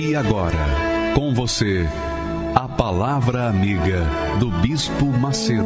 E 0.00 0.14
agora, 0.14 0.54
com 1.12 1.34
você, 1.34 1.84
a 2.54 2.68
Palavra 2.68 3.48
Amiga 3.48 4.04
do 4.38 4.48
Bispo 4.48 5.06
Macedo. 5.06 5.64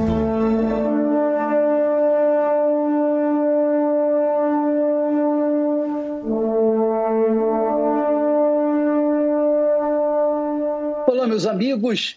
Olá, 11.07 11.27
meus 11.27 11.45
amigos. 11.45 12.17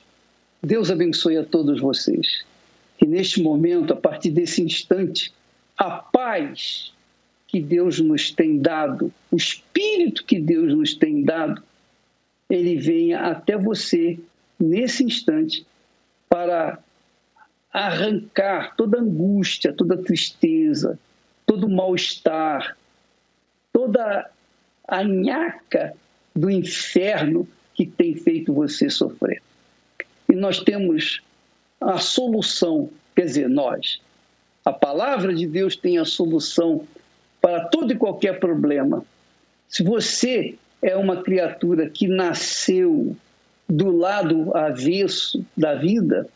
Deus 0.64 0.90
abençoe 0.90 1.36
a 1.36 1.44
todos 1.44 1.82
vocês. 1.82 2.46
Que 2.98 3.06
neste 3.06 3.44
momento, 3.44 3.92
a 3.92 3.98
partir 3.98 4.32
desse 4.32 4.62
instante, 4.62 5.34
a 5.78 5.90
paz 5.90 6.94
que 7.46 7.60
Deus 7.60 8.00
nos 8.00 8.31
tem 8.31 8.58
dado, 8.58 9.12
o 9.30 9.36
espírito 9.36 10.24
que 10.24 10.40
Deus 10.40 10.74
nos 10.74 10.94
tem 10.94 11.22
dado, 11.22 11.62
ele 12.50 12.78
venha 12.78 13.19
até 13.22 13.57
você 13.57 14.19
nesse 14.59 15.03
instante 15.03 15.66
para 16.29 16.79
arrancar 17.72 18.75
toda 18.75 19.00
angústia, 19.00 19.73
toda 19.73 19.97
tristeza, 19.97 20.97
todo 21.45 21.69
mal-estar, 21.69 22.78
toda 23.73 24.29
a 24.88 25.03
nhaca 25.03 25.94
do 26.35 26.50
inferno 26.50 27.47
que 27.73 27.85
tem 27.85 28.16
feito 28.16 28.53
você 28.53 28.89
sofrer. 28.89 29.41
E 30.29 30.33
nós 30.33 30.59
temos 30.59 31.22
a 31.81 31.97
solução, 31.97 32.89
quer 33.16 33.25
dizer, 33.25 33.50
nós. 33.50 34.01
A 34.63 34.72
palavra 34.72 35.33
de 35.33 35.45
Deus 35.45 35.75
tem 35.75 35.97
a 35.97 36.06
solução 36.06 36.88
para 37.41 37.66
todo 37.66 37.91
e 37.91 37.97
qualquer 37.97 38.39
problema. 38.39 39.06
Se 39.67 39.83
você 39.83 40.57
é 40.81 40.96
uma 40.96 41.22
criatura 41.24 41.90
que 41.90 42.08
nasceu 42.08 43.16
do 43.68 43.91
lado 43.91 44.56
avesso 44.56 45.44
da 45.58 45.75
vida, 45.75 46.28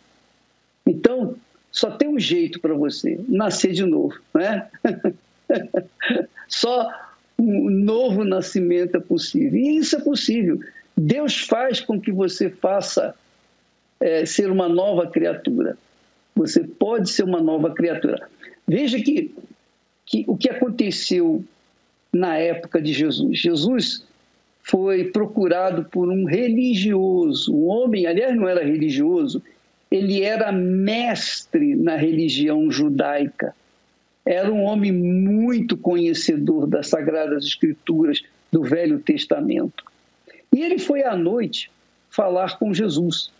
então 0.86 1.36
só 1.72 1.92
tem 1.92 2.10
um 2.10 2.20
jeito 2.20 2.60
para 2.60 2.74
você, 2.74 3.20
nascer 3.28 3.72
de 3.72 3.86
novo, 3.86 4.16
né? 4.34 4.68
só 6.48 6.92
um 7.38 7.70
novo 7.70 8.24
nascimento 8.24 8.98
é 8.98 9.00
possível. 9.00 9.60
E 9.60 9.78
isso 9.78 9.96
é 9.96 10.02
possível. 10.02 10.60
Deus 10.98 11.42
faz 11.42 11.80
com 11.80 12.02
que 12.02 12.12
você 12.12 12.50
faça 12.50 13.16
é, 14.00 14.26
ser 14.26 14.52
uma 14.52 14.68
nova 14.68 15.08
criatura. 15.08 15.78
Você 16.36 16.64
pode 16.64 17.10
ser 17.10 17.24
uma 17.24 17.42
nova 17.42 17.74
criatura. 17.74 18.28
Veja 18.68 19.00
que, 19.00 19.34
que 20.06 20.26
o 20.28 20.36
que 20.36 20.50
aconteceu 20.50 21.44
na 22.12 22.38
época 22.38 22.82
de 22.82 22.92
Jesus. 22.94 23.40
Jesus 23.40 24.04
foi 24.70 25.06
procurado 25.06 25.86
por 25.86 26.10
um 26.10 26.26
religioso, 26.26 27.52
um 27.52 27.68
homem, 27.68 28.06
aliás, 28.06 28.36
não 28.36 28.48
era 28.48 28.64
religioso, 28.64 29.42
ele 29.90 30.22
era 30.22 30.52
mestre 30.52 31.76
na 31.76 31.96
religião 31.96 32.70
judaica. 32.70 33.56
Era 34.24 34.52
um 34.54 34.62
homem 34.62 34.92
muito 34.92 35.76
conhecedor 35.76 36.68
das 36.68 36.88
Sagradas 36.88 37.46
Escrituras 37.46 38.22
do 38.52 38.62
Velho 38.62 39.00
Testamento. 39.00 39.84
E 40.54 40.62
ele 40.62 40.78
foi 40.78 41.04
à 41.04 41.16
noite 41.16 41.72
falar 42.12 42.60
com 42.60 42.72
Jesus. 42.72 43.32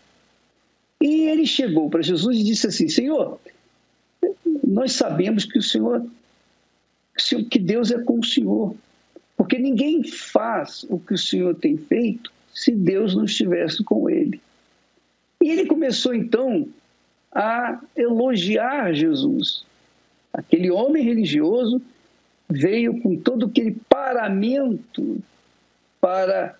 E 1.00 1.28
ele 1.28 1.46
chegou 1.46 1.88
para 1.88 2.02
Jesus 2.02 2.38
e 2.38 2.44
disse 2.44 2.66
assim: 2.66 2.88
Senhor, 2.88 3.38
nós 4.66 4.92
sabemos 4.92 5.44
que 5.44 5.58
o 5.58 5.62
Senhor, 5.62 6.04
que 7.48 7.58
Deus 7.60 7.92
é 7.92 8.02
com 8.02 8.18
o 8.18 8.24
Senhor. 8.24 8.74
Porque 9.40 9.58
ninguém 9.58 10.04
faz 10.04 10.84
o 10.90 10.98
que 10.98 11.14
o 11.14 11.18
Senhor 11.18 11.54
tem 11.54 11.74
feito 11.74 12.30
se 12.52 12.72
Deus 12.72 13.16
não 13.16 13.24
estivesse 13.24 13.82
com 13.82 14.10
ele. 14.10 14.38
E 15.42 15.48
ele 15.48 15.64
começou 15.64 16.14
então 16.14 16.68
a 17.32 17.80
elogiar 17.96 18.92
Jesus. 18.92 19.64
Aquele 20.30 20.70
homem 20.70 21.02
religioso 21.02 21.80
veio 22.50 23.00
com 23.00 23.16
todo 23.16 23.46
aquele 23.46 23.78
paramento 23.88 25.22
para 26.02 26.54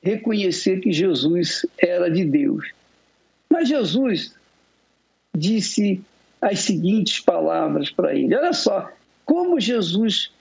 reconhecer 0.00 0.78
que 0.78 0.92
Jesus 0.92 1.66
era 1.76 2.08
de 2.08 2.24
Deus. 2.24 2.70
Mas 3.50 3.68
Jesus 3.68 4.36
disse 5.36 6.00
as 6.40 6.60
seguintes 6.60 7.18
palavras 7.18 7.90
para 7.90 8.14
ele. 8.14 8.36
Olha 8.36 8.52
só, 8.52 8.88
como 9.26 9.58
Jesus 9.58 10.32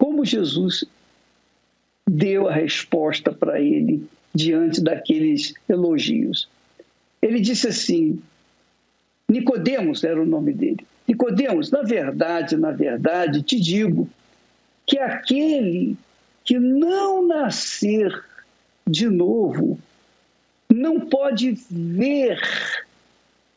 como 0.00 0.24
Jesus 0.24 0.82
deu 2.08 2.48
a 2.48 2.52
resposta 2.54 3.30
para 3.30 3.60
ele 3.60 4.08
diante 4.34 4.80
daqueles 4.80 5.52
elogios. 5.68 6.48
Ele 7.20 7.38
disse 7.38 7.68
assim: 7.68 8.18
Nicodemos 9.28 10.02
era 10.02 10.20
o 10.20 10.24
nome 10.24 10.54
dele. 10.54 10.86
Nicodemos, 11.06 11.70
na 11.70 11.82
verdade, 11.82 12.56
na 12.56 12.70
verdade, 12.70 13.42
te 13.42 13.60
digo 13.60 14.08
que 14.86 14.98
aquele 14.98 15.98
que 16.44 16.58
não 16.58 17.26
nascer 17.26 18.24
de 18.88 19.06
novo 19.06 19.78
não 20.72 20.98
pode 20.98 21.58
ver 21.70 22.40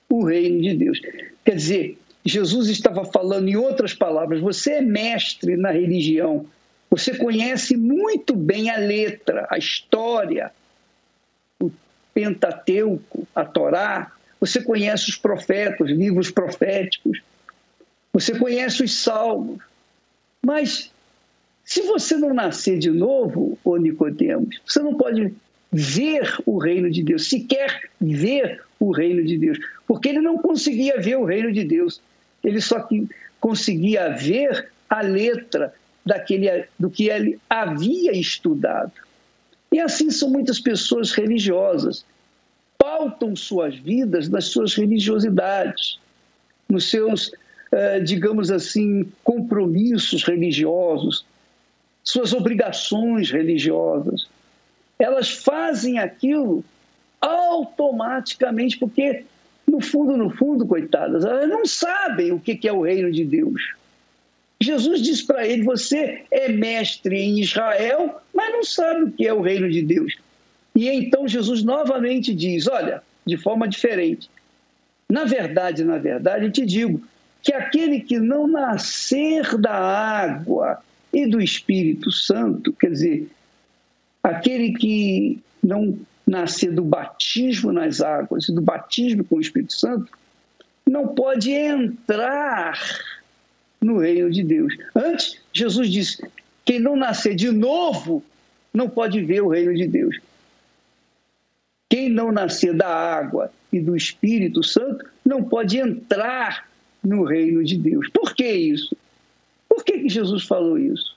o 0.09 0.25
reino 0.25 0.61
de 0.61 0.75
Deus. 0.75 0.99
Quer 1.45 1.55
dizer, 1.55 1.97
Jesus 2.25 2.69
estava 2.69 3.03
falando, 3.03 3.49
em 3.49 3.55
outras 3.55 3.93
palavras, 3.93 4.39
você 4.39 4.73
é 4.73 4.81
mestre 4.81 5.57
na 5.57 5.71
religião, 5.71 6.45
você 6.89 7.17
conhece 7.17 7.75
muito 7.75 8.35
bem 8.35 8.69
a 8.69 8.77
letra, 8.77 9.47
a 9.49 9.57
história, 9.57 10.51
o 11.61 11.69
Pentateuco, 12.13 13.27
a 13.35 13.43
Torá, 13.43 14.11
você 14.39 14.61
conhece 14.61 15.09
os 15.09 15.17
profetas, 15.17 15.89
os 15.89 15.97
livros 15.97 16.31
proféticos, 16.31 17.21
você 18.13 18.37
conhece 18.37 18.83
os 18.83 19.01
salmos, 19.01 19.59
mas 20.45 20.91
se 21.65 21.81
você 21.81 22.15
não 22.15 22.33
nascer 22.33 22.77
de 22.77 22.91
novo, 22.91 23.57
ô 23.63 23.75
Nicodemos, 23.77 24.61
você 24.65 24.79
não 24.79 24.95
pode 24.95 25.33
ver 25.71 26.37
o 26.45 26.57
reino 26.57 26.89
de 26.89 27.01
Deus, 27.03 27.27
sequer 27.27 27.89
ver 27.99 28.61
o 28.79 28.91
reino 28.91 29.23
de 29.25 29.37
Deus, 29.37 29.57
porque 29.87 30.09
ele 30.09 30.21
não 30.21 30.37
conseguia 30.37 30.99
ver 30.99 31.17
o 31.17 31.25
reino 31.25 31.51
de 31.51 31.63
Deus 31.63 32.01
ele 32.43 32.59
só 32.59 32.87
conseguia 33.39 34.09
ver 34.09 34.71
a 34.89 35.01
letra 35.01 35.73
daquele, 36.05 36.65
do 36.77 36.89
que 36.89 37.09
ele 37.09 37.39
havia 37.49 38.11
estudado. 38.11 38.91
E 39.71 39.79
assim 39.79 40.11
são 40.11 40.29
muitas 40.29 40.59
pessoas 40.59 41.11
religiosas. 41.11 42.05
Pautam 42.77 43.35
suas 43.35 43.75
vidas 43.75 44.29
nas 44.29 44.45
suas 44.45 44.75
religiosidades, 44.75 45.97
nos 46.69 46.89
seus, 46.89 47.31
eh, 47.71 47.99
digamos 48.01 48.51
assim, 48.51 49.09
compromissos 49.23 50.23
religiosos, 50.23 51.25
suas 52.03 52.33
obrigações 52.33 53.31
religiosas. 53.31 54.27
Elas 54.99 55.29
fazem 55.31 55.97
aquilo 55.97 56.63
automaticamente 57.19 58.77
porque 58.77 59.25
no 59.73 59.81
fundo, 59.81 60.15
no 60.15 60.29
fundo, 60.29 60.67
coitadas, 60.67 61.25
elas 61.25 61.49
não 61.49 61.65
sabem 61.65 62.31
o 62.31 62.39
que 62.39 62.67
é 62.67 62.71
o 62.71 62.83
reino 62.83 63.11
de 63.11 63.25
Deus. 63.25 63.73
Jesus 64.61 65.01
disse 65.01 65.25
para 65.25 65.47
ele: 65.47 65.63
Você 65.63 66.25
é 66.29 66.47
mestre 66.47 67.17
em 67.17 67.39
Israel, 67.39 68.21
mas 68.31 68.51
não 68.51 68.63
sabe 68.63 69.03
o 69.05 69.11
que 69.11 69.27
é 69.27 69.33
o 69.33 69.41
reino 69.41 69.67
de 69.69 69.81
Deus. 69.81 70.15
E 70.75 70.87
então 70.87 71.27
Jesus 71.27 71.63
novamente 71.63 72.35
diz: 72.35 72.67
Olha, 72.67 73.01
de 73.25 73.35
forma 73.35 73.67
diferente. 73.67 74.29
Na 75.09 75.25
verdade, 75.25 75.83
na 75.83 75.97
verdade, 75.97 76.45
eu 76.45 76.51
te 76.51 76.63
digo 76.65 77.01
que 77.41 77.51
aquele 77.51 77.99
que 77.99 78.19
não 78.19 78.47
nascer 78.47 79.57
da 79.57 79.73
água 79.73 80.83
e 81.11 81.25
do 81.25 81.41
Espírito 81.41 82.11
Santo, 82.11 82.71
quer 82.73 82.91
dizer, 82.91 83.27
aquele 84.23 84.73
que 84.73 85.39
não 85.63 85.97
nascer 86.33 86.71
do 86.71 86.83
batismo 86.83 87.71
nas 87.71 88.01
águas 88.01 88.49
e 88.49 88.53
do 88.53 88.61
batismo 88.61 89.23
com 89.23 89.35
o 89.35 89.41
Espírito 89.41 89.73
Santo, 89.73 90.11
não 90.85 91.07
pode 91.07 91.51
entrar 91.51 92.77
no 93.79 93.99
reino 93.99 94.29
de 94.29 94.43
Deus. 94.43 94.75
Antes, 94.95 95.39
Jesus 95.53 95.89
disse: 95.89 96.23
quem 96.65 96.79
não 96.79 96.95
nascer 96.95 97.35
de 97.35 97.51
novo 97.51 98.23
não 98.73 98.89
pode 98.89 99.21
ver 99.21 99.41
o 99.41 99.49
reino 99.49 99.75
de 99.75 99.87
Deus. 99.87 100.19
Quem 101.89 102.09
não 102.09 102.31
nascer 102.31 102.73
da 102.73 102.87
água 102.87 103.51
e 103.71 103.79
do 103.79 103.95
Espírito 103.95 104.63
Santo 104.63 105.05
não 105.23 105.43
pode 105.43 105.77
entrar 105.77 106.67
no 107.03 107.23
reino 107.23 107.63
de 107.63 107.77
Deus. 107.77 108.09
Por 108.09 108.33
que 108.33 108.49
isso? 108.51 108.95
Por 109.69 109.83
que, 109.83 109.99
que 109.99 110.09
Jesus 110.09 110.43
falou 110.43 110.77
isso? 110.77 111.15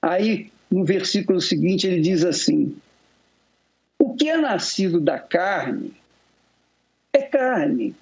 Aí, 0.00 0.50
no 0.70 0.84
versículo 0.84 1.40
seguinte, 1.40 1.86
ele 1.86 2.00
diz 2.00 2.24
assim: 2.24 2.76
que 4.16 4.28
é 4.28 4.36
nascido 4.36 5.00
da 5.00 5.18
carne 5.18 5.94
é 7.12 7.22
carne. 7.22 7.94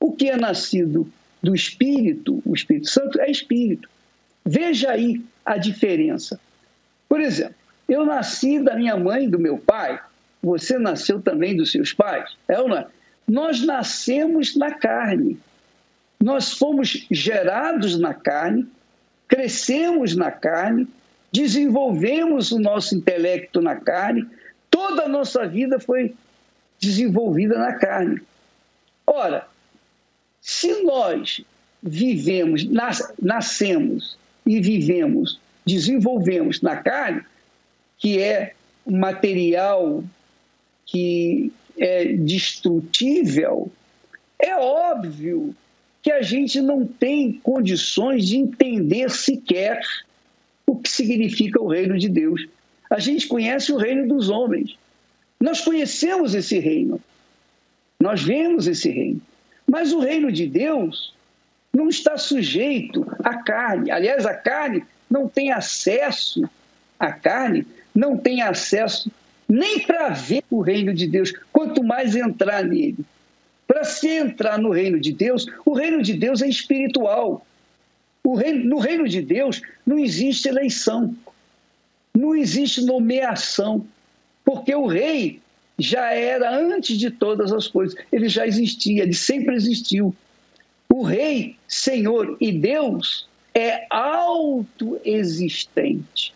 O 0.00 0.12
que 0.12 0.30
é 0.30 0.36
nascido 0.36 1.10
do 1.42 1.54
Espírito, 1.54 2.42
o 2.44 2.54
Espírito 2.54 2.88
Santo, 2.88 3.20
é 3.20 3.30
Espírito. 3.30 3.88
Veja 4.44 4.92
aí 4.92 5.22
a 5.44 5.58
diferença. 5.58 6.40
Por 7.08 7.20
exemplo, 7.20 7.54
eu 7.88 8.04
nasci 8.04 8.60
da 8.60 8.74
minha 8.74 8.96
mãe 8.96 9.24
e 9.24 9.28
do 9.28 9.38
meu 9.38 9.58
pai, 9.58 10.00
você 10.42 10.78
nasceu 10.78 11.20
também 11.20 11.56
dos 11.56 11.72
seus 11.72 11.92
pais, 11.92 12.36
é 12.48 12.58
ou 12.58 12.68
não 12.68 12.78
é? 12.78 12.86
Nós 13.26 13.62
nascemos 13.62 14.56
na 14.56 14.72
carne. 14.72 15.38
Nós 16.20 16.54
fomos 16.54 17.06
gerados 17.10 17.98
na 17.98 18.14
carne, 18.14 18.66
crescemos 19.26 20.16
na 20.16 20.30
carne, 20.30 20.88
desenvolvemos 21.30 22.50
o 22.50 22.58
nosso 22.58 22.94
intelecto 22.94 23.60
na 23.60 23.76
carne, 23.76 24.26
toda 24.78 25.06
a 25.06 25.08
nossa 25.08 25.44
vida 25.44 25.80
foi 25.80 26.14
desenvolvida 26.78 27.58
na 27.58 27.72
carne. 27.72 28.20
Ora, 29.04 29.48
se 30.40 30.84
nós 30.84 31.40
vivemos, 31.82 32.64
nas, 32.64 33.12
nascemos 33.20 34.16
e 34.46 34.60
vivemos, 34.60 35.40
desenvolvemos 35.66 36.62
na 36.62 36.76
carne, 36.76 37.22
que 37.98 38.20
é 38.22 38.54
material 38.86 40.04
que 40.86 41.52
é 41.76 42.12
destrutível, 42.12 43.70
é 44.38 44.56
óbvio 44.56 45.56
que 46.00 46.12
a 46.12 46.22
gente 46.22 46.60
não 46.60 46.86
tem 46.86 47.32
condições 47.32 48.28
de 48.28 48.36
entender 48.36 49.10
sequer 49.10 49.80
o 50.64 50.76
que 50.76 50.88
significa 50.88 51.60
o 51.60 51.66
reino 51.66 51.98
de 51.98 52.08
Deus. 52.08 52.46
A 52.90 52.98
gente 52.98 53.26
conhece 53.26 53.72
o 53.72 53.76
reino 53.76 54.08
dos 54.08 54.28
homens. 54.28 54.76
Nós 55.40 55.60
conhecemos 55.60 56.34
esse 56.34 56.58
reino. 56.58 57.00
Nós 58.00 58.22
vemos 58.22 58.66
esse 58.66 58.88
reino. 58.90 59.20
Mas 59.66 59.92
o 59.92 60.00
reino 60.00 60.32
de 60.32 60.46
Deus 60.46 61.14
não 61.72 61.88
está 61.88 62.16
sujeito 62.16 63.06
à 63.22 63.36
carne. 63.42 63.90
Aliás, 63.90 64.24
a 64.24 64.34
carne 64.34 64.82
não 65.10 65.28
tem 65.28 65.52
acesso, 65.52 66.48
a 66.98 67.12
carne 67.12 67.66
não 67.94 68.16
tem 68.16 68.42
acesso 68.42 69.10
nem 69.48 69.80
para 69.80 70.10
ver 70.10 70.44
o 70.50 70.60
reino 70.60 70.92
de 70.92 71.06
Deus, 71.06 71.32
quanto 71.52 71.82
mais 71.82 72.14
entrar 72.14 72.62
nele. 72.62 72.98
Para 73.66 73.84
se 73.84 74.08
entrar 74.08 74.58
no 74.58 74.70
reino 74.70 75.00
de 75.00 75.12
Deus, 75.12 75.46
o 75.64 75.72
reino 75.72 76.02
de 76.02 76.14
Deus 76.14 76.42
é 76.42 76.48
espiritual. 76.48 77.44
Reino, 78.36 78.64
no 78.64 78.78
reino 78.78 79.08
de 79.08 79.22
Deus 79.22 79.62
não 79.86 79.98
existe 79.98 80.48
eleição, 80.48 81.16
não 82.14 82.34
existe 82.34 82.84
nomeação, 82.84 83.86
porque 84.44 84.74
o 84.74 84.86
rei 84.86 85.40
já 85.78 86.12
era 86.12 86.50
antes 86.50 86.98
de 86.98 87.10
todas 87.10 87.52
as 87.52 87.68
coisas, 87.68 87.96
ele 88.10 88.28
já 88.28 88.44
existia, 88.46 89.02
ele 89.02 89.14
sempre 89.14 89.54
existiu. 89.54 90.14
O 90.92 91.02
rei, 91.02 91.56
Senhor 91.68 92.36
e 92.40 92.50
Deus 92.50 93.28
é 93.54 93.86
autoexistente. 93.90 96.34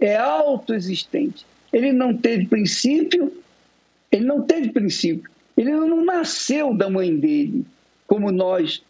É 0.00 0.16
autoexistente. 0.16 1.44
Ele 1.72 1.92
não 1.92 2.16
teve 2.16 2.46
princípio, 2.46 3.32
ele 4.10 4.24
não 4.24 4.42
teve 4.42 4.70
princípio. 4.70 5.30
Ele 5.56 5.70
não 5.72 6.04
nasceu 6.04 6.74
da 6.74 6.90
mãe 6.90 7.16
dele, 7.16 7.64
como 8.06 8.30
nós 8.32 8.82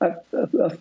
a, 0.00 0.06
a, 0.06 0.18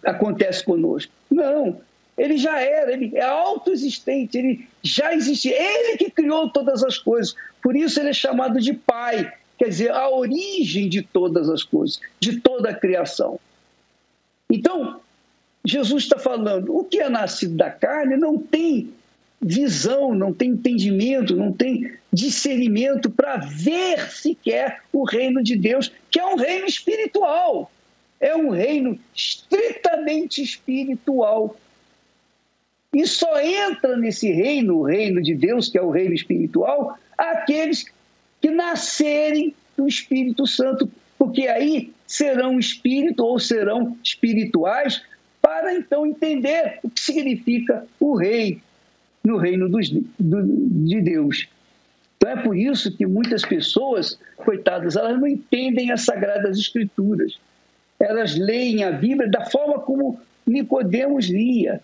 a, 0.06 0.12
acontece 0.12 0.64
conosco. 0.64 1.12
Não, 1.30 1.82
ele 2.18 2.38
já 2.38 2.60
era, 2.60 2.94
ele 2.94 3.16
é 3.16 3.24
autoexistente, 3.24 4.38
ele 4.38 4.68
já 4.84 5.14
existia. 5.14 5.56
Ele 5.56 5.98
que 5.98 6.10
criou 6.10 6.50
todas 6.50 6.84
as 6.84 6.98
coisas. 6.98 7.36
Por 7.62 7.76
isso 7.76 8.00
ele 8.00 8.10
é 8.10 8.14
chamado 8.14 8.60
de 8.60 8.74
pai, 8.74 9.32
quer 9.58 9.70
dizer, 9.70 9.92
a 9.92 10.10
origem 10.10 10.90
de 10.90 11.02
todas 11.02 11.50
as 11.50 11.64
coisas, 11.64 12.00
de 12.20 12.40
toda 12.40 12.70
a 12.70 12.74
criação. 12.74 13.40
Então, 14.50 15.00
Jesus 15.64 16.04
está 16.04 16.18
falando, 16.18 16.76
o 16.76 16.84
que 16.84 17.00
é 17.00 17.10
nascido 17.10 17.56
da 17.56 17.70
carne 17.70 18.18
não 18.18 18.38
tem 18.38 18.92
visão, 19.42 20.14
não 20.14 20.34
tem 20.34 20.52
entendimento, 20.52 21.36
não 21.36 21.52
tem 21.52 21.94
discernimento 22.14 23.10
para 23.10 23.38
ver 23.38 24.12
sequer 24.12 24.82
o 24.92 25.04
reino 25.04 25.42
de 25.42 25.56
Deus, 25.56 25.92
que 26.10 26.20
é 26.20 26.26
um 26.26 26.36
reino 26.36 26.66
espiritual. 26.66 27.72
É 28.20 28.36
um 28.36 28.50
reino 28.50 29.00
estritamente 29.16 30.44
espiritual. 30.44 31.56
E 32.94 33.08
só 33.08 33.40
entra 33.40 33.96
nesse 33.96 34.32
reino, 34.32 34.78
o 34.78 34.84
reino 34.84 35.22
de 35.22 35.34
Deus, 35.34 35.70
que 35.70 35.78
é 35.78 35.82
o 35.82 35.92
reino 35.92 36.14
espiritual, 36.14 36.98
aqueles 37.18 37.86
que 38.42 38.50
nascerem 38.50 39.54
do 39.78 39.88
Espírito 39.88 40.46
Santo, 40.46 40.90
porque 41.18 41.48
aí 41.48 41.94
serão 42.06 42.60
espírito 42.60 43.24
ou 43.24 43.40
serão 43.40 43.98
espirituais 44.04 45.02
para 45.42 45.74
então 45.74 46.06
entender 46.06 46.80
o 46.84 46.90
que 46.90 47.00
significa 47.00 47.88
o 48.00 48.16
rei 48.16 48.62
no 49.24 49.38
reino 49.38 49.70
dos, 49.70 49.90
do, 49.90 50.42
de 50.86 51.02
Deus. 51.02 51.48
Então 52.18 52.30
é 52.30 52.44
por 52.44 52.56
isso 52.56 52.96
que 52.96 53.06
muitas 53.06 53.44
pessoas, 53.44 54.20
coitadas, 54.38 54.96
elas 54.96 55.20
não 55.20 55.28
entendem 55.28 55.92
as 55.92 56.02
sagradas 56.02 56.58
escrituras. 56.58 57.40
Elas 58.00 58.36
leem 58.36 58.84
a 58.84 58.92
Bíblia 58.92 59.30
da 59.30 59.46
forma 59.46 59.80
como 59.80 60.20
Nicodemos 60.46 61.30
lia. 61.30 61.82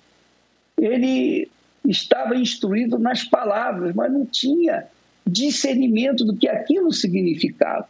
Ele 0.79 1.49
estava 1.85 2.35
instruído 2.35 2.99
nas 2.99 3.23
palavras, 3.23 3.95
mas 3.95 4.11
não 4.11 4.25
tinha 4.25 4.87
discernimento 5.25 6.23
do 6.23 6.35
que 6.35 6.47
aquilo 6.47 6.91
significava. 6.91 7.89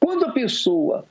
Quando 0.00 0.26
a 0.26 0.32
pessoa 0.32 1.06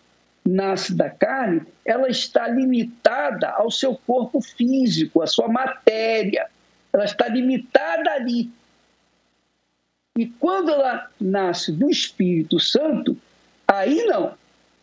nasce 0.46 0.94
da 0.94 1.10
carne, 1.10 1.62
ela 1.86 2.10
está 2.10 2.48
limitada 2.48 3.50
ao 3.50 3.72
seu 3.72 3.96
corpo 3.96 4.42
físico, 4.42 5.22
à 5.22 5.28
sua 5.28 5.48
matéria, 5.48 6.48
ela 6.92 7.06
está 7.06 7.28
limitada 7.28 8.12
ali. 8.12 8.52
E 10.18 10.28
quando 10.28 10.70
ela 10.70 11.10
nasce 11.20 11.72
do 11.72 11.90
Espírito 11.90 12.60
Santo, 12.60 13.18
aí 13.68 14.06
não. 14.06 14.36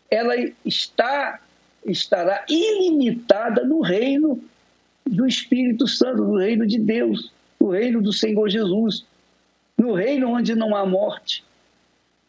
Ela 0.09 0.35
está 0.65 1.39
estará 1.85 2.45
ilimitada 2.47 3.63
no 3.63 3.81
reino 3.81 4.43
do 5.05 5.27
Espírito 5.27 5.87
Santo, 5.87 6.23
no 6.23 6.37
reino 6.37 6.65
de 6.65 6.79
Deus, 6.79 7.31
no 7.59 7.69
reino 7.69 8.01
do 8.01 8.13
Senhor 8.13 8.49
Jesus, 8.49 9.05
no 9.77 9.93
reino 9.93 10.29
onde 10.29 10.55
não 10.55 10.75
há 10.75 10.85
morte, 10.85 11.43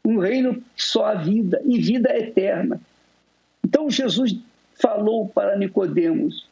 um 0.04 0.18
reino 0.18 0.54
que 0.54 0.82
só 0.82 1.06
há 1.06 1.14
vida 1.14 1.60
e 1.64 1.78
vida 1.80 2.16
eterna. 2.16 2.80
Então 3.64 3.90
Jesus 3.90 4.36
falou 4.74 5.28
para 5.28 5.56
Nicodemos: 5.56 6.46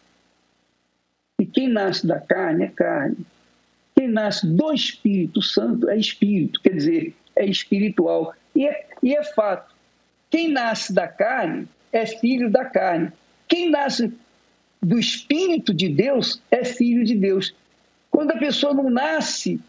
e 1.41 1.47
quem 1.47 1.69
nasce 1.69 2.07
da 2.07 2.21
carne 2.21 2.65
é 2.65 2.69
carne. 2.69 3.17
Quem 3.97 4.09
nasce 4.09 4.47
do 4.47 4.75
Espírito 4.75 5.41
Santo 5.41 5.89
é 5.89 5.97
espírito, 5.97 6.61
quer 6.61 6.75
dizer, 6.75 7.15
é 7.35 7.47
espiritual. 7.47 8.35
E 8.55 8.67
é, 8.67 8.87
e 9.03 9.17
é 9.17 9.25
fato. 9.25 9.75
Quem 10.29 10.50
nasce 10.50 10.93
da 10.93 11.09
carne 11.09 11.67
é 11.91 12.05
filho 12.05 12.50
da 12.50 12.67
carne. 12.67 13.11
Quem 13.49 13.71
nasce 13.71 14.12
do 14.83 14.99
Espírito 14.99 15.75
de 15.75 15.89
Deus 15.89 16.41
é 16.51 16.65
filho 16.65 17.05
de 17.05 17.15
Deus. 17.15 17.55
Quando 18.11 18.33
a 18.33 18.39
pessoa 18.39 18.75
não 18.75 18.89
nasce 18.89 19.61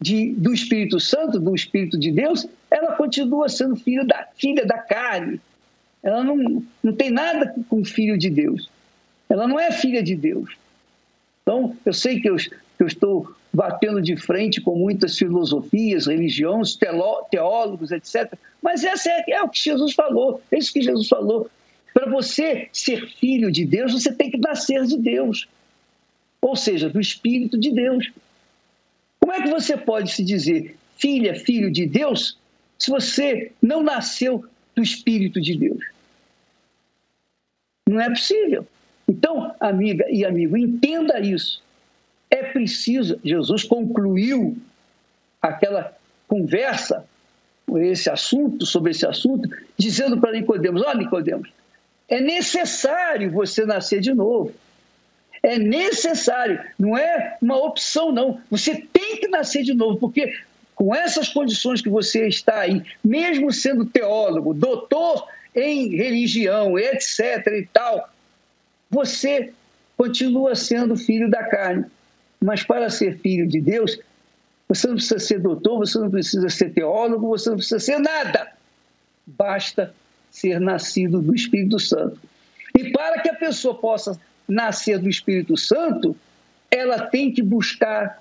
de, 0.00 0.32
do 0.32 0.52
Espírito 0.52 1.00
Santo, 1.00 1.38
do 1.38 1.54
Espírito 1.54 1.98
de 1.98 2.10
Deus, 2.10 2.46
ela 2.70 2.96
continua 2.96 3.48
sendo 3.48 3.76
filho 3.76 4.06
da, 4.06 4.28
filha 4.34 4.66
da 4.66 4.78
carne. 4.78 5.40
Ela 6.02 6.24
não, 6.24 6.62
não 6.82 6.92
tem 6.92 7.10
nada 7.10 7.54
com 7.68 7.84
filho 7.84 8.18
de 8.18 8.28
Deus. 8.28 8.68
Ela 9.28 9.46
não 9.46 9.58
é 9.58 9.70
filha 9.70 10.02
de 10.02 10.14
Deus. 10.14 10.56
Então, 11.42 11.76
eu 11.84 11.92
sei 11.92 12.20
que 12.20 12.28
eu, 12.28 12.36
eu 12.78 12.86
estou 12.86 13.34
batendo 13.52 14.00
de 14.00 14.16
frente 14.16 14.60
com 14.60 14.74
muitas 14.74 15.16
filosofias, 15.16 16.06
religiões, 16.06 16.76
teólogos, 17.30 17.90
etc. 17.90 18.32
Mas 18.60 18.84
essa 18.84 19.10
é, 19.10 19.24
é 19.32 19.42
o 19.42 19.48
que 19.48 19.58
Jesus 19.58 19.94
falou, 19.94 20.40
é 20.50 20.58
isso 20.58 20.72
que 20.72 20.82
Jesus 20.82 21.08
falou. 21.08 21.50
Para 21.92 22.10
você 22.10 22.68
ser 22.72 23.06
filho 23.06 23.50
de 23.50 23.64
Deus, 23.64 23.92
você 23.92 24.12
tem 24.12 24.30
que 24.30 24.38
nascer 24.38 24.84
de 24.84 24.98
Deus, 24.98 25.48
ou 26.40 26.56
seja, 26.56 26.88
do 26.88 27.00
Espírito 27.00 27.58
de 27.58 27.70
Deus. 27.70 28.10
Como 29.20 29.32
é 29.32 29.42
que 29.42 29.48
você 29.48 29.76
pode 29.76 30.10
se 30.12 30.24
dizer 30.24 30.76
filha, 30.96 31.34
filho 31.34 31.70
de 31.70 31.86
Deus, 31.86 32.38
se 32.78 32.90
você 32.90 33.52
não 33.60 33.82
nasceu 33.82 34.44
do 34.74 34.82
Espírito 34.82 35.40
de 35.40 35.56
Deus? 35.56 35.84
Não 37.88 38.00
é 38.00 38.08
possível. 38.08 38.66
Então, 39.08 39.54
amiga 39.60 40.06
e 40.08 40.24
amigo, 40.24 40.56
entenda 40.56 41.20
isso. 41.20 41.62
é 42.30 42.42
preciso. 42.42 43.20
Jesus 43.22 43.64
concluiu 43.64 44.56
aquela 45.40 45.94
conversa 46.26 47.06
esse 47.78 48.10
assunto, 48.10 48.66
sobre 48.66 48.90
esse 48.90 49.06
assunto, 49.06 49.48
dizendo 49.76 50.18
para 50.20 50.32
Nicodemos: 50.32 50.82
Ó, 50.82 50.90
oh, 50.90 50.96
Nicodemos, 50.96 51.50
é 52.12 52.20
necessário 52.20 53.30
você 53.30 53.64
nascer 53.64 53.98
de 54.00 54.12
novo. 54.12 54.52
É 55.42 55.58
necessário, 55.58 56.62
não 56.78 56.96
é 56.96 57.38
uma 57.40 57.56
opção, 57.56 58.12
não. 58.12 58.38
Você 58.50 58.86
tem 58.92 59.16
que 59.16 59.28
nascer 59.28 59.62
de 59.62 59.72
novo, 59.72 59.98
porque 59.98 60.38
com 60.74 60.94
essas 60.94 61.30
condições 61.30 61.80
que 61.80 61.88
você 61.88 62.28
está 62.28 62.60
aí, 62.60 62.82
mesmo 63.02 63.50
sendo 63.50 63.86
teólogo, 63.86 64.52
doutor 64.52 65.26
em 65.54 65.96
religião, 65.96 66.78
etc. 66.78 67.46
e 67.46 67.68
tal, 67.72 68.10
você 68.90 69.50
continua 69.96 70.54
sendo 70.54 70.96
filho 70.96 71.30
da 71.30 71.42
carne. 71.44 71.86
Mas 72.38 72.62
para 72.62 72.90
ser 72.90 73.18
filho 73.20 73.48
de 73.48 73.58
Deus, 73.58 73.98
você 74.68 74.86
não 74.86 74.96
precisa 74.96 75.18
ser 75.18 75.40
doutor, 75.40 75.78
você 75.78 75.98
não 75.98 76.10
precisa 76.10 76.50
ser 76.50 76.74
teólogo, 76.74 77.28
você 77.28 77.48
não 77.48 77.56
precisa 77.56 77.80
ser 77.80 77.98
nada. 77.98 78.52
Basta 79.26 79.94
ser 80.32 80.58
nascido 80.58 81.20
do 81.20 81.34
Espírito 81.34 81.78
Santo. 81.78 82.18
E 82.76 82.90
para 82.90 83.20
que 83.20 83.28
a 83.28 83.34
pessoa 83.34 83.74
possa 83.74 84.18
nascer 84.48 84.98
do 84.98 85.08
Espírito 85.08 85.56
Santo, 85.58 86.16
ela 86.70 87.06
tem 87.06 87.30
que 87.30 87.42
buscar 87.42 88.20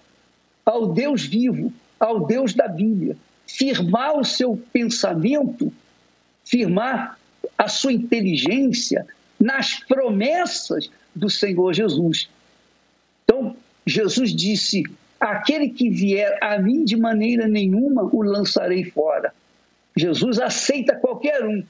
ao 0.66 0.94
Deus 0.94 1.26
vivo, 1.26 1.74
ao 1.98 2.28
Deus 2.28 2.54
da 2.54 2.68
Bíblia, 2.68 3.16
firmar 3.48 4.18
o 4.18 4.26
seu 4.26 4.62
pensamento, 4.74 5.72
firmar 6.44 7.18
a 7.58 7.70
sua 7.70 7.94
inteligência 7.94 9.08
nas 9.40 9.80
promessas 9.80 10.92
do 11.16 11.30
Senhor 11.30 11.74
Jesus. 11.74 12.30
Então, 13.24 13.56
Jesus 13.86 14.36
disse: 14.36 14.84
Aquele 15.18 15.70
que 15.70 15.90
vier 15.90 16.38
a 16.42 16.60
mim 16.60 16.84
de 16.84 16.98
maneira 16.98 17.48
nenhuma 17.48 18.04
o 18.04 18.22
lançarei 18.22 18.84
fora. 18.84 19.34
Jesus 19.96 20.40
aceita 20.40 20.96
qualquer 20.96 21.46
um, 21.46 21.64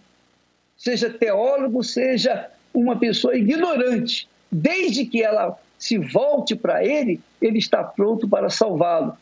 seja 0.82 1.12
teólogo, 1.12 1.84
seja 1.84 2.50
uma 2.74 2.98
pessoa 2.98 3.38
ignorante, 3.38 4.28
desde 4.52 5.06
que 5.06 5.22
ela 5.22 5.56
se 5.78 6.00
volte 6.00 6.56
para 6.56 6.84
ele, 6.84 7.20
ele 7.40 7.60
está 7.60 7.84
pronto 7.84 8.28
para 8.28 8.50
salvá-lo, 8.50 9.16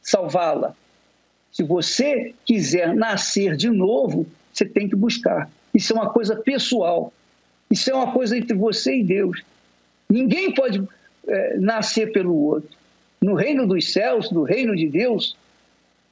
salvá-la. 0.00 0.72
Se 1.50 1.64
você 1.64 2.32
quiser 2.44 2.94
nascer 2.94 3.56
de 3.56 3.68
novo, 3.68 4.24
você 4.52 4.64
tem 4.64 4.88
que 4.88 4.94
buscar. 4.94 5.50
Isso 5.74 5.92
é 5.92 5.96
uma 5.96 6.10
coisa 6.10 6.36
pessoal. 6.36 7.12
Isso 7.68 7.90
é 7.90 7.94
uma 7.94 8.12
coisa 8.12 8.38
entre 8.38 8.56
você 8.56 8.98
e 8.98 9.02
Deus. 9.02 9.42
Ninguém 10.08 10.54
pode 10.54 10.80
é, 11.26 11.56
nascer 11.58 12.12
pelo 12.12 12.36
outro. 12.36 12.70
No 13.20 13.34
reino 13.34 13.66
dos 13.66 13.92
céus, 13.92 14.30
no 14.30 14.44
reino 14.44 14.76
de 14.76 14.88
Deus, 14.88 15.36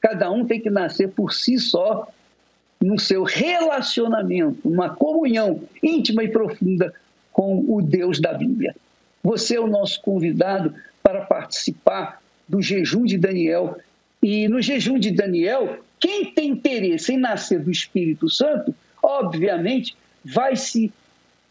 cada 0.00 0.28
um 0.28 0.44
tem 0.44 0.60
que 0.60 0.70
nascer 0.70 1.08
por 1.08 1.32
si 1.32 1.56
só, 1.56 2.08
no 2.80 2.98
seu 2.98 3.24
relacionamento, 3.24 4.60
uma 4.68 4.90
comunhão 4.90 5.62
íntima 5.82 6.22
e 6.22 6.28
profunda 6.28 6.94
com 7.32 7.64
o 7.68 7.82
Deus 7.82 8.20
da 8.20 8.32
Bíblia. 8.32 8.74
Você 9.22 9.56
é 9.56 9.60
o 9.60 9.66
nosso 9.66 10.00
convidado 10.00 10.74
para 11.02 11.22
participar 11.22 12.20
do 12.48 12.62
jejum 12.62 13.04
de 13.04 13.18
Daniel. 13.18 13.78
E 14.22 14.48
no 14.48 14.60
jejum 14.62 14.98
de 14.98 15.10
Daniel, 15.10 15.78
quem 16.00 16.32
tem 16.32 16.50
interesse 16.50 17.12
em 17.12 17.18
nascer 17.18 17.60
do 17.60 17.70
Espírito 17.70 18.28
Santo, 18.28 18.74
obviamente, 19.02 19.96
vai 20.24 20.56
se, 20.56 20.92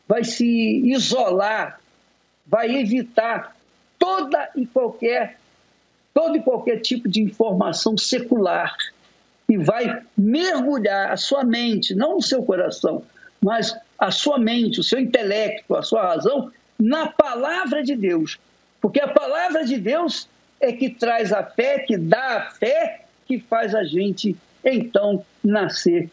vai 0.07 0.23
se 0.23 0.45
isolar, 0.85 1.79
vai 2.45 2.75
evitar 2.77 3.55
toda 3.99 4.49
e 4.55 4.65
qualquer 4.65 5.37
todo 6.13 6.35
e 6.35 6.41
qualquer 6.41 6.79
tipo 6.79 7.07
de 7.07 7.21
informação 7.21 7.95
secular 7.97 8.75
e 9.49 9.57
vai 9.57 10.01
mergulhar 10.17 11.11
a 11.11 11.17
sua 11.17 11.43
mente, 11.43 11.95
não 11.95 12.17
o 12.17 12.21
seu 12.21 12.43
coração, 12.43 13.03
mas 13.41 13.75
a 13.97 14.11
sua 14.11 14.37
mente, 14.37 14.79
o 14.79 14.83
seu 14.83 14.99
intelecto, 14.99 15.75
a 15.75 15.81
sua 15.81 16.03
razão, 16.03 16.51
na 16.77 17.07
palavra 17.07 17.83
de 17.83 17.95
Deus. 17.95 18.37
Porque 18.81 18.99
a 18.99 19.07
palavra 19.07 19.65
de 19.65 19.77
Deus 19.77 20.27
é 20.59 20.71
que 20.71 20.89
traz 20.89 21.31
a 21.31 21.43
fé, 21.43 21.79
que 21.79 21.97
dá 21.97 22.37
a 22.37 22.51
fé, 22.51 23.05
que 23.25 23.39
faz 23.39 23.73
a 23.73 23.83
gente 23.83 24.35
então 24.63 25.23
nascer 25.43 26.09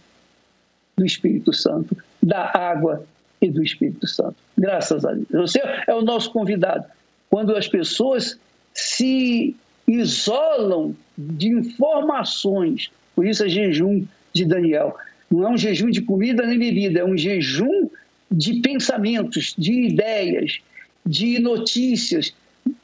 do 0.97 1.05
Espírito 1.05 1.53
Santo, 1.53 1.97
da 2.23 2.51
água 2.57 3.05
e 3.41 3.51
do 3.51 3.63
Espírito 3.63 4.07
Santo. 4.07 4.37
Graças 4.57 5.05
a 5.05 5.13
Deus. 5.13 5.29
Você 5.31 5.61
é 5.87 5.95
o 5.95 6.03
nosso 6.03 6.31
convidado. 6.31 6.85
Quando 7.29 7.57
as 7.57 7.67
pessoas 7.67 8.39
se 8.73 9.57
isolam 9.87 10.97
de 11.17 11.49
informações. 11.49 12.91
Por 13.15 13.27
isso 13.27 13.45
é 13.45 13.49
jejum 13.49 14.05
de 14.33 14.45
Daniel. 14.45 14.97
Não 15.31 15.47
é 15.47 15.51
um 15.51 15.57
jejum 15.57 15.91
de 15.91 16.03
comida 16.03 16.47
nem 16.47 16.59
bebida, 16.59 17.01
é 17.01 17.05
um 17.05 17.17
jejum 17.17 17.89
de 18.31 18.61
pensamentos, 18.61 19.55
de 19.57 19.73
ideias, 19.73 20.59
de 21.05 21.39
notícias, 21.39 22.35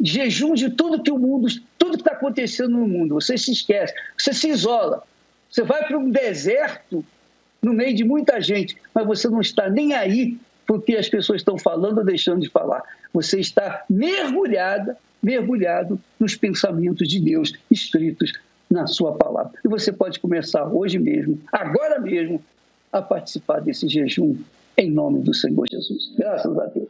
jejum 0.01 0.55
de 0.55 0.71
tudo 0.71 1.03
que 1.03 1.11
o 1.11 1.19
mundo, 1.19 1.49
tudo 1.79 1.93
que 1.93 2.03
está 2.03 2.13
acontecendo 2.13 2.71
no 2.71 2.89
mundo. 2.89 3.15
Você 3.15 3.37
se 3.37 3.53
esquece, 3.53 3.95
você 4.17 4.33
se 4.33 4.49
isola. 4.49 5.03
Você 5.51 5.63
vai 5.63 5.87
para 5.87 5.99
um 5.99 6.11
deserto 6.11 7.05
no 7.61 7.73
meio 7.73 7.95
de 7.95 8.05
muita 8.05 8.41
gente, 8.41 8.77
mas 8.95 9.07
você 9.07 9.29
não 9.29 9.41
está 9.41 9.69
nem 9.69 9.95
aí 9.95 10.39
porque 10.67 10.95
as 10.95 11.09
pessoas 11.09 11.41
estão 11.41 11.59
falando 11.59 11.99
ou 11.99 12.05
deixando 12.05 12.41
de 12.41 12.49
falar. 12.49 12.83
Você 13.13 13.41
está 13.41 13.85
mergulhada 13.91 14.97
mergulhado 15.23 16.01
nos 16.19 16.35
pensamentos 16.35 17.07
de 17.09 17.21
Deus 17.21 17.53
escritos 17.71 18.33
na 18.71 18.87
sua 18.87 19.13
palavra. 19.13 19.53
E 19.65 19.69
você 19.69 19.93
pode 19.93 20.21
começar 20.21 20.67
hoje 20.67 20.99
mesmo, 20.99 21.39
agora 21.53 21.99
mesmo, 21.99 22.41
a 22.93 23.03
participar 23.03 23.61
desse 23.61 23.89
jejum 23.89 24.37
em 24.77 24.91
nome 24.91 25.21
do 25.21 25.35
Senhor 25.35 25.67
Jesus. 25.69 26.13
Graças 26.17 26.59
a 26.59 26.67
Deus. 26.67 26.89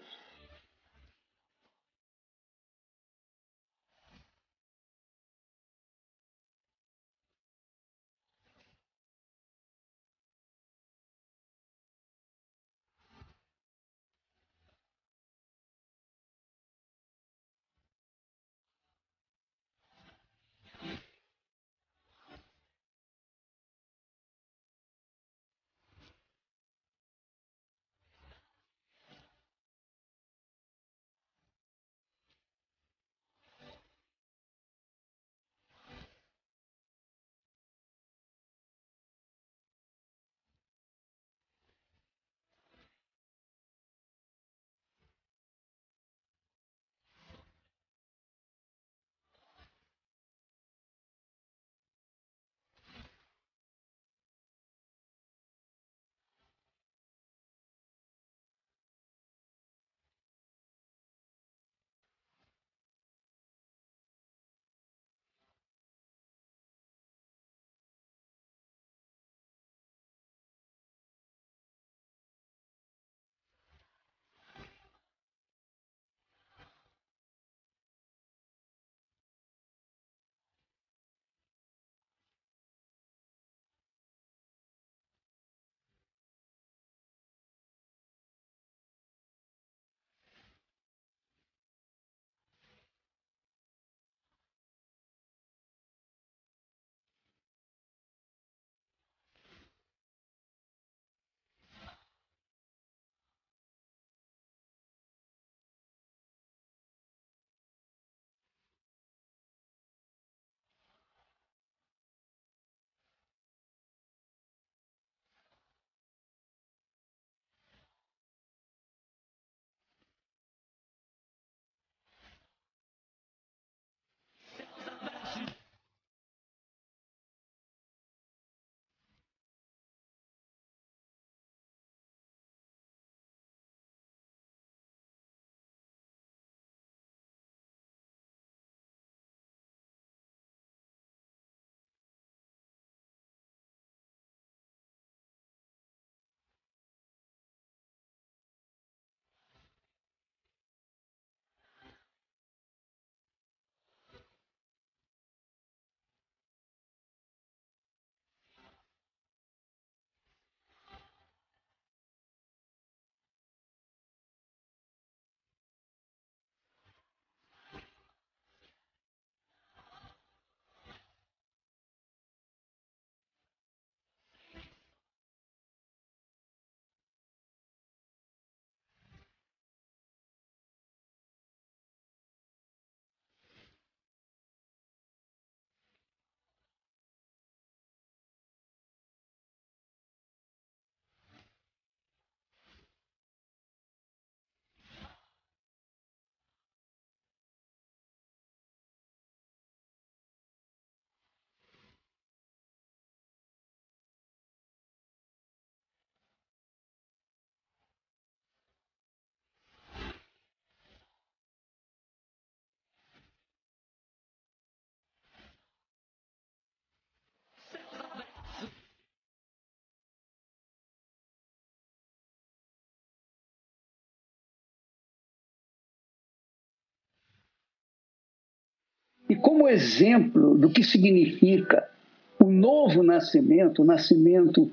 E 229.30 229.36
como 229.36 229.68
exemplo 229.68 230.58
do 230.58 230.68
que 230.68 230.82
significa 230.82 231.88
o 232.36 232.50
novo 232.50 233.00
nascimento, 233.00 233.80
o 233.80 233.84
nascimento 233.84 234.68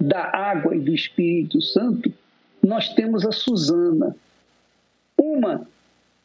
da 0.00 0.22
água 0.22 0.74
e 0.74 0.80
do 0.80 0.94
Espírito 0.94 1.60
Santo, 1.60 2.10
nós 2.62 2.94
temos 2.94 3.26
a 3.26 3.30
Susana, 3.30 4.16
uma 5.18 5.68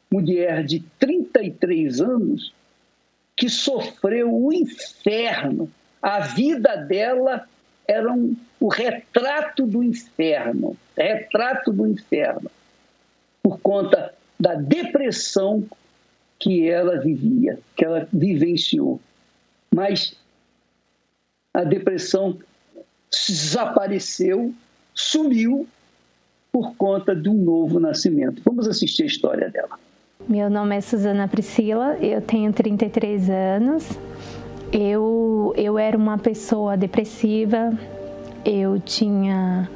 mulher 0.09 0.63
de 0.63 0.79
33 0.97 1.99
anos 1.99 2.53
que 3.35 3.49
sofreu 3.49 4.33
o 4.33 4.53
inferno. 4.53 5.69
A 6.01 6.21
vida 6.21 6.77
dela 6.77 7.45
era 7.85 8.09
um, 8.09 8.38
o 8.57 8.69
retrato 8.69 9.65
do 9.65 9.83
inferno, 9.83 10.77
retrato 10.95 11.73
do 11.73 11.85
inferno, 11.85 12.49
por 13.43 13.59
conta 13.59 14.13
da 14.39 14.53
depressão 14.53 15.67
que 16.39 16.69
ela 16.69 16.99
vivia, 16.99 17.59
que 17.75 17.85
ela 17.85 18.07
vivenciou. 18.11 18.99
Mas 19.73 20.15
a 21.53 21.63
depressão 21.63 22.37
desapareceu, 23.09 24.53
sumiu 24.93 25.67
por 26.51 26.75
conta 26.75 27.15
de 27.15 27.29
um 27.29 27.33
novo 27.33 27.79
nascimento. 27.79 28.41
Vamos 28.45 28.67
assistir 28.67 29.03
a 29.03 29.05
história 29.05 29.49
dela. 29.49 29.77
Meu 30.27 30.49
nome 30.49 30.75
é 30.75 30.81
Suzana 30.81 31.27
Priscila, 31.27 31.97
eu 31.97 32.21
tenho 32.21 32.51
33 32.51 33.29
anos. 33.29 33.99
Eu, 34.71 35.53
eu 35.55 35.77
era 35.77 35.97
uma 35.97 36.17
pessoa 36.17 36.75
depressiva, 36.75 37.77
eu 38.43 38.79
tinha 38.79 39.69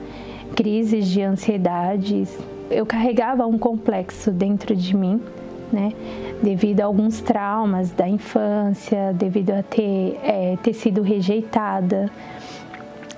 crises 0.55 1.07
de 1.07 1.21
ansiedades, 1.21 2.37
eu 2.69 2.85
carregava 2.85 3.45
um 3.45 3.57
complexo 3.57 4.31
dentro 4.31 4.75
de 4.75 4.95
mim, 4.95 5.21
né? 5.71 5.91
Devido 6.41 6.81
a 6.81 6.85
alguns 6.85 7.21
traumas 7.21 7.91
da 7.91 8.07
infância, 8.07 9.13
devido 9.13 9.51
a 9.51 9.63
ter, 9.63 10.19
é, 10.23 10.57
ter 10.61 10.73
sido 10.73 11.01
rejeitada, 11.01 12.09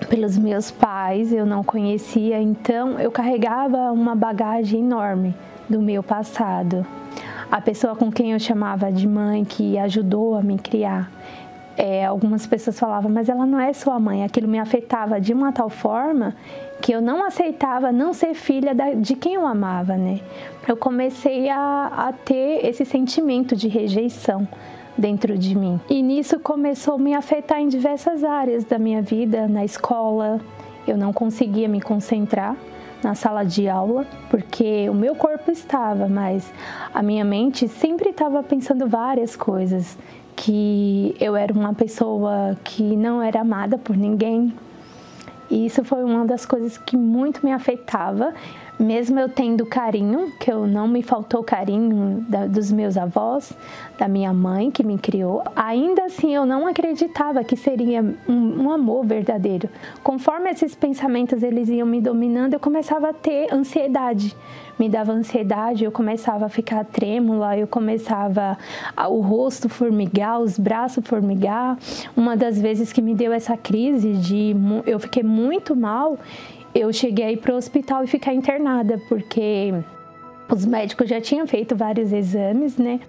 pelos 0.10 0.38
meus 0.38 0.72
pais, 0.72 1.32
eu 1.32 1.46
não 1.46 1.64
conhecia, 1.64 2.42
então 2.42 3.00
eu 3.00 3.12
carregava 3.12 3.92
uma 3.92 4.16
bagagem 4.16 4.82
enorme 4.82 5.36
do 5.70 5.82
meu 5.82 6.04
passado. 6.04 6.86
A 7.50 7.62
pessoa 7.62 7.96
com 7.96 8.12
quem 8.12 8.32
eu 8.32 8.40
chamava 8.40 8.92
de 8.92 9.08
mãe, 9.08 9.44
que 9.46 9.78
ajudou 9.78 10.36
a 10.36 10.42
me 10.42 10.58
criar, 10.58 11.12
é, 11.78 12.06
algumas 12.06 12.46
pessoas 12.46 12.80
falavam, 12.80 13.12
mas 13.12 13.30
ela 13.30 13.46
não 13.46 13.60
é 13.60 13.74
sua 13.74 14.00
mãe. 14.00 14.24
Aquilo 14.24 14.48
me 14.48 14.60
afetava 14.60 15.20
de 15.20 15.34
uma 15.34 15.52
tal 15.52 15.70
forma 15.70 16.36
que 16.82 16.92
eu 16.92 17.02
não 17.02 17.26
aceitava 17.26 17.92
não 17.92 18.14
ser 18.14 18.34
filha 18.34 18.74
da, 18.74 18.94
de 18.94 19.16
quem 19.16 19.36
eu 19.36 19.46
amava, 19.46 19.96
né? 19.98 20.20
Eu 20.67 20.78
comecei 20.78 21.50
a, 21.50 21.88
a 21.88 22.13
ter 22.13 22.65
esse 22.65 22.86
sentimento 22.86 23.56
de 23.56 23.67
rejeição 23.67 24.47
dentro 24.97 25.38
de 25.38 25.56
mim. 25.58 25.80
E 25.89 26.02
nisso 26.02 26.39
começou 26.39 26.95
a 26.95 27.00
me 27.00 27.15
afetar 27.15 27.60
em 27.60 27.67
diversas 27.67 28.24
áreas 28.24 28.63
da 28.63 28.78
minha 28.78 29.02
vida, 29.02 29.47
na 29.47 29.65
escola, 29.65 30.39
eu 30.88 30.97
não 30.97 31.13
conseguia 31.13 31.67
me 31.67 31.82
concentrar 31.82 32.56
na 33.04 33.15
sala 33.15 33.43
de 33.43 33.67
aula, 33.67 34.06
porque 34.30 34.88
o 34.89 34.93
meu 34.93 35.15
corpo 35.15 35.50
estava, 35.50 36.08
mas 36.08 36.52
a 36.93 37.02
minha 37.02 37.26
mente 37.26 37.67
sempre 37.67 38.10
estava 38.10 38.43
pensando 38.43 38.88
várias 38.88 39.36
coisas, 39.36 39.97
que 40.36 41.15
eu 41.19 41.36
era 41.36 41.52
uma 41.52 41.74
pessoa 41.74 42.58
que 42.63 42.95
não 42.95 43.21
era 43.21 43.41
amada 43.41 43.78
por 43.78 43.97
ninguém. 43.97 44.54
E 45.50 45.65
isso 45.65 45.84
foi 45.84 46.04
uma 46.04 46.26
das 46.26 46.45
coisas 46.45 46.78
que 46.78 46.95
muito 46.95 47.43
me 47.43 47.52
afetava 47.52 48.34
mesmo 48.80 49.20
eu 49.20 49.30
tendo 49.30 49.66
carinho, 49.66 50.32
que 50.40 50.52
eu 50.52 50.66
não 50.66 50.88
me 50.88 51.04
faltou 51.04 51.44
carinho 51.44 52.26
da, 52.28 52.48
dos 52.48 52.72
meus 52.72 52.98
avós, 52.98 53.54
da 53.98 54.08
minha 54.08 54.34
mãe 54.34 54.72
que 54.72 54.84
me 54.84 54.98
criou, 54.98 55.44
ainda 55.56 56.06
assim 56.06 56.34
eu 56.34 56.46
não 56.46 56.66
acreditava 56.66 57.44
que 57.44 57.56
seria 57.56 58.04
um, 58.28 58.64
um 58.64 58.72
amor 58.72 59.06
verdadeiro. 59.06 59.70
Conforme 60.04 60.50
esses 60.50 60.74
pensamentos 60.74 61.44
eles 61.44 61.70
iam 61.70 61.88
me 61.88 62.02
dominando, 62.02 62.54
eu 62.54 62.60
começava 62.60 63.10
a 63.10 63.14
ter 63.14 63.54
ansiedade. 63.54 64.36
Me 64.80 64.90
dava 64.90 65.12
ansiedade, 65.12 65.84
eu 65.84 65.92
começava 65.92 66.46
a 66.46 66.50
ficar 66.50 66.84
trêmula, 66.84 67.56
eu 67.56 67.68
começava 67.68 68.58
a, 68.98 69.08
o 69.08 69.22
rosto 69.22 69.70
formigar, 69.70 70.40
os 70.40 70.58
braços 70.58 71.06
formigar. 71.06 71.78
Uma 72.18 72.36
das 72.36 72.60
vezes 72.60 72.92
que 72.92 73.00
me 73.00 73.14
deu 73.14 73.32
essa 73.32 73.56
crise 73.56 74.14
de 74.14 74.56
eu 74.88 75.00
fiquei 75.00 75.22
muito 75.22 75.76
mal, 75.76 76.18
eu 76.74 76.92
cheguei 76.94 77.26
a 77.26 77.32
ir 77.32 77.38
para 77.38 77.54
o 77.54 77.58
hospital 77.58 78.04
e 78.04 78.08
ficar 78.08 78.34
internada, 78.34 79.02
porque 79.10 79.74
os 80.50 80.66
médicos 80.66 81.10
já 81.10 81.20
tinham 81.20 81.46
feito 81.48 81.76
vários 81.76 82.12
exames, 82.12 82.78
né? 82.78 83.00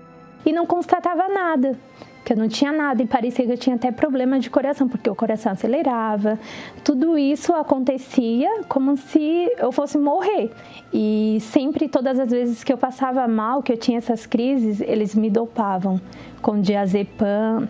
E 0.44 0.52
não 0.52 0.66
constatava 0.66 1.28
nada, 1.28 1.78
que 2.24 2.32
eu 2.32 2.36
não 2.36 2.48
tinha 2.48 2.72
nada 2.72 3.02
e 3.02 3.06
parecia 3.06 3.46
que 3.46 3.52
eu 3.52 3.58
tinha 3.58 3.76
até 3.76 3.92
problema 3.92 4.40
de 4.40 4.50
coração, 4.50 4.88
porque 4.88 5.08
o 5.08 5.14
coração 5.14 5.52
acelerava. 5.52 6.38
Tudo 6.82 7.16
isso 7.16 7.52
acontecia 7.52 8.62
como 8.68 8.96
se 8.96 9.48
eu 9.58 9.70
fosse 9.70 9.96
morrer. 9.98 10.50
E 10.92 11.38
sempre, 11.40 11.88
todas 11.88 12.18
as 12.18 12.30
vezes 12.30 12.64
que 12.64 12.72
eu 12.72 12.78
passava 12.78 13.26
mal, 13.28 13.62
que 13.62 13.72
eu 13.72 13.76
tinha 13.76 13.98
essas 13.98 14.26
crises, 14.26 14.80
eles 14.80 15.14
me 15.14 15.30
dopavam 15.30 16.00
com 16.40 16.60
diazepam, 16.60 17.68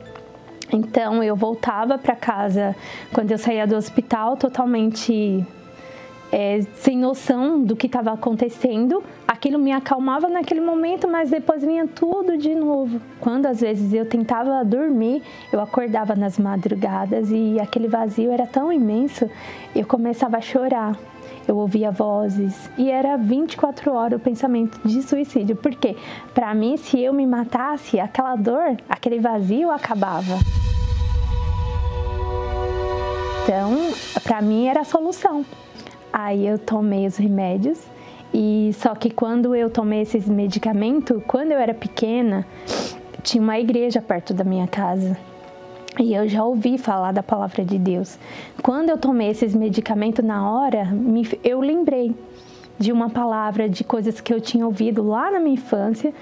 então 0.72 1.22
eu 1.22 1.36
voltava 1.36 1.98
para 1.98 2.16
casa 2.16 2.74
quando 3.12 3.30
eu 3.30 3.38
saía 3.38 3.66
do 3.66 3.76
hospital 3.76 4.38
totalmente 4.38 5.46
é, 6.32 6.62
sem 6.76 6.96
noção 6.96 7.62
do 7.62 7.76
que 7.76 7.86
estava 7.86 8.10
acontecendo. 8.10 9.04
Aquilo 9.28 9.58
me 9.58 9.70
acalmava 9.70 10.28
naquele 10.30 10.62
momento, 10.62 11.06
mas 11.06 11.30
depois 11.30 11.62
vinha 11.62 11.86
tudo 11.86 12.38
de 12.38 12.54
novo. 12.54 12.98
Quando 13.20 13.44
às 13.44 13.60
vezes 13.60 13.92
eu 13.92 14.06
tentava 14.06 14.64
dormir, 14.64 15.22
eu 15.52 15.60
acordava 15.60 16.16
nas 16.16 16.38
madrugadas 16.38 17.30
e 17.30 17.60
aquele 17.60 17.86
vazio 17.86 18.32
era 18.32 18.46
tão 18.46 18.72
imenso, 18.72 19.28
eu 19.76 19.84
começava 19.84 20.38
a 20.38 20.40
chorar. 20.40 20.96
Eu 21.46 21.56
ouvia 21.56 21.90
vozes 21.90 22.70
e 22.78 22.88
era 22.88 23.16
24 23.16 23.92
horas 23.92 24.18
o 24.18 24.22
pensamento 24.22 24.80
de 24.86 25.02
suicídio. 25.02 25.56
Porque 25.56 25.96
para 26.32 26.54
mim, 26.54 26.76
se 26.76 27.00
eu 27.00 27.12
me 27.12 27.26
matasse, 27.26 27.98
aquela 27.98 28.36
dor, 28.36 28.76
aquele 28.88 29.18
vazio 29.18 29.70
acabava. 29.70 30.38
Então, 33.42 33.90
para 34.22 34.40
mim 34.40 34.68
era 34.68 34.82
a 34.82 34.84
solução. 34.84 35.44
Aí 36.12 36.46
eu 36.46 36.58
tomei 36.58 37.06
os 37.06 37.16
remédios 37.16 37.80
e 38.34 38.70
só 38.74 38.94
que 38.94 39.10
quando 39.10 39.54
eu 39.54 39.70
tomei 39.70 40.02
esses 40.02 40.28
medicamentos, 40.28 41.22
quando 41.26 41.52
eu 41.52 41.58
era 41.58 41.72
pequena, 41.72 42.46
tinha 43.22 43.42
uma 43.42 43.58
igreja 43.58 44.00
perto 44.02 44.34
da 44.34 44.44
minha 44.44 44.66
casa. 44.66 45.16
E 45.98 46.14
eu 46.14 46.26
já 46.26 46.42
ouvi 46.42 46.78
falar 46.78 47.12
da 47.12 47.22
palavra 47.22 47.64
de 47.64 47.78
Deus. 47.78 48.18
Quando 48.62 48.88
eu 48.88 48.96
tomei 48.96 49.28
esses 49.28 49.54
medicamentos 49.54 50.24
na 50.24 50.50
hora, 50.50 50.88
eu 51.44 51.60
lembrei 51.60 52.14
de 52.78 52.90
uma 52.90 53.10
palavra, 53.10 53.68
de 53.68 53.84
coisas 53.84 54.20
que 54.20 54.32
eu 54.32 54.40
tinha 54.40 54.64
ouvido 54.66 55.02
lá 55.02 55.30
na 55.30 55.38
minha 55.38 55.54
infância 55.54 56.12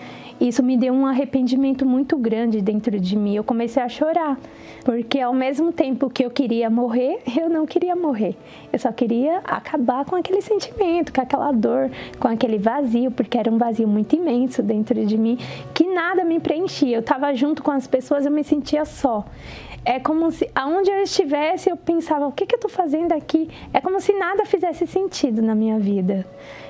isso 0.40 0.62
me 0.62 0.76
deu 0.76 0.94
um 0.94 1.06
arrependimento 1.06 1.84
muito 1.84 2.16
grande 2.16 2.62
dentro 2.62 2.98
de 2.98 3.16
mim. 3.16 3.34
Eu 3.34 3.44
comecei 3.44 3.82
a 3.82 3.88
chorar, 3.88 4.38
porque 4.84 5.20
ao 5.20 5.34
mesmo 5.34 5.70
tempo 5.70 6.08
que 6.08 6.24
eu 6.24 6.30
queria 6.30 6.70
morrer, 6.70 7.20
eu 7.38 7.48
não 7.48 7.66
queria 7.66 7.94
morrer. 7.94 8.34
Eu 8.72 8.78
só 8.78 8.90
queria 8.90 9.38
acabar 9.38 10.04
com 10.04 10.16
aquele 10.16 10.40
sentimento, 10.40 11.12
com 11.12 11.20
aquela 11.20 11.52
dor, 11.52 11.90
com 12.18 12.28
aquele 12.28 12.56
vazio, 12.56 13.10
porque 13.10 13.36
era 13.36 13.50
um 13.50 13.58
vazio 13.58 13.86
muito 13.86 14.16
imenso 14.16 14.62
dentro 14.62 15.04
de 15.04 15.18
mim, 15.18 15.36
que 15.74 15.86
nada 15.86 16.24
me 16.24 16.40
preenchia. 16.40 16.96
Eu 16.96 17.00
estava 17.00 17.34
junto 17.34 17.62
com 17.62 17.70
as 17.70 17.86
pessoas, 17.86 18.24
eu 18.24 18.32
me 18.32 18.42
sentia 18.42 18.84
só. 18.84 19.24
É 19.84 19.98
como 19.98 20.30
se, 20.30 20.50
aonde 20.54 20.90
eu 20.90 21.02
estivesse, 21.02 21.70
eu 21.70 21.76
pensava: 21.76 22.26
o 22.26 22.32
que, 22.32 22.46
que 22.46 22.54
eu 22.54 22.58
estou 22.58 22.70
fazendo 22.70 23.12
aqui? 23.12 23.48
É 23.72 23.80
como 23.80 24.00
se 24.00 24.12
nada 24.12 24.44
fizesse 24.44 24.86
sentido 24.86 25.40
na 25.42 25.54
minha 25.54 25.78
vida. 25.78 26.26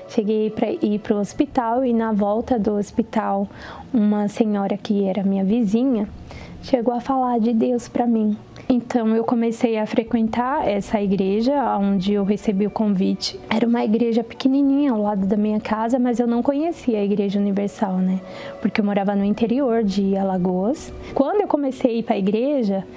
Cheguei 0.07 0.49
para 0.49 0.69
ir 0.69 0.99
para 0.99 1.15
o 1.15 1.19
hospital 1.19 1.85
e 1.85 1.93
na 1.93 2.11
volta 2.11 2.59
do 2.59 2.73
hospital, 2.73 3.47
uma 3.93 4.27
senhora 4.27 4.77
que 4.77 5.05
era 5.05 5.23
minha 5.23 5.43
vizinha 5.43 6.07
chegou 6.63 6.93
a 6.93 7.01
falar 7.01 7.39
de 7.39 7.53
Deus 7.53 7.87
para 7.87 8.05
mim. 8.05 8.37
Então 8.73 9.13
eu 9.13 9.25
comecei 9.25 9.77
a 9.77 9.85
frequentar 9.85 10.65
essa 10.65 11.01
igreja 11.01 11.77
onde 11.77 12.13
eu 12.13 12.23
recebi 12.23 12.65
o 12.65 12.71
convite. 12.71 13.37
Era 13.49 13.67
uma 13.67 13.83
igreja 13.83 14.23
pequenininha 14.23 14.93
ao 14.93 15.01
lado 15.01 15.27
da 15.27 15.35
minha 15.35 15.59
casa, 15.59 15.99
mas 15.99 16.21
eu 16.21 16.25
não 16.25 16.41
conhecia 16.41 16.99
a 16.99 17.03
Igreja 17.03 17.37
Universal, 17.37 17.97
né? 17.97 18.21
Porque 18.61 18.79
eu 18.79 18.85
morava 18.85 19.13
no 19.13 19.25
interior 19.25 19.83
de 19.83 20.15
Alagoas. 20.15 20.93
Quando 21.13 21.41
eu 21.41 21.49
comecei 21.49 21.91
a 21.91 21.93
ir 21.95 22.03
para 22.03 22.15
a 22.15 22.19
igreja, 22.19 22.87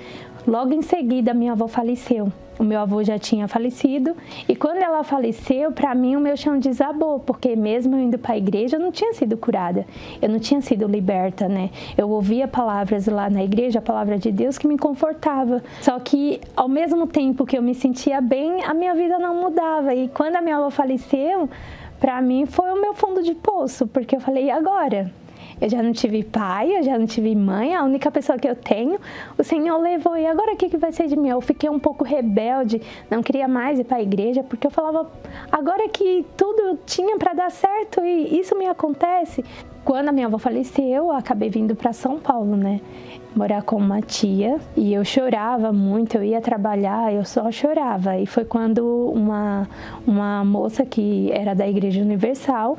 logo 0.46 0.72
em 0.72 0.82
seguida 0.82 1.34
minha 1.34 1.52
avó 1.52 1.66
faleceu. 1.68 2.32
O 2.58 2.62
meu 2.62 2.78
avô 2.78 3.02
já 3.02 3.18
tinha 3.18 3.48
falecido 3.48 4.16
e 4.48 4.54
quando 4.54 4.78
ela 4.78 5.02
faleceu, 5.02 5.72
para 5.72 5.92
mim 5.94 6.14
o 6.14 6.20
meu 6.20 6.36
chão 6.36 6.58
desabou, 6.58 7.18
porque 7.18 7.56
mesmo 7.56 7.96
eu 7.96 8.00
indo 8.00 8.16
para 8.16 8.34
a 8.34 8.38
igreja, 8.38 8.76
eu 8.76 8.80
não 8.80 8.92
tinha 8.92 9.12
sido 9.12 9.36
curada, 9.36 9.84
eu 10.22 10.28
não 10.28 10.38
tinha 10.38 10.60
sido 10.60 10.86
liberta, 10.86 11.48
né? 11.48 11.70
Eu 11.98 12.08
ouvia 12.08 12.46
palavras 12.46 13.06
lá 13.06 13.28
na 13.28 13.42
igreja, 13.42 13.80
a 13.80 13.82
palavra 13.82 14.18
de 14.18 14.30
Deus 14.30 14.56
que 14.56 14.68
me 14.68 14.78
confortava. 14.78 15.62
Só 15.80 15.98
que 15.98 16.40
ao 16.56 16.68
mesmo 16.68 17.08
tempo 17.08 17.44
que 17.44 17.58
eu 17.58 17.62
me 17.62 17.74
sentia 17.74 18.20
bem, 18.20 18.62
a 18.62 18.72
minha 18.72 18.94
vida 18.94 19.18
não 19.18 19.42
mudava. 19.42 19.92
E 19.92 20.08
quando 20.08 20.36
a 20.36 20.40
minha 20.40 20.56
avó 20.56 20.70
faleceu, 20.70 21.50
para 21.98 22.22
mim 22.22 22.46
foi 22.46 22.70
o 22.70 22.80
meu 22.80 22.94
fundo 22.94 23.20
de 23.20 23.34
poço, 23.34 23.86
porque 23.86 24.14
eu 24.14 24.20
falei, 24.20 24.44
e 24.44 24.50
agora? 24.50 25.10
Eu 25.60 25.68
já 25.68 25.82
não 25.82 25.92
tive 25.92 26.22
pai, 26.24 26.76
eu 26.76 26.82
já 26.82 26.98
não 26.98 27.06
tive 27.06 27.34
mãe, 27.34 27.74
a 27.74 27.82
única 27.82 28.10
pessoa 28.10 28.38
que 28.38 28.48
eu 28.48 28.56
tenho, 28.56 28.98
o 29.38 29.42
Senhor 29.42 29.78
levou. 29.78 30.16
E 30.16 30.26
agora 30.26 30.52
o 30.52 30.56
que, 30.56 30.68
que 30.68 30.76
vai 30.76 30.92
ser 30.92 31.06
de 31.06 31.16
mim? 31.16 31.28
Eu 31.28 31.40
fiquei 31.40 31.70
um 31.70 31.78
pouco 31.78 32.04
rebelde, 32.04 32.80
não 33.10 33.22
queria 33.22 33.48
mais 33.48 33.78
ir 33.78 33.84
para 33.84 33.98
a 33.98 34.02
igreja, 34.02 34.42
porque 34.42 34.66
eu 34.66 34.70
falava, 34.70 35.10
agora 35.50 35.88
que 35.88 36.24
tudo 36.36 36.78
tinha 36.86 37.16
para 37.18 37.34
dar 37.34 37.50
certo 37.50 38.00
e 38.04 38.38
isso 38.38 38.56
me 38.56 38.66
acontece. 38.66 39.44
Quando 39.84 40.08
a 40.08 40.12
minha 40.12 40.26
avó 40.26 40.38
faleceu, 40.38 40.86
eu 40.86 41.12
acabei 41.12 41.50
vindo 41.50 41.76
para 41.76 41.92
São 41.92 42.18
Paulo, 42.18 42.56
né? 42.56 42.80
morar 43.34 43.62
com 43.62 43.76
uma 43.76 44.00
tia 44.00 44.60
e 44.76 44.94
eu 44.94 45.04
chorava 45.04 45.72
muito, 45.72 46.16
eu 46.16 46.24
ia 46.24 46.40
trabalhar, 46.40 47.12
eu 47.12 47.24
só 47.24 47.50
chorava. 47.50 48.16
E 48.16 48.26
foi 48.26 48.44
quando 48.44 49.10
uma, 49.12 49.68
uma 50.06 50.44
moça 50.44 50.86
que 50.86 51.30
era 51.32 51.54
da 51.54 51.66
Igreja 51.66 52.00
Universal, 52.00 52.78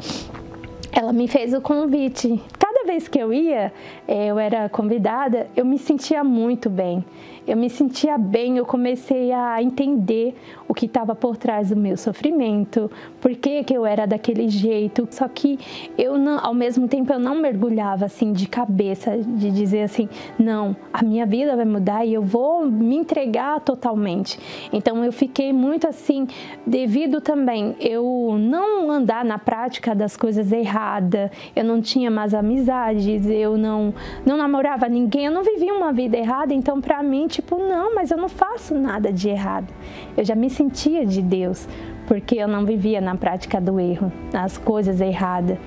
ela 0.92 1.12
me 1.12 1.28
fez 1.28 1.54
o 1.54 1.60
convite. 1.60 2.42
Vez 2.86 3.08
que 3.08 3.18
eu 3.18 3.34
ia, 3.34 3.74
eh, 4.08 4.28
eu 4.28 4.38
era 4.38 4.70
convidada, 4.70 5.48
eu 5.56 5.66
me 5.66 5.80
sentia 5.80 6.24
muito 6.24 6.70
bem 6.70 7.04
eu 7.48 7.56
me 7.56 7.70
sentia 7.70 8.18
bem, 8.18 8.58
eu 8.58 8.66
comecei 8.66 9.32
a 9.32 9.62
entender 9.62 10.36
o 10.68 10.74
que 10.74 10.88
estava 10.88 11.14
por 11.14 11.38
trás 11.38 11.70
do 11.70 11.76
meu 11.76 11.96
sofrimento, 11.96 12.90
por 13.22 13.36
que, 13.36 13.64
que 13.64 13.74
eu 13.74 13.86
era 13.86 14.06
daquele 14.06 14.50
jeito. 14.50 15.08
Só 15.12 15.28
que 15.28 15.60
eu 15.98 16.18
não, 16.18 16.44
ao 16.44 16.54
mesmo 16.54 16.88
tempo 16.88 17.14
eu 17.14 17.20
não 17.20 17.36
mergulhava 17.36 18.06
assim 18.06 18.34
de 18.34 18.48
cabeça, 18.48 19.18
de 19.18 19.52
dizer 19.52 19.84
assim, 19.84 20.10
não, 20.40 20.76
a 20.92 21.04
minha 21.04 21.26
vida 21.26 21.56
vai 21.56 21.66
mudar 21.66 22.06
e 22.06 22.14
eu 22.14 22.22
vou 22.22 22.66
me 22.66 22.96
entregar 22.96 23.60
totalmente. 23.62 24.40
Então 24.74 25.04
eu 25.04 25.12
fiquei 25.12 25.54
muito 25.54 25.88
assim, 25.88 26.28
devido 26.66 27.22
também 27.22 27.76
eu 27.80 28.36
não 28.40 28.90
andar 28.90 29.24
na 29.24 29.38
prática 29.38 29.94
das 29.94 30.18
coisas 30.18 30.52
erradas, 30.52 31.30
eu 31.56 31.64
não 31.64 31.82
tinha 31.82 32.10
mais 32.10 32.34
amizades, 32.34 33.26
eu 33.28 33.58
não, 33.58 33.94
não 34.26 34.36
namorava 34.36 34.90
ninguém, 34.90 35.26
eu 35.26 35.32
não 35.32 35.44
vivia 35.44 35.74
uma 35.74 35.94
vida 35.94 36.18
errada, 36.18 36.54
então 36.54 36.82
para 36.82 37.04
mim 37.04 37.28
tipo, 37.36 37.58
não, 37.58 37.94
mas 37.94 38.12
eu 38.12 38.18
não 38.18 38.30
faço 38.30 38.74
nada 38.74 39.12
de 39.12 39.30
errado. 39.30 39.68
Eu 40.16 40.24
já 40.24 40.36
me 40.36 40.50
sentia 40.50 41.06
de 41.06 41.22
Deus, 41.22 41.68
porque 42.08 42.36
eu 42.36 42.48
não 42.48 42.66
vivia 42.66 43.02
na 43.02 43.16
prática 43.16 43.60
do 43.60 43.80
erro, 43.80 44.12
nas 44.32 44.58
coisas 44.58 45.02
erradas. 45.02 45.58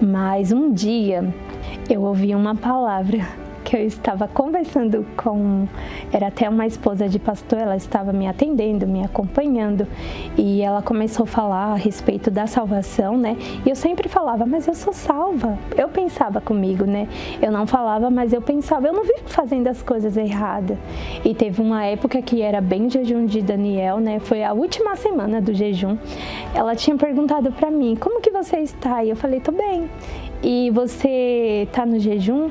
Mas 0.00 0.52
um 0.52 0.72
dia 0.72 1.34
eu 1.90 2.02
ouvi 2.02 2.34
uma 2.34 2.54
palavra 2.54 3.26
que 3.66 3.76
eu 3.76 3.84
estava 3.84 4.28
conversando 4.28 5.04
com, 5.16 5.66
era 6.12 6.28
até 6.28 6.48
uma 6.48 6.68
esposa 6.68 7.08
de 7.08 7.18
pastor, 7.18 7.58
ela 7.58 7.76
estava 7.76 8.12
me 8.12 8.28
atendendo, 8.28 8.86
me 8.86 9.04
acompanhando, 9.04 9.88
e 10.38 10.62
ela 10.62 10.80
começou 10.80 11.24
a 11.24 11.26
falar 11.26 11.72
a 11.72 11.74
respeito 11.74 12.30
da 12.30 12.46
salvação, 12.46 13.18
né? 13.18 13.36
E 13.66 13.68
eu 13.68 13.74
sempre 13.74 14.08
falava, 14.08 14.46
mas 14.46 14.68
eu 14.68 14.74
sou 14.74 14.92
salva. 14.92 15.58
Eu 15.76 15.88
pensava 15.88 16.40
comigo, 16.40 16.84
né? 16.84 17.08
Eu 17.42 17.50
não 17.50 17.66
falava, 17.66 18.08
mas 18.08 18.32
eu 18.32 18.40
pensava, 18.40 18.86
eu 18.86 18.92
não 18.92 19.02
vivo 19.02 19.24
fazendo 19.26 19.66
as 19.66 19.82
coisas 19.82 20.16
erradas. 20.16 20.78
E 21.24 21.34
teve 21.34 21.60
uma 21.60 21.84
época 21.84 22.22
que 22.22 22.42
era 22.42 22.60
bem 22.60 22.88
jejum 22.88 23.26
de 23.26 23.42
Daniel, 23.42 23.98
né? 23.98 24.20
Foi 24.20 24.44
a 24.44 24.52
última 24.52 24.94
semana 24.94 25.40
do 25.40 25.52
jejum. 25.52 25.98
Ela 26.54 26.76
tinha 26.76 26.96
perguntado 26.96 27.50
para 27.50 27.68
mim, 27.68 27.96
como 27.96 28.20
que 28.20 28.30
você 28.30 28.58
está? 28.58 29.02
E 29.02 29.10
eu 29.10 29.16
falei, 29.16 29.40
tô 29.40 29.50
bem. 29.50 29.90
E 30.40 30.70
você 30.70 31.66
tá 31.72 31.84
no 31.84 31.98
jejum? 31.98 32.48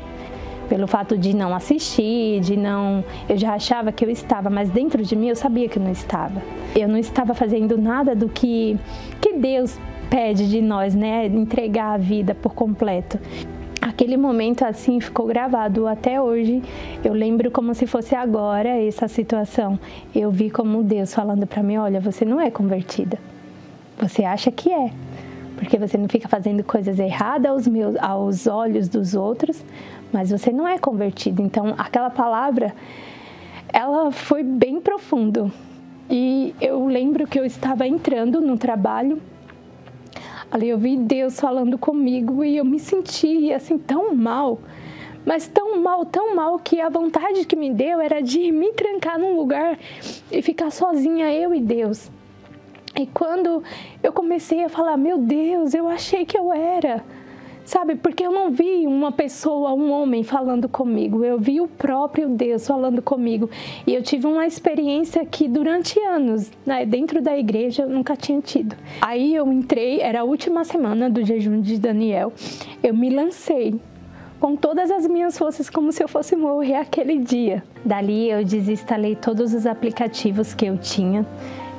Pelo 0.66 0.88
fato 0.88 1.18
de 1.18 1.36
não 1.36 1.54
assistir, 1.56 2.40
de 2.42 2.58
não. 2.58 3.04
Eu 3.30 3.38
já 3.38 3.54
achava 3.54 3.92
que 3.92 4.04
eu 4.04 4.10
estava, 4.10 4.50
mas 4.50 4.70
dentro 4.70 5.04
de 5.04 5.16
mim 5.16 5.30
eu 5.30 5.36
sabia 5.36 5.70
que 5.70 5.78
eu 5.78 5.84
não 5.84 5.92
estava. 5.92 6.42
Eu 6.76 6.88
não 6.88 6.98
estava 6.98 7.34
fazendo 7.34 7.78
nada 7.78 8.16
do 8.16 8.28
que, 8.28 8.78
que 9.22 9.34
Deus 9.34 9.80
pede 10.10 10.50
de 10.50 10.62
nós, 10.62 10.96
né? 10.96 11.26
Entregar 11.28 11.94
a 11.94 11.98
vida 11.98 12.36
por 12.36 12.54
completo. 12.54 13.20
Aquele 13.82 14.18
momento 14.18 14.64
assim 14.66 15.00
ficou 15.00 15.28
gravado 15.28 15.88
até 15.88 16.20
hoje. 16.20 16.62
Eu 17.04 17.14
lembro 17.14 17.52
como 17.52 17.74
se 17.74 17.86
fosse 17.86 18.16
agora 18.16 18.70
essa 18.70 19.08
situação. 19.08 19.80
Eu 20.14 20.32
vi 20.32 20.50
como 20.50 20.84
Deus 20.84 21.14
falando 21.14 21.46
para 21.46 21.62
mim: 21.62 21.78
olha, 21.78 22.00
você 22.00 22.26
não 22.26 22.42
é 22.42 22.50
convertida. 22.50 23.18
Você 24.00 24.24
acha 24.24 24.52
que 24.52 24.72
é 24.72 24.92
porque 25.56 25.78
você 25.78 25.98
não 25.98 26.08
fica 26.08 26.28
fazendo 26.28 26.64
coisas 26.64 27.00
erradas 27.00 27.52
aos, 27.52 27.68
meus, 27.68 27.96
aos 27.98 28.48
olhos 28.48 28.88
dos 28.88 29.16
outros, 29.16 29.64
mas 30.12 30.32
você 30.32 30.52
não 30.52 30.68
é 30.68 30.78
convertido. 30.78 31.42
Então, 31.42 31.74
aquela 31.78 32.10
palavra, 32.10 32.74
ela 33.72 34.12
foi 34.12 34.44
bem 34.44 34.80
profundo. 34.80 35.52
E 36.10 36.54
eu 36.62 36.86
lembro 36.86 37.26
que 37.26 37.40
eu 37.40 37.46
estava 37.46 37.88
entrando 37.88 38.40
no 38.40 38.58
trabalho, 38.58 39.22
ali 40.52 40.70
eu 40.70 40.78
vi 40.78 40.96
Deus 40.98 41.40
falando 41.40 41.78
comigo 41.78 42.44
e 42.44 42.58
eu 42.58 42.66
me 42.66 42.80
senti 42.80 43.52
assim 43.52 43.78
tão 43.78 44.14
mal, 44.14 44.60
mas 45.26 45.48
tão 45.48 45.82
mal, 45.82 46.06
tão 46.06 46.36
mal 46.36 46.60
que 46.60 46.80
a 46.80 46.90
vontade 46.90 47.46
que 47.46 47.56
me 47.56 47.74
deu 47.74 48.00
era 48.00 48.22
de 48.22 48.52
me 48.52 48.72
trancar 48.74 49.18
num 49.18 49.36
lugar 49.36 49.80
e 50.32 50.42
ficar 50.44 50.70
sozinha 50.70 51.34
eu 51.34 51.54
e 51.56 51.60
Deus. 51.60 52.12
E 52.98 53.06
quando 53.08 53.62
eu 54.02 54.14
comecei 54.14 54.64
a 54.64 54.70
falar, 54.70 54.96
meu 54.96 55.18
Deus, 55.18 55.74
eu 55.74 55.88
achei 55.88 56.26
que 56.26 56.38
eu 56.38 56.54
era. 56.54 57.04
Sabe, 57.66 57.96
porque 57.96 58.24
eu 58.24 58.32
não 58.32 58.52
vi 58.52 58.86
uma 58.86 59.12
pessoa, 59.12 59.74
um 59.74 59.92
homem 59.92 60.24
falando 60.24 60.70
comigo, 60.70 61.26
eu 61.26 61.40
vi 61.40 61.60
o 61.60 61.68
próprio 61.68 62.30
Deus 62.30 62.68
falando 62.68 63.02
comigo. 63.02 63.50
E 63.88 63.94
eu 63.94 64.04
tive 64.04 64.28
uma 64.28 64.46
experiência 64.46 65.26
que 65.26 65.48
durante 65.48 66.00
anos, 66.00 66.52
né, 66.64 66.86
dentro 66.86 67.24
da 67.24 67.36
igreja, 67.36 67.82
eu 67.82 67.90
nunca 67.90 68.16
tinha 68.16 68.40
tido. 68.40 68.76
Aí 69.02 69.34
eu 69.34 69.52
entrei, 69.52 70.00
era 70.00 70.22
a 70.22 70.24
última 70.24 70.64
semana 70.64 71.10
do 71.10 71.26
jejum 71.26 71.60
de 71.60 71.80
Daniel, 71.80 72.32
eu 72.84 72.94
me 72.94 73.10
lancei 73.10 73.80
com 74.40 74.56
todas 74.56 74.92
as 74.92 75.08
minhas 75.08 75.36
forças, 75.36 75.68
como 75.68 75.92
se 75.92 76.04
eu 76.04 76.08
fosse 76.08 76.36
morrer 76.36 76.76
aquele 76.76 77.18
dia. 77.18 77.64
Dali 77.84 78.30
eu 78.30 78.44
desinstalei 78.46 79.16
todos 79.16 79.56
os 79.56 79.66
aplicativos 79.66 80.54
que 80.54 80.68
eu 80.68 80.78
tinha 80.78 81.26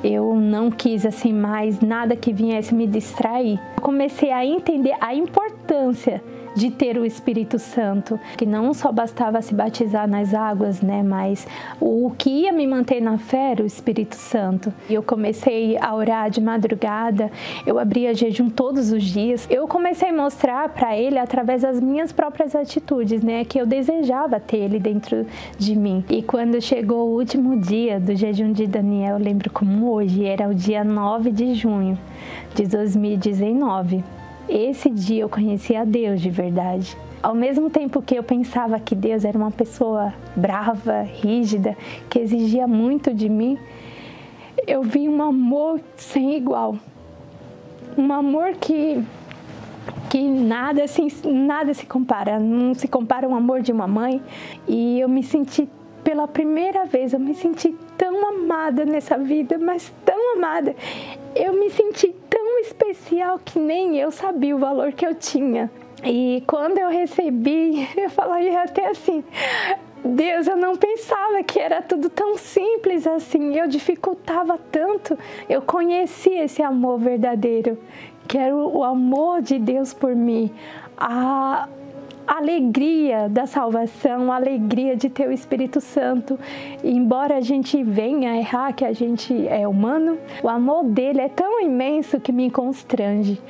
eu 0.03 0.35
não 0.35 0.71
quis 0.71 1.05
assim 1.07 1.33
mais 1.33 1.81
nada 1.81 2.17
que 2.17 2.33
viesse 2.33 2.75
me 2.75 2.87
distrair. 2.87 3.59
comecei 3.81 4.33
a 4.33 4.45
entender 4.45 4.95
a 5.01 5.15
importância 5.15 6.23
de 6.57 6.71
ter 6.71 6.97
o 6.97 7.05
Espírito 7.05 7.59
Santo, 7.59 8.19
que 8.37 8.47
não 8.47 8.73
só 8.73 8.91
bastava 8.91 9.43
se 9.43 9.55
batizar 9.55 10.09
nas 10.09 10.33
águas, 10.33 10.81
né, 10.81 11.03
mas 11.03 11.47
o 11.79 12.11
que 12.17 12.31
ia 12.31 12.53
me 12.53 12.67
manter 12.67 13.01
na 13.01 13.19
fé 13.19 13.53
era 13.53 13.63
o 13.63 13.67
Espírito 13.67 14.17
Santo. 14.17 14.73
E 14.89 14.95
eu 14.95 15.03
comecei 15.03 15.77
a 15.79 15.95
orar 15.95 16.31
de 16.31 16.41
madrugada, 16.41 17.31
eu 17.67 17.79
abria 17.79 18.15
jejum 18.15 18.49
todos 18.49 18.91
os 18.91 19.05
dias. 19.05 19.47
Eu 19.51 19.69
comecei 19.69 20.09
a 20.09 20.13
mostrar 20.13 20.71
para 20.71 20.97
ele 20.97 21.19
através 21.19 21.63
das 21.63 21.79
minhas 21.81 22.11
próprias 22.11 22.55
atitudes, 22.57 23.23
né, 23.23 23.45
que 23.45 23.61
eu 23.61 23.67
desejava 23.67 24.41
ter 24.41 24.59
ele 24.59 24.81
dentro 24.81 25.27
de 25.59 25.77
mim. 25.77 26.03
E 26.09 26.23
quando 26.23 26.61
chegou 26.61 27.09
o 27.09 27.15
último 27.15 27.61
dia 27.61 28.01
do 28.01 28.17
jejum 28.17 28.53
de 28.53 28.67
Daniel, 28.67 29.19
eu 29.19 29.25
lembro 29.25 29.51
como 29.51 29.93
hoje, 29.93 30.25
era 30.25 30.49
o 30.49 30.55
dia 30.55 30.83
9 30.83 31.31
de 31.31 31.55
junho 31.55 31.99
de 32.55 32.67
2019. 32.67 34.03
Esse 34.49 34.89
dia 34.89 35.23
eu 35.23 35.29
conheci 35.29 35.75
a 35.75 35.85
Deus 35.85 36.21
de 36.21 36.31
verdade. 36.31 36.97
Ao 37.23 37.35
mesmo 37.35 37.69
tempo 37.69 38.01
que 38.01 38.15
eu 38.15 38.23
pensava 38.23 38.79
que 38.79 38.95
Deus 38.95 39.25
era 39.25 39.37
uma 39.37 39.51
pessoa 39.51 40.15
brava, 40.37 41.03
rígida, 41.03 41.77
que 42.09 42.21
exigia 42.21 42.67
muito 42.67 43.13
de 43.13 43.29
mim, 43.29 43.59
eu 44.67 44.83
vi 44.83 45.09
um 45.09 45.21
amor 45.23 45.81
sem 45.97 46.37
igual. 46.37 46.77
Um 47.99 48.13
amor 48.13 48.53
que 48.55 49.03
que 50.09 50.29
nada 50.29 50.85
assim, 50.85 51.09
nada 51.25 51.75
se 51.75 51.85
compara, 51.85 52.39
não 52.39 52.75
se 52.75 52.87
compara 52.87 53.27
ao 53.27 53.35
amor 53.35 53.61
de 53.61 53.73
uma 53.73 53.87
mãe, 53.87 54.23
e 54.69 55.01
eu 55.01 55.09
me 55.09 55.23
senti 55.23 55.69
pela 56.05 56.29
primeira 56.29 56.85
vez, 56.85 57.13
eu 57.13 57.19
me 57.19 57.35
senti 57.35 57.75
tão 57.99 58.29
amada 58.29 58.85
nessa 58.85 59.19
vida, 59.19 59.59
mas 59.59 59.93
tão 60.05 60.37
amada. 60.37 60.77
Eu 61.35 61.53
me 61.55 61.69
senti 61.71 62.15
tão 62.31 62.46
especial 62.59 63.39
que 63.45 63.59
nem 63.59 63.97
eu 63.97 64.11
sabia 64.11 64.55
o 64.55 64.59
valor 64.59 64.93
que 64.93 65.07
eu 65.07 65.15
tinha. 65.15 65.71
E 66.05 66.43
quando 66.47 66.79
eu 66.79 66.89
recebi, 66.89 67.89
eu 67.97 68.11
falei 68.11 68.55
até 68.55 68.89
assim: 68.89 69.25
Deus, 70.05 70.47
eu 70.47 70.57
não 70.57 70.77
pensava 70.77 71.43
que 71.43 71.59
era 71.59 71.83
tudo 71.83 72.09
tão 72.09 72.37
simples 72.37 73.07
assim. 73.07 73.57
Eu 73.57 73.67
dificultava 73.67 74.59
tanto. 74.71 75.19
Eu 75.49 75.63
conheci 75.63 76.31
esse 76.31 76.63
amor 76.63 76.99
verdadeiro, 76.99 77.79
que 78.29 78.39
era 78.39 78.55
o 78.55 78.85
amor 78.85 79.43
de 79.43 79.59
Deus 79.59 79.93
por 79.93 80.15
mim. 80.15 80.53
A, 80.97 81.69
alegria 82.27 83.29
da 83.29 83.47
salvação, 83.47 84.33
alegria 84.33 84.97
de 84.97 85.09
ter 85.09 85.29
o 85.29 85.33
Espírito 85.33 85.81
Santo. 85.81 86.39
Embora 86.83 87.37
a 87.37 87.41
gente 87.41 87.83
venha 87.83 88.37
errar, 88.37 88.73
que 88.73 88.85
a 88.85 88.93
gente 88.93 89.47
é 89.49 89.67
humano, 89.67 90.19
o 90.43 90.49
amor 90.49 90.85
dele 90.85 91.21
é 91.21 91.29
tão 91.29 91.61
imenso 91.61 92.19
que 92.21 92.33
me 92.33 92.51
constrange 92.51 93.41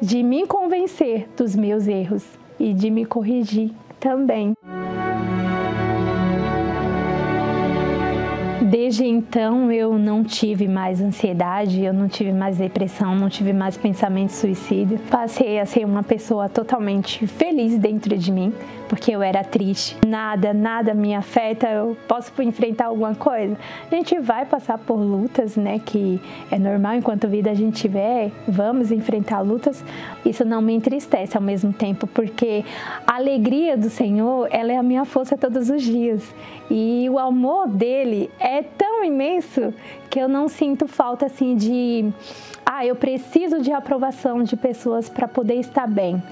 de 0.00 0.22
me 0.22 0.46
convencer 0.46 1.28
dos 1.36 1.54
meus 1.54 1.86
erros 1.86 2.24
e 2.58 2.72
de 2.72 2.90
me 2.90 3.04
corrigir 3.04 3.70
também. 3.98 4.54
Desde 8.70 9.04
então 9.04 9.72
eu 9.72 9.98
não 9.98 10.22
tive 10.22 10.68
mais 10.68 11.00
ansiedade, 11.00 11.84
eu 11.84 11.92
não 11.92 12.06
tive 12.06 12.32
mais 12.32 12.56
depressão, 12.56 13.16
não 13.16 13.28
tive 13.28 13.52
mais 13.52 13.76
pensamento 13.76 14.30
suicídio. 14.30 14.96
Passei 15.10 15.58
a 15.58 15.66
ser 15.66 15.84
uma 15.84 16.04
pessoa 16.04 16.48
totalmente 16.48 17.26
feliz 17.26 17.76
dentro 17.76 18.16
de 18.16 18.30
mim, 18.30 18.54
porque 18.90 19.12
eu 19.12 19.22
era 19.22 19.44
triste. 19.44 19.96
Nada, 20.04 20.52
nada 20.52 20.92
me 20.92 21.14
afeta, 21.14 21.68
eu 21.68 21.96
posso 22.08 22.32
enfrentar 22.42 22.86
alguma 22.86 23.14
coisa. 23.14 23.56
A 23.88 23.94
gente 23.94 24.18
vai 24.18 24.44
passar 24.44 24.78
por 24.78 24.96
lutas, 24.96 25.56
né, 25.56 25.78
que 25.78 26.20
é 26.50 26.58
normal 26.58 26.94
enquanto 26.96 27.28
vida 27.28 27.52
a 27.52 27.54
gente 27.54 27.82
tiver, 27.82 28.32
vamos 28.48 28.90
enfrentar 28.90 29.42
lutas. 29.42 29.84
Isso 30.26 30.44
não 30.44 30.60
me 30.60 30.74
entristece 30.74 31.36
ao 31.36 31.42
mesmo 31.42 31.72
tempo, 31.72 32.08
porque 32.08 32.64
a 33.06 33.14
alegria 33.14 33.76
do 33.76 33.88
Senhor, 33.88 34.48
ela 34.50 34.72
é 34.72 34.76
a 34.76 34.82
minha 34.82 35.04
força 35.04 35.38
todos 35.38 35.70
os 35.70 35.82
dias. 35.82 36.34
E 36.68 37.08
o 37.08 37.16
amor 37.16 37.68
dele 37.68 38.28
é 38.40 38.60
tão 38.60 39.04
imenso 39.04 39.72
que 40.10 40.18
eu 40.18 40.28
não 40.28 40.48
sinto 40.48 40.88
falta 40.88 41.26
assim 41.26 41.54
de 41.54 42.12
ah, 42.66 42.84
eu 42.84 42.96
preciso 42.96 43.60
de 43.60 43.72
aprovação 43.72 44.42
de 44.42 44.56
pessoas 44.56 45.08
para 45.08 45.28
poder 45.28 45.54
estar 45.54 45.86
bem. 45.86 46.22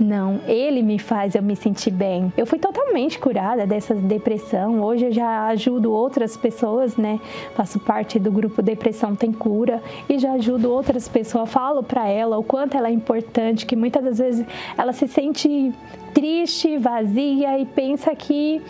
Não, 0.00 0.40
ele 0.46 0.80
me 0.80 0.98
faz 0.98 1.34
eu 1.34 1.42
me 1.42 1.56
sentir 1.56 1.90
bem. 1.90 2.32
Eu 2.36 2.46
fui 2.46 2.58
totalmente 2.58 3.18
curada 3.18 3.66
dessa 3.66 3.94
depressão. 3.94 4.80
Hoje 4.80 5.06
eu 5.06 5.12
já 5.12 5.48
ajudo 5.48 5.92
outras 5.92 6.36
pessoas, 6.36 6.96
né? 6.96 7.18
Faço 7.54 7.80
parte 7.80 8.18
do 8.18 8.30
grupo 8.30 8.62
Depressão 8.62 9.16
Tem 9.16 9.32
Cura 9.32 9.82
e 10.08 10.18
já 10.18 10.32
ajudo 10.32 10.70
outras 10.70 11.08
pessoas. 11.08 11.50
Falo 11.50 11.82
para 11.82 12.08
ela 12.08 12.38
o 12.38 12.44
quanto 12.44 12.76
ela 12.76 12.88
é 12.88 12.92
importante, 12.92 13.66
que 13.66 13.74
muitas 13.74 14.04
das 14.04 14.18
vezes 14.18 14.46
ela 14.76 14.92
se 14.92 15.08
sente 15.08 15.72
triste, 16.14 16.78
vazia 16.78 17.58
e 17.58 17.66
pensa 17.66 18.14
que 18.14 18.62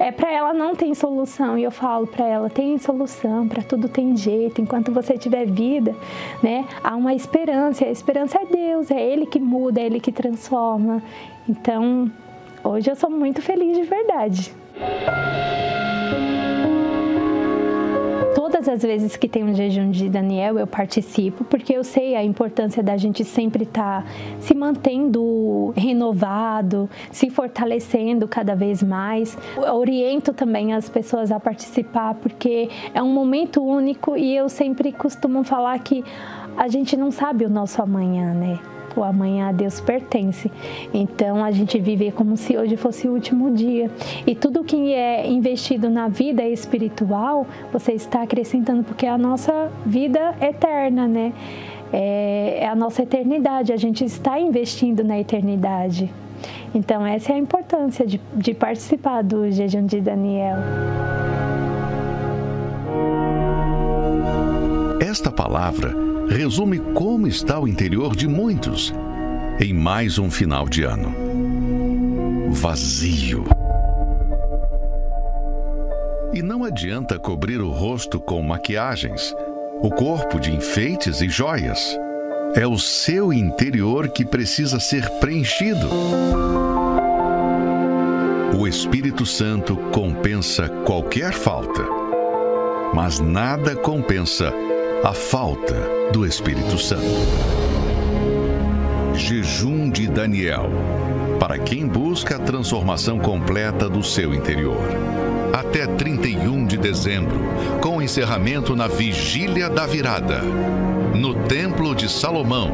é 0.00 0.10
para 0.10 0.32
ela 0.32 0.54
não 0.54 0.74
tem 0.74 0.94
solução 0.94 1.58
e 1.58 1.62
eu 1.62 1.70
falo 1.70 2.06
para 2.06 2.26
ela 2.26 2.48
tem 2.48 2.78
solução 2.78 3.46
para 3.46 3.62
tudo 3.62 3.86
tem 3.86 4.16
jeito 4.16 4.58
enquanto 4.58 4.90
você 4.90 5.18
tiver 5.18 5.44
vida 5.44 5.94
né 6.42 6.66
há 6.82 6.96
uma 6.96 7.14
esperança 7.14 7.84
e 7.84 7.88
a 7.88 7.90
esperança 7.90 8.40
é 8.40 8.46
Deus 8.46 8.90
é 8.90 8.98
Ele 8.98 9.26
que 9.26 9.38
muda 9.38 9.78
é 9.78 9.84
Ele 9.84 10.00
que 10.00 10.10
transforma. 10.10 11.02
Então 11.46 12.10
hoje 12.64 12.90
eu 12.90 12.96
sou 12.96 13.10
muito 13.10 13.42
feliz 13.42 13.76
de 13.76 13.84
verdade 13.84 14.54
Todas 18.50 18.68
as 18.68 18.82
vezes 18.82 19.16
que 19.16 19.28
tem 19.28 19.44
um 19.44 19.54
jejum 19.54 19.92
de 19.92 20.08
Daniel, 20.08 20.58
eu 20.58 20.66
participo, 20.66 21.44
porque 21.44 21.72
eu 21.72 21.84
sei 21.84 22.16
a 22.16 22.24
importância 22.24 22.82
da 22.82 22.96
gente 22.96 23.24
sempre 23.24 23.62
estar 23.62 24.02
tá 24.02 24.08
se 24.40 24.56
mantendo 24.56 25.72
renovado, 25.76 26.90
se 27.12 27.30
fortalecendo 27.30 28.26
cada 28.26 28.56
vez 28.56 28.82
mais. 28.82 29.38
Eu 29.56 29.76
oriento 29.76 30.32
também 30.32 30.74
as 30.74 30.88
pessoas 30.88 31.30
a 31.30 31.38
participar, 31.38 32.14
porque 32.14 32.68
é 32.92 33.00
um 33.00 33.12
momento 33.14 33.62
único 33.62 34.16
e 34.16 34.34
eu 34.34 34.48
sempre 34.48 34.90
costumo 34.90 35.44
falar 35.44 35.78
que 35.78 36.02
a 36.56 36.66
gente 36.66 36.96
não 36.96 37.12
sabe 37.12 37.44
o 37.44 37.48
nosso 37.48 37.80
amanhã, 37.80 38.34
né? 38.34 38.58
O 38.98 39.04
amanhã 39.04 39.48
a 39.48 39.52
Deus 39.52 39.80
pertence. 39.80 40.50
Então 40.92 41.44
a 41.44 41.50
gente 41.50 41.78
vive 41.78 42.10
como 42.10 42.36
se 42.36 42.56
hoje 42.56 42.76
fosse 42.76 43.06
o 43.08 43.12
último 43.12 43.50
dia. 43.50 43.90
E 44.26 44.34
tudo 44.34 44.64
que 44.64 44.92
é 44.92 45.28
investido 45.28 45.88
na 45.88 46.08
vida 46.08 46.42
espiritual, 46.42 47.46
você 47.72 47.92
está 47.92 48.22
acrescentando, 48.22 48.82
porque 48.82 49.06
é 49.06 49.10
a 49.10 49.18
nossa 49.18 49.70
vida 49.84 50.34
eterna, 50.40 51.06
né? 51.06 51.32
É, 51.92 52.58
é 52.60 52.68
a 52.68 52.74
nossa 52.74 53.02
eternidade, 53.02 53.72
a 53.72 53.76
gente 53.76 54.04
está 54.04 54.38
investindo 54.38 55.02
na 55.02 55.18
eternidade. 55.18 56.10
Então, 56.74 57.04
essa 57.04 57.32
é 57.32 57.34
a 57.34 57.38
importância 57.38 58.06
de, 58.06 58.20
de 58.34 58.54
participar 58.54 59.22
do 59.22 59.50
jejum 59.50 59.86
de 59.86 60.00
Daniel. 60.00 60.56
Esta 65.00 65.32
palavra 65.32 66.09
resume 66.30 66.78
como 66.94 67.26
está 67.26 67.58
o 67.58 67.66
interior 67.66 68.14
de 68.14 68.28
muitos 68.28 68.94
em 69.58 69.74
mais 69.74 70.16
um 70.16 70.30
final 70.30 70.68
de 70.68 70.84
ano. 70.84 71.12
Vazio. 72.50 73.44
E 76.32 76.40
não 76.40 76.64
adianta 76.64 77.18
cobrir 77.18 77.60
o 77.60 77.70
rosto 77.70 78.20
com 78.20 78.40
maquiagens, 78.42 79.34
o 79.82 79.90
corpo 79.90 80.38
de 80.38 80.52
enfeites 80.52 81.20
e 81.20 81.28
joias. 81.28 81.98
É 82.54 82.66
o 82.66 82.78
seu 82.78 83.32
interior 83.32 84.08
que 84.08 84.24
precisa 84.24 84.78
ser 84.78 85.08
preenchido. 85.18 85.88
O 88.56 88.68
Espírito 88.68 89.26
Santo 89.26 89.76
compensa 89.92 90.68
qualquer 90.86 91.32
falta, 91.32 91.84
mas 92.94 93.18
nada 93.18 93.74
compensa 93.74 94.52
a 95.02 95.14
falta 95.14 95.74
do 96.12 96.26
Espírito 96.26 96.78
Santo. 96.78 97.06
Jejum 99.14 99.88
de 99.88 100.06
Daniel 100.06 100.70
para 101.38 101.58
quem 101.58 101.86
busca 101.86 102.36
a 102.36 102.38
transformação 102.38 103.18
completa 103.18 103.88
do 103.88 104.02
seu 104.04 104.34
interior. 104.34 104.76
Até 105.54 105.86
31 105.86 106.66
de 106.66 106.76
dezembro, 106.76 107.40
com 107.80 108.02
encerramento 108.02 108.76
na 108.76 108.88
Vigília 108.88 109.70
da 109.70 109.86
Virada. 109.86 110.42
No 111.14 111.34
Templo 111.46 111.94
de 111.94 112.08
Salomão, 112.08 112.70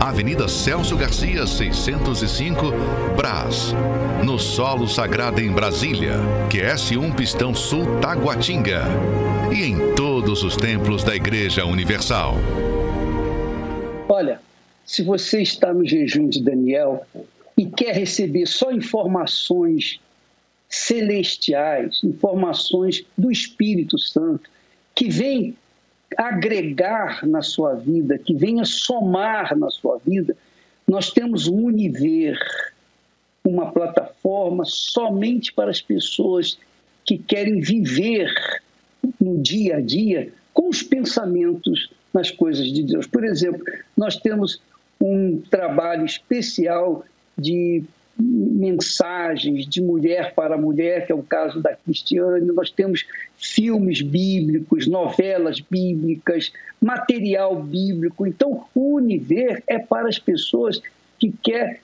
Avenida 0.00 0.48
Celso 0.48 0.96
Garcia, 0.96 1.46
605, 1.46 2.72
Brás. 3.16 3.74
No 4.24 4.38
Solo 4.38 4.88
Sagrado 4.88 5.42
em 5.42 5.52
Brasília, 5.52 6.14
QS1 6.48 7.14
Pistão 7.14 7.54
Sul 7.54 7.98
Taguatinga 8.00 9.25
e 9.52 9.64
em 9.64 9.94
todos 9.94 10.42
os 10.42 10.56
templos 10.56 11.04
da 11.04 11.14
Igreja 11.14 11.64
Universal. 11.64 12.34
Olha, 14.08 14.40
se 14.84 15.02
você 15.02 15.42
está 15.42 15.72
no 15.72 15.86
jejum 15.86 16.28
de 16.28 16.42
Daniel 16.42 17.06
e 17.56 17.66
quer 17.66 17.94
receber 17.94 18.46
só 18.46 18.72
informações 18.72 20.00
celestiais, 20.68 22.00
informações 22.02 23.04
do 23.16 23.30
Espírito 23.30 23.98
Santo, 23.98 24.50
que 24.94 25.08
vem 25.08 25.56
agregar 26.16 27.26
na 27.26 27.42
sua 27.42 27.74
vida, 27.74 28.18
que 28.18 28.34
venha 28.34 28.64
somar 28.64 29.56
na 29.56 29.70
sua 29.70 29.98
vida, 30.04 30.36
nós 30.86 31.10
temos 31.10 31.46
um 31.46 31.66
Univer, 31.66 32.38
uma 33.44 33.70
plataforma 33.70 34.64
somente 34.64 35.52
para 35.52 35.70
as 35.70 35.80
pessoas 35.80 36.58
que 37.04 37.16
querem 37.16 37.60
viver 37.60 38.32
no 39.20 39.38
dia 39.38 39.76
a 39.76 39.80
dia 39.80 40.32
com 40.52 40.68
os 40.68 40.82
pensamentos 40.82 41.90
nas 42.12 42.30
coisas 42.30 42.72
de 42.72 42.82
Deus. 42.82 43.06
Por 43.06 43.24
exemplo, 43.24 43.62
nós 43.96 44.16
temos 44.16 44.60
um 45.00 45.40
trabalho 45.50 46.04
especial 46.04 47.04
de 47.36 47.84
mensagens 48.18 49.66
de 49.66 49.82
mulher 49.82 50.34
para 50.34 50.56
mulher, 50.56 51.04
que 51.06 51.12
é 51.12 51.14
o 51.14 51.22
caso 51.22 51.60
da 51.60 51.74
Cristiane. 51.74 52.46
Nós 52.46 52.70
temos 52.70 53.04
filmes 53.36 54.00
bíblicos, 54.00 54.86
novelas 54.86 55.60
bíblicas, 55.60 56.50
material 56.80 57.62
bíblico. 57.62 58.26
Então, 58.26 58.64
o 58.74 58.94
universo 58.94 59.62
é 59.66 59.78
para 59.78 60.08
as 60.08 60.18
pessoas 60.18 60.80
que 61.18 61.32
quer 61.42 61.80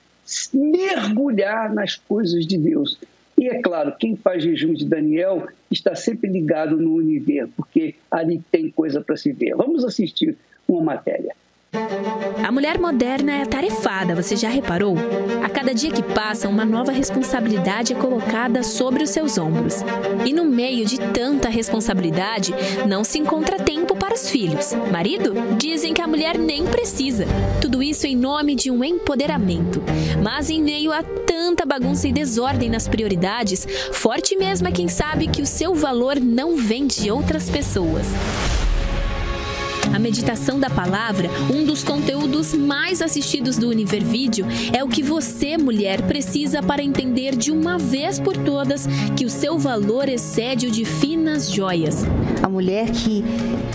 mergulhar 0.53 1.73
nas 1.73 1.95
coisas 1.95 2.45
de 2.47 2.57
Deus. 2.57 2.97
E 3.43 3.49
é 3.49 3.61
claro, 3.61 3.93
quem 3.99 4.15
faz 4.15 4.41
jejum 4.41 4.73
de 4.73 4.85
Daniel 4.85 5.49
está 5.69 5.93
sempre 5.95 6.29
ligado 6.29 6.77
no 6.77 6.95
universo, 6.95 7.51
porque 7.57 7.93
ali 8.09 8.41
tem 8.49 8.71
coisa 8.71 9.01
para 9.01 9.17
se 9.17 9.33
ver. 9.33 9.53
Vamos 9.53 9.83
assistir 9.83 10.37
uma 10.65 10.81
matéria. 10.81 11.35
A 12.43 12.51
mulher 12.51 12.77
moderna 12.77 13.31
é 13.31 13.41
atarefada, 13.41 14.13
você 14.13 14.35
já 14.35 14.47
reparou? 14.47 14.95
A 15.43 15.49
cada 15.49 15.73
dia 15.73 15.91
que 15.91 16.03
passa, 16.03 16.47
uma 16.47 16.63
nova 16.63 16.91
responsabilidade 16.91 17.93
é 17.93 17.95
colocada 17.95 18.61
sobre 18.61 19.01
os 19.01 19.09
seus 19.09 19.37
ombros. 19.37 19.77
E 20.23 20.33
no 20.33 20.45
meio 20.45 20.85
de 20.85 20.99
tanta 20.99 21.49
responsabilidade, 21.49 22.53
não 22.87 23.03
se 23.03 23.17
encontra 23.17 23.57
tempo 23.57 23.95
para 23.95 24.13
os 24.13 24.29
filhos. 24.29 24.73
Marido? 24.91 25.33
Dizem 25.57 25.93
que 25.93 26.01
a 26.01 26.07
mulher 26.07 26.37
nem 26.37 26.65
precisa. 26.65 27.25
Tudo 27.59 27.81
isso 27.81 28.05
em 28.05 28.15
nome 28.15 28.55
de 28.55 28.69
um 28.69 28.83
empoderamento. 28.83 29.81
Mas 30.21 30.49
em 30.49 30.61
meio 30.61 30.91
a 30.91 31.01
tanta 31.01 31.65
bagunça 31.65 32.07
e 32.07 32.13
desordem 32.13 32.69
nas 32.69 32.87
prioridades, 32.87 33.65
forte 33.93 34.35
mesmo 34.35 34.67
é 34.67 34.71
quem 34.71 34.87
sabe 34.87 35.27
que 35.27 35.41
o 35.41 35.47
seu 35.47 35.73
valor 35.73 36.19
não 36.19 36.55
vem 36.55 36.85
de 36.85 37.09
outras 37.09 37.49
pessoas. 37.49 38.05
A 39.93 39.99
meditação 39.99 40.59
da 40.59 40.71
palavra, 40.71 41.29
um 41.53 41.63
dos 41.63 41.83
conteúdos 41.83 42.51
mais 42.53 42.99
assistidos 42.99 43.57
do 43.57 43.69
Univer 43.69 44.03
Vídeo, 44.03 44.47
é 44.73 44.83
o 44.83 44.87
que 44.87 45.03
você, 45.03 45.55
mulher, 45.55 46.01
precisa 46.07 46.63
para 46.63 46.83
entender 46.83 47.35
de 47.35 47.51
uma 47.51 47.77
vez 47.77 48.19
por 48.19 48.35
todas 48.35 48.87
que 49.15 49.23
o 49.23 49.29
seu 49.29 49.59
valor 49.59 50.09
excede 50.09 50.65
o 50.65 50.71
de 50.71 50.83
finas 50.83 51.51
joias. 51.51 52.03
A 52.41 52.49
mulher 52.49 52.89
que, 52.89 53.23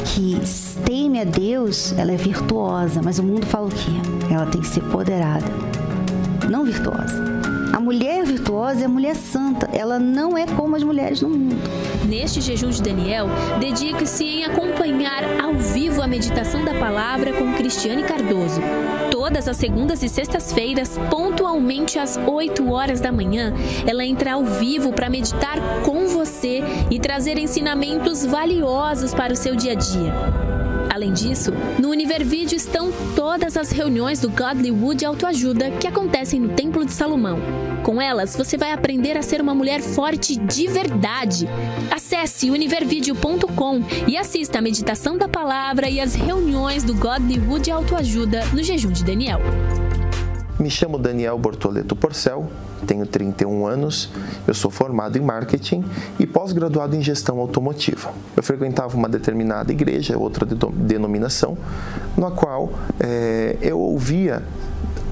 que 0.07 0.37
teme 0.85 1.21
a 1.21 1.25
Deus, 1.25 1.93
ela 1.93 2.11
é 2.11 2.17
virtuosa, 2.17 3.01
mas 3.01 3.21
o 3.21 3.23
mundo 3.23 3.47
fala 3.47 3.69
o 3.69 3.71
quê? 3.71 3.93
Ela 4.29 4.47
tem 4.47 4.61
que 4.61 4.67
ser 4.67 4.83
poderada, 4.91 5.47
não 6.51 6.65
virtuosa. 6.65 7.38
A 7.73 7.81
mulher 7.81 8.25
virtuosa 8.25 8.83
é 8.83 8.85
a 8.85 8.89
mulher 8.89 9.15
santa, 9.15 9.69
ela 9.73 9.99
não 9.99 10.37
é 10.37 10.47
como 10.47 10.75
as 10.77 10.83
mulheres 10.83 11.21
no 11.21 11.29
mundo. 11.29 11.57
Neste 12.09 12.41
jejum 12.41 12.71
de 12.71 12.83
Daniel, 12.83 13.27
dedique-se 13.61 14.25
em 14.25 14.45
acompanhar 14.45 15.23
ao 15.43 15.55
vivo 15.55 16.03
a 16.03 16.07
meditação 16.07 16.65
da 16.65 16.75
palavra 16.75 17.33
com 17.33 17.55
Cristiane 17.55 18.03
Cardoso. 18.03 18.61
Todas 19.11 19.47
as 19.47 19.57
segundas 19.57 20.03
e 20.03 20.09
sextas-feiras, 20.09 20.99
pontualmente 21.11 21.99
às 21.99 22.17
8 22.17 22.71
horas 22.71 23.01
da 23.01 23.13
manhã, 23.13 23.53
ela 23.87 24.05
entra 24.05 24.33
ao 24.33 24.45
vivo 24.45 24.93
para 24.93 25.11
meditar 25.11 25.59
com 25.85 26.07
você 26.09 26.63
e 26.91 26.99
trazer 26.99 27.39
ensinamentos 27.39 28.25
valiosos 28.25 29.15
para 29.15 29.33
o 29.33 29.37
seu 29.37 29.55
dia 29.55 29.73
a 29.73 29.77
dia. 29.77 30.58
Além 30.99 31.13
disso, 31.13 31.53
no 31.79 31.91
Univervídeo 31.91 32.57
estão 32.57 32.91
todas 33.15 33.57
as 33.57 33.71
reuniões 33.71 34.19
do 34.19 34.29
Godly 34.29 34.73
Wood 34.73 35.05
Autoajuda 35.05 35.71
que 35.71 35.87
acontecem 35.87 36.41
no 36.41 36.49
Templo 36.49 36.85
de 36.85 36.91
Salomão. 36.91 37.39
Com 37.85 38.03
elas, 38.03 38.35
você 38.35 38.57
vai 38.57 38.73
aprender 38.73 39.17
a 39.17 39.23
ser 39.23 39.41
uma 39.41 39.55
mulher 39.55 39.81
forte 39.81 40.35
de 40.35 40.67
verdade. 40.67 41.47
Acesse 41.89 42.51
univervideo.com 42.51 43.81
e 44.09 44.17
assista 44.17 44.59
a 44.59 44.61
meditação 44.61 45.17
da 45.17 45.29
palavra 45.29 45.89
e 45.89 46.01
as 46.01 46.17
reuniões 46.17 46.83
do 46.83 46.97
Godly 46.97 47.39
Wood 47.39 47.71
Autoajuda 47.71 48.45
no 48.47 48.61
jejum 48.61 48.91
de 48.91 49.05
Daniel. 49.05 49.41
Me 50.59 50.69
chamo 50.69 50.99
Daniel 50.99 51.39
Bortoleto 51.39 51.95
Porcel, 51.95 52.49
tenho 52.85 53.07
31 53.07 53.65
anos, 53.65 54.11
eu 54.45 54.53
sou 54.53 54.73
formado 54.73 55.17
em 55.17 55.21
marketing 55.21 55.85
e 56.19 56.27
pós-graduado 56.27 56.97
em 56.97 57.01
gestão 57.01 57.39
automotiva. 57.39 58.11
Eu 58.37 58.43
frequentava 58.43 58.97
uma 58.97 59.09
determinada 59.09 59.71
igreja, 59.71 60.19
outra 60.19 60.45
denominação, 60.45 61.57
na 62.17 62.33
qual 62.33 62.71
é, 62.99 63.57
eu 63.61 63.79
ouvia 63.79 64.43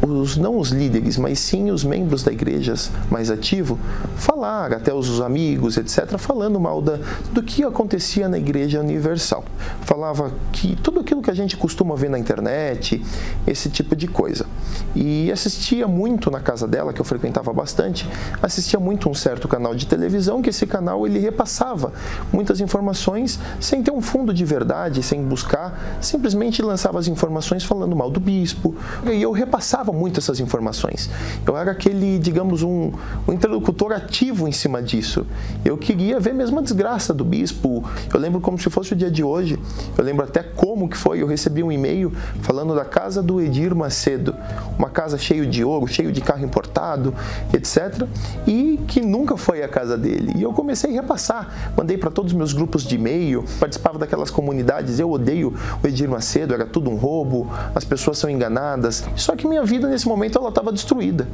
os, 0.03 0.37
não 0.37 0.59
os 0.59 0.71
líderes, 0.71 1.17
mas 1.17 1.39
sim 1.39 1.71
os 1.71 1.85
membros 1.85 2.23
da 2.23 2.33
igreja 2.33 2.75
mais 3.11 3.31
ativo, 3.31 3.79
falar, 4.17 4.73
até 4.73 4.93
os 4.93 5.21
amigos, 5.21 5.77
etc., 5.77 6.19
falando 6.19 6.59
mal 6.59 6.83
da, 6.83 6.99
do 7.33 7.43
que 7.43 7.63
acontecia 7.65 8.29
na 8.29 8.39
igreja 8.39 8.81
universal. 8.81 9.45
Falava 9.83 10.33
que 10.53 10.77
tudo 10.77 11.01
aquilo 11.01 11.23
que 11.23 11.31
a 11.31 11.35
gente 11.35 11.57
costuma 11.57 11.95
ver 11.95 12.11
na 12.11 12.19
internet, 12.19 13.03
esse 13.47 13.71
tipo 13.71 13.95
de 13.95 14.07
coisa. 14.07 14.47
E 14.95 15.31
assistia 15.31 15.87
muito 15.87 16.31
na 16.31 16.41
casa 16.41 16.67
dela, 16.67 16.93
que 16.93 17.01
eu 17.01 17.05
frequentava 17.05 17.53
bastante, 17.53 18.09
assistia 18.43 18.81
muito 18.81 19.09
um 19.09 19.15
certo 19.15 19.49
canal 19.49 19.75
de 19.75 19.87
televisão, 19.87 20.43
que 20.43 20.51
esse 20.51 20.67
canal 20.67 21.07
ele 21.07 21.19
repassava 21.19 21.93
muitas 22.33 22.61
informações 22.61 23.39
sem 23.61 23.83
ter 23.83 23.91
um 23.91 24.01
fundo 24.01 24.33
de 24.33 24.45
verdade, 24.45 25.03
sem 25.03 25.23
buscar, 25.23 25.99
simplesmente 26.01 26.63
lançava 26.63 26.99
as 26.99 27.09
informações 27.09 27.65
falando 27.65 27.95
mal 27.95 28.11
do 28.11 28.21
bispo. 28.21 28.75
E 29.07 29.21
eu 29.21 29.33
repassava 29.33 29.86
muito 29.93 30.21
essas 30.21 30.41
informações. 30.41 31.11
Eu 31.47 31.57
era 31.57 31.71
aquele, 31.71 32.19
digamos, 32.19 32.63
um, 32.63 32.93
um 33.27 33.33
interlocutor 33.33 33.93
ativo 33.93 34.49
em 34.49 34.53
cima 34.53 34.83
disso. 34.83 35.27
Eu 35.65 35.77
queria 35.77 36.19
ver 36.19 36.35
mesmo 36.35 36.59
a 36.59 36.63
desgraça 36.63 37.13
do 37.13 37.25
bispo. 37.25 37.85
Eu 38.13 38.21
lembro 38.21 38.41
como 38.41 38.59
se 38.59 38.71
fosse 38.71 38.93
o 38.93 38.97
dia 38.97 39.11
de 39.11 39.23
hoje. 39.23 39.59
Eu 39.97 40.05
lembro 40.05 40.25
até 40.25 40.43
como 40.43 40.89
que 40.89 40.97
foi. 40.97 41.23
Eu 41.23 41.27
recebi 41.27 41.63
um 41.63 41.71
e-mail 41.71 42.13
falando 42.43 42.75
da 42.75 42.85
casa 42.85 43.23
do 43.23 43.41
Edir 43.41 43.75
Macedo, 43.75 44.35
uma 44.79 44.89
casa 44.89 45.19
cheia 45.19 45.45
de 45.45 45.63
ouro, 45.65 45.87
cheio 45.87 46.11
de 46.13 46.21
carro 46.21 46.45
importado, 46.45 47.15
etc. 47.53 48.07
E 48.47 48.81
que 48.87 49.01
nunca 49.01 49.37
foi 49.37 49.63
a 49.63 49.69
casa 49.69 49.99
dele. 49.99 50.33
E 50.37 50.43
eu 50.43 50.53
comecei 50.53 50.91
a 50.91 51.03
repassar. 51.03 51.73
Mandei 51.77 51.99
para 51.99 52.11
todos 52.11 52.33
os 52.33 52.39
meus 52.39 52.53
grupos 52.53 52.85
de 52.85 52.95
e-mail, 52.95 53.45
participava 53.61 53.99
daquelas 53.99 54.31
comunidades. 54.31 54.99
Eu 54.99 55.11
odeio 55.11 55.55
o 55.83 55.87
Edir 55.87 56.09
Macedo, 56.09 56.55
era 56.55 56.67
tudo 56.67 56.91
um 56.91 56.97
roubo, 56.97 57.51
as 57.75 57.85
pessoas 57.85 58.19
são 58.19 58.31
enganadas. 58.31 59.05
Só 59.17 59.37
que 59.37 59.47
minha 59.47 59.65
vida 59.65 59.76
nesse 59.79 60.07
momento 60.07 60.39
ela 60.39 60.49
estava 60.49 60.73
destruída. 60.73 61.27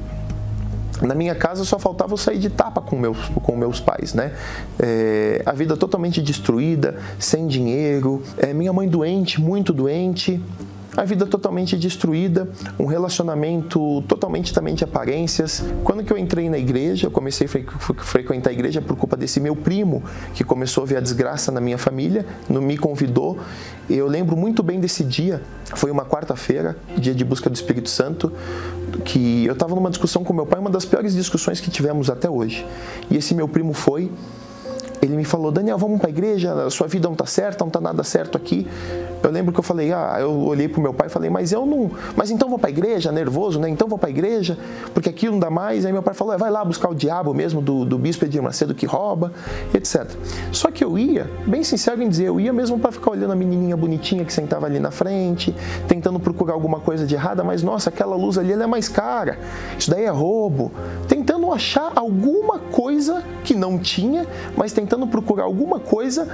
Na 1.00 1.14
minha 1.14 1.34
casa 1.34 1.64
só 1.64 1.78
faltava 1.78 2.12
eu 2.12 2.16
sair 2.16 2.38
de 2.38 2.48
tapa 2.48 2.80
com 2.80 2.96
meus, 2.96 3.18
com 3.42 3.56
meus 3.56 3.80
pais, 3.80 4.14
né? 4.14 4.32
É, 4.78 5.42
a 5.44 5.52
vida 5.52 5.76
totalmente 5.76 6.22
destruída, 6.22 6.96
sem 7.18 7.48
dinheiro, 7.48 8.22
é, 8.38 8.54
minha 8.54 8.72
mãe 8.72 8.88
doente, 8.88 9.40
muito 9.40 9.72
doente, 9.72 10.40
a 10.96 11.04
vida 11.04 11.26
totalmente 11.26 11.76
destruída, 11.76 12.48
um 12.78 12.84
relacionamento 12.84 14.02
totalmente 14.02 14.52
também 14.52 14.74
de 14.74 14.84
aparências. 14.84 15.64
Quando 15.84 16.04
que 16.04 16.12
eu 16.12 16.18
entrei 16.18 16.50
na 16.50 16.58
igreja, 16.58 17.06
eu 17.06 17.10
comecei 17.10 17.46
a 17.46 18.02
frequentar 18.04 18.50
a 18.50 18.52
igreja 18.52 18.80
por 18.82 18.96
culpa 18.96 19.16
desse 19.16 19.40
meu 19.40 19.56
primo, 19.56 20.02
que 20.34 20.44
começou 20.44 20.84
a 20.84 20.86
ver 20.86 20.98
a 20.98 21.00
desgraça 21.00 21.50
na 21.50 21.60
minha 21.60 21.78
família, 21.78 22.26
me 22.48 22.76
convidou. 22.76 23.38
Eu 23.88 24.06
lembro 24.06 24.36
muito 24.36 24.62
bem 24.62 24.80
desse 24.80 25.02
dia, 25.02 25.42
foi 25.74 25.90
uma 25.90 26.04
quarta-feira, 26.04 26.76
dia 26.96 27.14
de 27.14 27.24
busca 27.24 27.48
do 27.48 27.54
Espírito 27.54 27.88
Santo, 27.88 28.32
que 29.04 29.46
eu 29.46 29.54
estava 29.54 29.74
numa 29.74 29.90
discussão 29.90 30.22
com 30.22 30.32
meu 30.32 30.46
pai, 30.46 30.60
uma 30.60 30.70
das 30.70 30.84
piores 30.84 31.14
discussões 31.14 31.60
que 31.60 31.70
tivemos 31.70 32.10
até 32.10 32.28
hoje. 32.28 32.66
E 33.10 33.16
esse 33.16 33.34
meu 33.34 33.48
primo 33.48 33.72
foi, 33.72 34.10
ele 35.02 35.16
me 35.16 35.24
falou, 35.24 35.50
Daniel, 35.50 35.76
vamos 35.76 35.98
para 35.98 36.08
a 36.08 36.10
igreja, 36.10 36.70
sua 36.70 36.86
vida 36.86 37.08
não 37.08 37.14
está 37.14 37.26
certa, 37.26 37.64
não 37.64 37.68
está 37.68 37.80
nada 37.80 38.04
certo 38.04 38.38
aqui. 38.38 38.68
Eu 39.20 39.30
lembro 39.30 39.52
que 39.52 39.58
eu 39.58 39.62
falei, 39.64 39.92
ah, 39.92 40.16
eu 40.20 40.30
olhei 40.32 40.68
para 40.68 40.78
o 40.78 40.82
meu 40.82 40.94
pai 40.94 41.08
e 41.08 41.10
falei, 41.10 41.28
mas 41.28 41.50
eu 41.50 41.66
não, 41.66 41.90
mas 42.16 42.30
então 42.30 42.48
vou 42.48 42.58
para 42.58 42.68
a 42.68 42.70
igreja, 42.70 43.10
nervoso, 43.10 43.58
né? 43.58 43.68
Então 43.68 43.88
vou 43.88 43.98
para 43.98 44.08
a 44.08 44.10
igreja, 44.10 44.56
porque 44.94 45.08
aqui 45.08 45.28
não 45.28 45.40
dá 45.40 45.50
mais. 45.50 45.84
Aí 45.84 45.92
meu 45.92 46.02
pai 46.02 46.14
falou, 46.14 46.34
é, 46.34 46.38
vai 46.38 46.50
lá 46.50 46.64
buscar 46.64 46.88
o 46.88 46.94
diabo 46.94 47.34
mesmo 47.34 47.60
do, 47.60 47.84
do 47.84 47.98
bispo 47.98 48.24
Edir 48.24 48.40
Macedo 48.40 48.74
que 48.74 48.86
rouba, 48.86 49.32
etc. 49.74 50.08
Só 50.52 50.70
que 50.70 50.84
eu 50.84 50.96
ia, 50.96 51.28
bem 51.46 51.64
sincero 51.64 52.00
em 52.00 52.08
dizer, 52.08 52.28
eu 52.28 52.38
ia 52.38 52.52
mesmo 52.52 52.78
para 52.78 52.92
ficar 52.92 53.10
olhando 53.10 53.32
a 53.32 53.36
menininha 53.36 53.76
bonitinha 53.76 54.24
que 54.24 54.32
sentava 54.32 54.66
ali 54.66 54.78
na 54.78 54.92
frente, 54.92 55.54
tentando 55.88 56.20
procurar 56.20 56.54
alguma 56.54 56.78
coisa 56.78 57.04
de 57.06 57.14
errada, 57.16 57.42
mas 57.42 57.62
nossa, 57.62 57.90
aquela 57.90 58.14
luz 58.14 58.38
ali 58.38 58.52
é 58.52 58.66
mais 58.66 58.88
cara, 58.88 59.38
isso 59.76 59.90
daí 59.90 60.04
é 60.04 60.10
roubo. 60.10 60.70
Tentando 61.08 61.31
achar 61.50 61.92
alguma 61.96 62.58
coisa 62.58 63.24
que 63.42 63.54
não 63.54 63.78
tinha, 63.78 64.26
mas 64.54 64.74
tentando 64.74 65.06
procurar 65.06 65.44
alguma 65.44 65.80
coisa 65.80 66.28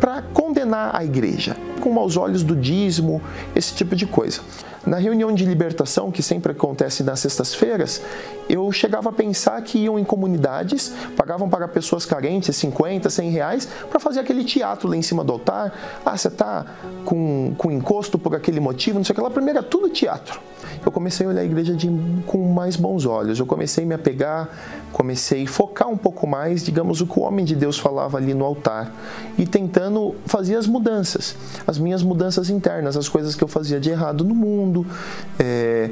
para 0.00 0.22
condenar 0.22 0.96
a 0.96 1.04
igreja, 1.04 1.54
com 1.80 1.92
maus 1.92 2.16
olhos 2.16 2.42
do 2.42 2.56
dízimo, 2.56 3.20
esse 3.54 3.74
tipo 3.74 3.94
de 3.94 4.06
coisa. 4.06 4.40
Na 4.88 4.96
reunião 4.96 5.34
de 5.34 5.44
libertação, 5.44 6.10
que 6.10 6.22
sempre 6.22 6.52
acontece 6.52 7.02
nas 7.02 7.20
sextas-feiras, 7.20 8.00
eu 8.48 8.72
chegava 8.72 9.10
a 9.10 9.12
pensar 9.12 9.60
que 9.60 9.80
iam 9.80 9.98
em 9.98 10.04
comunidades, 10.04 10.94
pagavam 11.14 11.46
para 11.46 11.68
pessoas 11.68 12.06
carentes 12.06 12.56
50, 12.56 13.10
100 13.10 13.30
reais 13.30 13.68
para 13.90 14.00
fazer 14.00 14.20
aquele 14.20 14.42
teatro 14.44 14.88
lá 14.88 14.96
em 14.96 15.02
cima 15.02 15.22
do 15.22 15.30
altar. 15.30 16.00
Ah, 16.06 16.16
você 16.16 16.28
está 16.28 16.64
com, 17.04 17.54
com 17.58 17.70
encosto 17.70 18.18
por 18.18 18.34
aquele 18.34 18.60
motivo, 18.60 18.96
não 18.96 19.04
sei 19.04 19.12
o 19.12 19.16
que 19.16 19.20
lá. 19.20 19.28
Primeiro 19.28 19.58
é 19.58 19.62
tudo 19.62 19.90
teatro. 19.90 20.40
Eu 20.84 20.90
comecei 20.90 21.26
a 21.26 21.28
olhar 21.28 21.42
a 21.42 21.44
igreja 21.44 21.74
de, 21.74 21.90
com 22.26 22.52
mais 22.52 22.74
bons 22.74 23.04
olhos. 23.04 23.38
Eu 23.38 23.44
comecei 23.44 23.84
a 23.84 23.86
me 23.86 23.94
apegar, 23.94 24.48
comecei 24.92 25.44
a 25.44 25.46
focar 25.46 25.88
um 25.88 25.96
pouco 25.96 26.26
mais, 26.26 26.64
digamos, 26.64 27.02
o 27.02 27.06
que 27.06 27.18
o 27.18 27.22
homem 27.22 27.44
de 27.44 27.54
Deus 27.54 27.78
falava 27.78 28.16
ali 28.16 28.32
no 28.32 28.44
altar 28.44 28.90
e 29.36 29.46
tentando 29.46 30.14
fazer 30.24 30.56
as 30.56 30.66
mudanças, 30.66 31.36
as 31.66 31.78
minhas 31.78 32.02
mudanças 32.02 32.48
internas, 32.48 32.96
as 32.96 33.08
coisas 33.08 33.34
que 33.34 33.44
eu 33.44 33.48
fazia 33.48 33.78
de 33.78 33.90
errado 33.90 34.24
no 34.24 34.34
mundo, 34.34 34.77
é, 35.38 35.90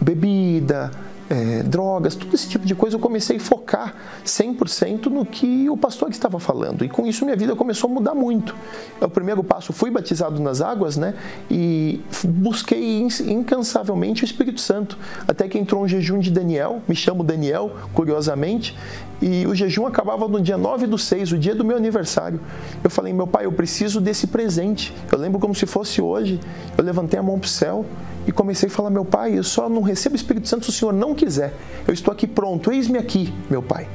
bebida, 0.00 0.90
é, 1.28 1.62
drogas, 1.62 2.14
todo 2.14 2.32
esse 2.34 2.48
tipo 2.48 2.64
de 2.64 2.74
coisa, 2.74 2.96
eu 2.96 3.00
comecei 3.00 3.36
a 3.36 3.40
focar 3.40 3.94
100% 4.24 5.06
no 5.06 5.24
que 5.24 5.68
o 5.68 5.76
pastor 5.76 6.10
estava 6.10 6.38
falando. 6.38 6.84
E 6.84 6.88
com 6.88 7.06
isso 7.06 7.24
minha 7.24 7.36
vida 7.36 7.54
começou 7.56 7.90
a 7.90 7.92
mudar 7.92 8.14
muito. 8.14 8.54
O 9.00 9.08
primeiro 9.08 9.42
passo, 9.42 9.72
fui 9.72 9.90
batizado 9.90 10.40
nas 10.40 10.60
águas, 10.60 10.96
né? 10.96 11.14
E 11.50 12.00
busquei 12.24 13.00
incansavelmente 13.26 14.22
o 14.22 14.24
Espírito 14.24 14.60
Santo. 14.60 14.98
Até 15.26 15.48
que 15.48 15.58
entrou 15.58 15.82
um 15.82 15.88
jejum 15.88 16.18
de 16.18 16.30
Daniel, 16.30 16.80
me 16.86 16.94
chamo 16.94 17.24
Daniel, 17.24 17.72
curiosamente, 17.92 18.76
e 19.20 19.46
o 19.46 19.54
jejum 19.54 19.86
acabava 19.86 20.28
no 20.28 20.40
dia 20.40 20.58
9 20.58 20.86
do 20.86 20.98
6, 20.98 21.32
o 21.32 21.38
dia 21.38 21.54
do 21.54 21.64
meu 21.64 21.76
aniversário. 21.76 22.40
Eu 22.84 22.90
falei, 22.90 23.12
meu 23.12 23.26
pai, 23.26 23.46
eu 23.46 23.52
preciso 23.52 24.00
desse 24.00 24.26
presente. 24.26 24.94
Eu 25.10 25.18
lembro 25.18 25.40
como 25.40 25.54
se 25.54 25.66
fosse 25.66 26.00
hoje. 26.00 26.38
Eu 26.76 26.84
levantei 26.84 27.18
a 27.18 27.22
mão 27.22 27.38
para 27.38 27.46
o 27.46 27.50
céu 27.50 27.84
e 28.26 28.32
comecei 28.32 28.68
a 28.68 28.72
falar: 28.72 28.90
Meu 28.90 29.04
pai, 29.04 29.38
eu 29.38 29.44
só 29.44 29.68
não 29.68 29.82
recebo 29.82 30.14
o 30.14 30.16
Espírito 30.16 30.48
Santo 30.48 30.64
se 30.64 30.70
o 30.70 30.72
Senhor 30.72 30.92
não 30.92 31.14
quiser. 31.14 31.54
Eu 31.86 31.94
estou 31.94 32.12
aqui 32.12 32.26
pronto, 32.26 32.72
eis-me 32.72 32.98
aqui, 32.98 33.32
meu 33.48 33.62
pai. 33.62 33.88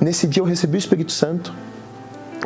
Nesse 0.00 0.26
dia 0.26 0.42
eu 0.42 0.46
recebi 0.46 0.76
o 0.76 0.78
Espírito 0.78 1.12
Santo. 1.12 1.52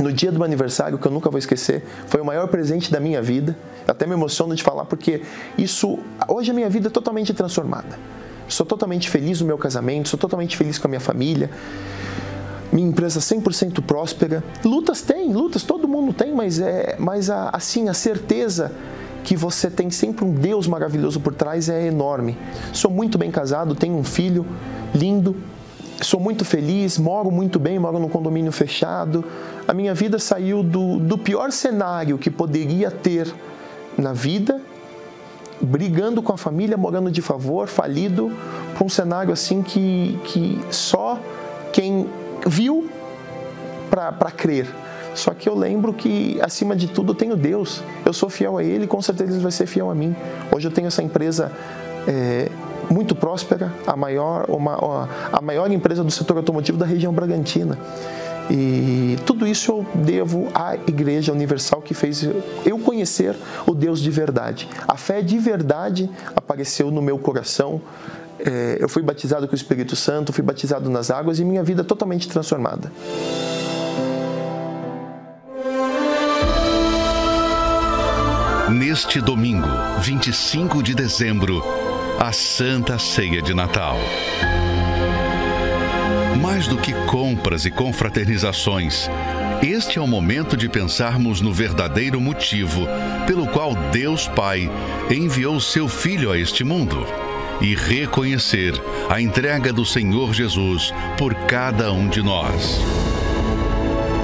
No 0.00 0.12
dia 0.12 0.30
do 0.30 0.38
meu 0.38 0.44
aniversário, 0.44 0.96
que 0.96 1.06
eu 1.06 1.10
nunca 1.10 1.28
vou 1.28 1.40
esquecer, 1.40 1.84
foi 2.06 2.20
o 2.20 2.24
maior 2.24 2.46
presente 2.46 2.92
da 2.92 3.00
minha 3.00 3.20
vida. 3.20 3.56
Até 3.86 4.06
me 4.06 4.12
emociono 4.12 4.54
de 4.54 4.62
falar, 4.62 4.84
porque 4.84 5.22
isso. 5.56 5.98
Hoje 6.28 6.50
a 6.50 6.54
minha 6.54 6.68
vida 6.68 6.88
é 6.88 6.90
totalmente 6.90 7.32
transformada. 7.32 7.98
Sou 8.46 8.64
totalmente 8.64 9.10
feliz 9.10 9.40
no 9.40 9.46
meu 9.46 9.58
casamento, 9.58 10.08
sou 10.08 10.18
totalmente 10.18 10.56
feliz 10.56 10.78
com 10.78 10.86
a 10.86 10.90
minha 10.90 11.00
família 11.00 11.50
minha 12.70 12.88
empresa 12.88 13.18
100% 13.20 13.82
próspera. 13.82 14.44
Lutas 14.64 15.00
tem, 15.00 15.32
lutas 15.32 15.62
todo 15.62 15.88
mundo 15.88 16.12
tem, 16.12 16.34
mas 16.34 16.60
é, 16.60 16.96
mas 16.98 17.30
a, 17.30 17.48
assim 17.50 17.88
a 17.88 17.94
certeza 17.94 18.72
que 19.28 19.36
você 19.36 19.68
tem 19.68 19.90
sempre 19.90 20.24
um 20.24 20.32
Deus 20.32 20.66
maravilhoso 20.66 21.20
por 21.20 21.34
trás 21.34 21.68
é 21.68 21.86
enorme. 21.86 22.34
Sou 22.72 22.90
muito 22.90 23.18
bem 23.18 23.30
casado, 23.30 23.74
tenho 23.74 23.94
um 23.94 24.02
filho 24.02 24.46
lindo, 24.94 25.36
sou 26.00 26.18
muito 26.18 26.46
feliz, 26.46 26.96
moro 26.96 27.30
muito 27.30 27.58
bem, 27.58 27.78
moro 27.78 27.98
num 27.98 28.08
condomínio 28.08 28.50
fechado. 28.50 29.22
A 29.68 29.74
minha 29.74 29.92
vida 29.92 30.18
saiu 30.18 30.62
do, 30.62 30.98
do 30.98 31.18
pior 31.18 31.52
cenário 31.52 32.16
que 32.16 32.30
poderia 32.30 32.90
ter 32.90 33.30
na 33.98 34.14
vida, 34.14 34.62
brigando 35.60 36.22
com 36.22 36.32
a 36.32 36.38
família, 36.38 36.78
morando 36.78 37.10
de 37.10 37.20
favor, 37.20 37.68
falido, 37.68 38.32
para 38.72 38.82
um 38.82 38.88
cenário 38.88 39.30
assim 39.30 39.60
que, 39.62 40.18
que 40.24 40.58
só 40.70 41.20
quem 41.70 42.08
viu 42.46 42.88
para 43.90 44.30
crer. 44.30 44.66
Só 45.14 45.32
que 45.32 45.48
eu 45.48 45.54
lembro 45.54 45.92
que, 45.92 46.38
acima 46.40 46.76
de 46.76 46.88
tudo, 46.88 47.12
eu 47.12 47.14
tenho 47.14 47.36
Deus. 47.36 47.82
Eu 48.04 48.12
sou 48.12 48.28
fiel 48.28 48.58
a 48.58 48.64
Ele 48.64 48.84
e 48.84 48.86
com 48.86 49.00
certeza 49.02 49.32
Ele 49.32 49.40
vai 49.40 49.52
ser 49.52 49.66
fiel 49.66 49.90
a 49.90 49.94
mim. 49.94 50.14
Hoje 50.54 50.66
eu 50.66 50.70
tenho 50.70 50.86
essa 50.86 51.02
empresa 51.02 51.52
é, 52.06 52.48
muito 52.90 53.14
próspera, 53.14 53.72
a 53.86 53.96
maior, 53.96 54.46
uma, 54.48 55.08
a 55.32 55.40
maior 55.40 55.70
empresa 55.70 56.02
do 56.02 56.10
setor 56.10 56.36
automotivo 56.36 56.78
da 56.78 56.86
região 56.86 57.12
Bragantina. 57.12 57.78
E 58.50 59.18
tudo 59.26 59.46
isso 59.46 59.70
eu 59.70 59.86
devo 59.94 60.48
à 60.54 60.74
Igreja 60.74 61.32
Universal 61.32 61.82
que 61.82 61.92
fez 61.92 62.26
eu 62.64 62.78
conhecer 62.78 63.36
o 63.66 63.74
Deus 63.74 64.00
de 64.00 64.10
verdade. 64.10 64.68
A 64.86 64.96
fé 64.96 65.20
de 65.20 65.38
verdade 65.38 66.10
apareceu 66.34 66.90
no 66.90 67.02
meu 67.02 67.18
coração. 67.18 67.80
É, 68.38 68.78
eu 68.80 68.88
fui 68.88 69.02
batizado 69.02 69.46
com 69.46 69.52
o 69.52 69.56
Espírito 69.56 69.94
Santo, 69.96 70.32
fui 70.32 70.42
batizado 70.42 70.88
nas 70.88 71.10
águas 71.10 71.38
e 71.38 71.44
minha 71.44 71.62
vida 71.62 71.84
totalmente 71.84 72.26
transformada. 72.28 72.90
Neste 78.88 79.20
domingo, 79.20 79.68
25 80.00 80.82
de 80.82 80.94
dezembro, 80.94 81.62
a 82.18 82.32
Santa 82.32 82.98
Ceia 82.98 83.42
de 83.42 83.52
Natal 83.52 83.98
mais 86.40 86.66
do 86.66 86.78
que 86.78 86.94
compras 87.04 87.66
e 87.66 87.70
confraternizações, 87.70 89.10
este 89.62 89.98
é 89.98 90.00
o 90.00 90.06
momento 90.06 90.56
de 90.56 90.70
pensarmos 90.70 91.42
no 91.42 91.52
verdadeiro 91.52 92.18
motivo 92.18 92.86
pelo 93.26 93.46
qual 93.48 93.74
Deus 93.92 94.26
Pai 94.26 94.70
enviou 95.10 95.60
seu 95.60 95.86
Filho 95.86 96.32
a 96.32 96.38
este 96.38 96.64
mundo 96.64 97.06
e 97.60 97.74
reconhecer 97.74 98.72
a 99.10 99.20
entrega 99.20 99.70
do 99.70 99.84
Senhor 99.84 100.32
Jesus 100.32 100.94
por 101.18 101.34
cada 101.34 101.92
um 101.92 102.08
de 102.08 102.22
nós. 102.22 102.80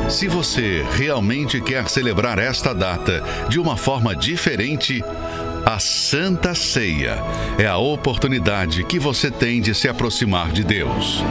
Se 0.08 0.28
você 0.28 0.84
realmente 0.92 1.60
quer 1.60 1.88
celebrar 1.88 2.38
esta 2.38 2.74
data 2.74 3.22
de 3.48 3.58
uma 3.58 3.76
forma 3.76 4.14
diferente, 4.14 5.02
a 5.64 5.78
Santa 5.78 6.54
Ceia 6.54 7.22
é 7.58 7.66
a 7.66 7.78
oportunidade 7.78 8.84
que 8.84 8.98
você 8.98 9.30
tem 9.30 9.60
de 9.60 9.74
se 9.74 9.88
aproximar 9.88 10.52
de 10.52 10.62
Deus 10.62 11.24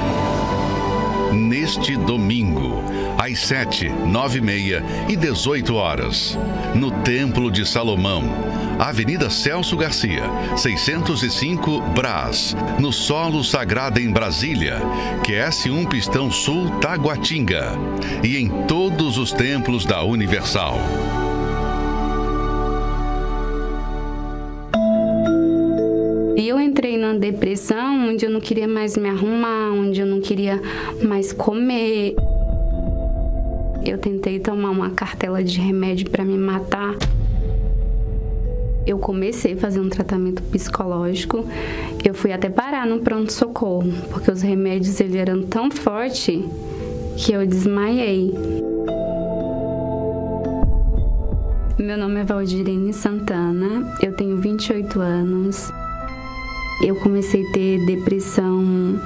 neste 1.63 1.95
domingo, 1.95 2.83
às 3.17 3.39
7, 3.39 3.87
9 3.87 4.39
e 4.39 4.41
meia 4.41 4.83
e 5.07 5.15
18 5.15 5.73
horas, 5.75 6.37
no 6.75 6.91
Templo 6.91 7.49
de 7.49 7.65
Salomão, 7.65 8.25
Avenida 8.77 9.29
Celso 9.29 9.77
Garcia, 9.77 10.23
605 10.57 11.79
Brás, 11.95 12.53
no 12.77 12.91
Solo 12.91 13.45
Sagrado 13.45 13.97
em 14.01 14.11
Brasília, 14.11 14.81
QS1 15.25 15.87
Pistão 15.87 16.29
Sul 16.29 16.69
Taguatinga, 16.81 17.71
e 18.21 18.35
em 18.35 18.49
todos 18.67 19.17
os 19.17 19.31
templos 19.31 19.85
da 19.85 20.03
Universal. 20.03 20.81
Entrei 26.59 26.97
numa 26.97 27.13
depressão 27.13 28.09
onde 28.09 28.25
eu 28.25 28.29
não 28.29 28.41
queria 28.41 28.67
mais 28.67 28.97
me 28.97 29.07
arrumar, 29.07 29.71
onde 29.71 30.01
eu 30.01 30.05
não 30.05 30.19
queria 30.19 30.59
mais 31.01 31.31
comer. 31.31 32.15
Eu 33.85 33.97
tentei 33.97 34.39
tomar 34.39 34.71
uma 34.71 34.89
cartela 34.89 35.43
de 35.43 35.59
remédio 35.59 36.09
para 36.09 36.25
me 36.25 36.37
matar. 36.37 36.95
Eu 38.85 38.97
comecei 38.97 39.53
a 39.53 39.57
fazer 39.57 39.79
um 39.79 39.89
tratamento 39.89 40.41
psicológico. 40.43 41.45
Eu 42.03 42.13
fui 42.13 42.33
até 42.33 42.49
parar 42.49 42.85
no 42.85 42.99
pronto-socorro, 42.99 43.91
porque 44.09 44.29
os 44.29 44.41
remédios 44.41 44.99
eles 44.99 45.15
eram 45.15 45.43
tão 45.43 45.71
fortes 45.71 46.43
que 47.17 47.31
eu 47.31 47.45
desmaiei. 47.45 48.33
Meu 51.77 51.97
nome 51.97 52.19
é 52.19 52.23
Valdirene 52.23 52.93
Santana, 52.93 53.95
eu 54.01 54.13
tenho 54.13 54.37
28 54.37 54.99
anos. 54.99 55.71
Eu 56.81 56.95
comecei 56.95 57.45
a 57.45 57.51
ter 57.51 57.85
depressão 57.85 58.99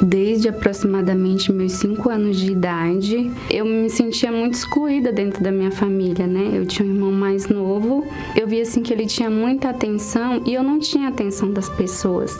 desde 0.00 0.48
aproximadamente 0.48 1.52
meus 1.52 1.72
5 1.72 2.08
anos 2.08 2.36
de 2.38 2.52
idade. 2.52 3.30
Eu 3.50 3.64
me 3.64 3.90
sentia 3.90 4.30
muito 4.30 4.54
excluída 4.54 5.12
dentro 5.12 5.42
da 5.42 5.50
minha 5.50 5.70
família, 5.70 6.26
né? 6.26 6.50
Eu 6.52 6.66
tinha 6.66 6.88
um 6.88 6.94
irmão 6.94 7.12
mais 7.12 7.48
novo. 7.48 8.06
Eu 8.36 8.46
via 8.46 8.62
assim 8.62 8.82
que 8.82 8.92
ele 8.92 9.06
tinha 9.06 9.30
muita 9.30 9.70
atenção 9.70 10.42
e 10.46 10.54
eu 10.54 10.62
não 10.62 10.78
tinha 10.78 11.08
atenção 11.08 11.52
das 11.52 11.68
pessoas. 11.68 12.36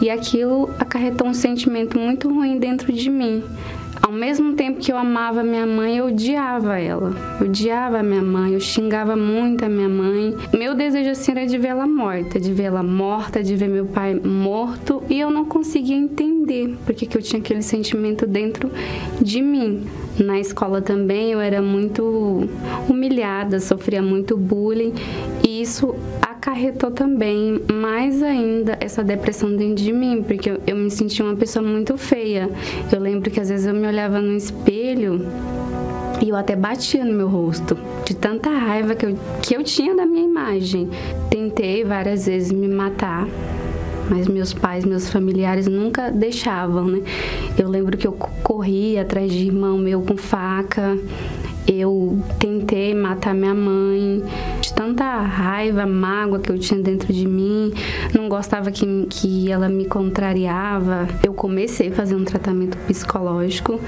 E 0.00 0.10
aquilo 0.10 0.68
acarretou 0.78 1.26
um 1.26 1.34
sentimento 1.34 1.98
muito 1.98 2.28
ruim 2.28 2.58
dentro 2.58 2.92
de 2.92 3.08
mim. 3.08 3.42
Ao 4.12 4.18
mesmo 4.18 4.52
tempo 4.52 4.78
que 4.78 4.92
eu 4.92 4.98
amava 4.98 5.42
minha 5.42 5.66
mãe, 5.66 5.96
eu 5.96 6.08
odiava 6.08 6.78
ela. 6.78 7.16
Eu 7.40 7.46
odiava 7.46 8.02
minha 8.02 8.20
mãe, 8.20 8.52
eu 8.52 8.60
xingava 8.60 9.16
muito 9.16 9.64
a 9.64 9.70
minha 9.70 9.88
mãe. 9.88 10.36
Meu 10.52 10.74
desejo 10.74 11.08
assim 11.08 11.30
era 11.30 11.46
de 11.46 11.56
vê-la 11.56 11.86
morta, 11.86 12.38
de 12.38 12.52
vê-la 12.52 12.82
morta, 12.82 13.42
de 13.42 13.56
ver 13.56 13.68
meu 13.68 13.86
pai 13.86 14.14
morto, 14.14 15.02
e 15.08 15.18
eu 15.18 15.30
não 15.30 15.46
conseguia 15.46 15.96
entender 15.96 16.76
porque 16.84 17.06
que 17.06 17.16
eu 17.16 17.22
tinha 17.22 17.40
aquele 17.40 17.62
sentimento 17.62 18.26
dentro 18.26 18.70
de 19.18 19.40
mim. 19.40 19.86
Na 20.18 20.38
escola 20.38 20.82
também 20.82 21.32
eu 21.32 21.40
era 21.40 21.62
muito 21.62 22.46
humilhada, 22.90 23.60
sofria 23.60 24.02
muito 24.02 24.36
bullying, 24.36 24.92
e 25.52 25.60
isso 25.60 25.94
acarretou 26.22 26.90
também 26.90 27.60
mais 27.70 28.22
ainda 28.22 28.78
essa 28.80 29.04
depressão 29.04 29.54
dentro 29.54 29.84
de 29.84 29.92
mim, 29.92 30.24
porque 30.26 30.50
eu, 30.50 30.62
eu 30.66 30.74
me 30.74 30.90
sentia 30.90 31.22
uma 31.22 31.36
pessoa 31.36 31.62
muito 31.62 31.98
feia. 31.98 32.48
Eu 32.90 32.98
lembro 32.98 33.30
que 33.30 33.38
às 33.38 33.50
vezes 33.50 33.66
eu 33.66 33.74
me 33.74 33.86
olhava 33.86 34.18
no 34.18 34.34
espelho 34.34 35.26
e 36.22 36.30
eu 36.30 36.36
até 36.36 36.56
batia 36.56 37.04
no 37.04 37.12
meu 37.12 37.28
rosto, 37.28 37.76
de 38.06 38.16
tanta 38.16 38.48
raiva 38.48 38.94
que 38.94 39.04
eu, 39.04 39.18
que 39.42 39.54
eu 39.54 39.62
tinha 39.62 39.94
da 39.94 40.06
minha 40.06 40.24
imagem. 40.24 40.88
Tentei 41.28 41.84
várias 41.84 42.24
vezes 42.24 42.50
me 42.50 42.68
matar, 42.68 43.28
mas 44.08 44.26
meus 44.26 44.54
pais, 44.54 44.86
meus 44.86 45.10
familiares 45.10 45.66
nunca 45.66 46.10
deixavam, 46.10 46.86
né? 46.86 47.02
Eu 47.58 47.68
lembro 47.68 47.98
que 47.98 48.06
eu 48.06 48.12
corria 48.42 49.02
atrás 49.02 49.30
de 49.30 49.44
irmão 49.44 49.76
meu 49.76 50.00
com 50.00 50.16
faca, 50.16 50.96
eu 51.66 52.18
tentei 52.38 52.94
matar 52.94 53.34
minha 53.34 53.54
mãe, 53.54 54.22
de 54.60 54.72
tanta 54.72 55.04
raiva, 55.20 55.86
mágoa 55.86 56.38
que 56.38 56.50
eu 56.50 56.58
tinha 56.58 56.80
dentro 56.80 57.12
de 57.12 57.26
mim, 57.26 57.72
não 58.14 58.28
gostava 58.28 58.70
que, 58.70 59.06
que 59.08 59.50
ela 59.50 59.68
me 59.68 59.84
contrariava. 59.84 61.08
Eu 61.24 61.32
comecei 61.34 61.88
a 61.88 61.92
fazer 61.92 62.14
um 62.14 62.24
tratamento 62.24 62.76
psicológico, 62.86 63.80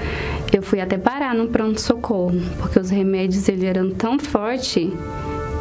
eu 0.53 0.61
fui 0.61 0.79
até 0.79 0.97
parar 0.97 1.35
no 1.35 1.47
pronto-socorro, 1.47 2.39
porque 2.59 2.79
os 2.79 2.89
remédios 2.89 3.47
eles 3.49 3.63
eram 3.63 3.89
tão 3.89 4.17
fortes 4.19 4.89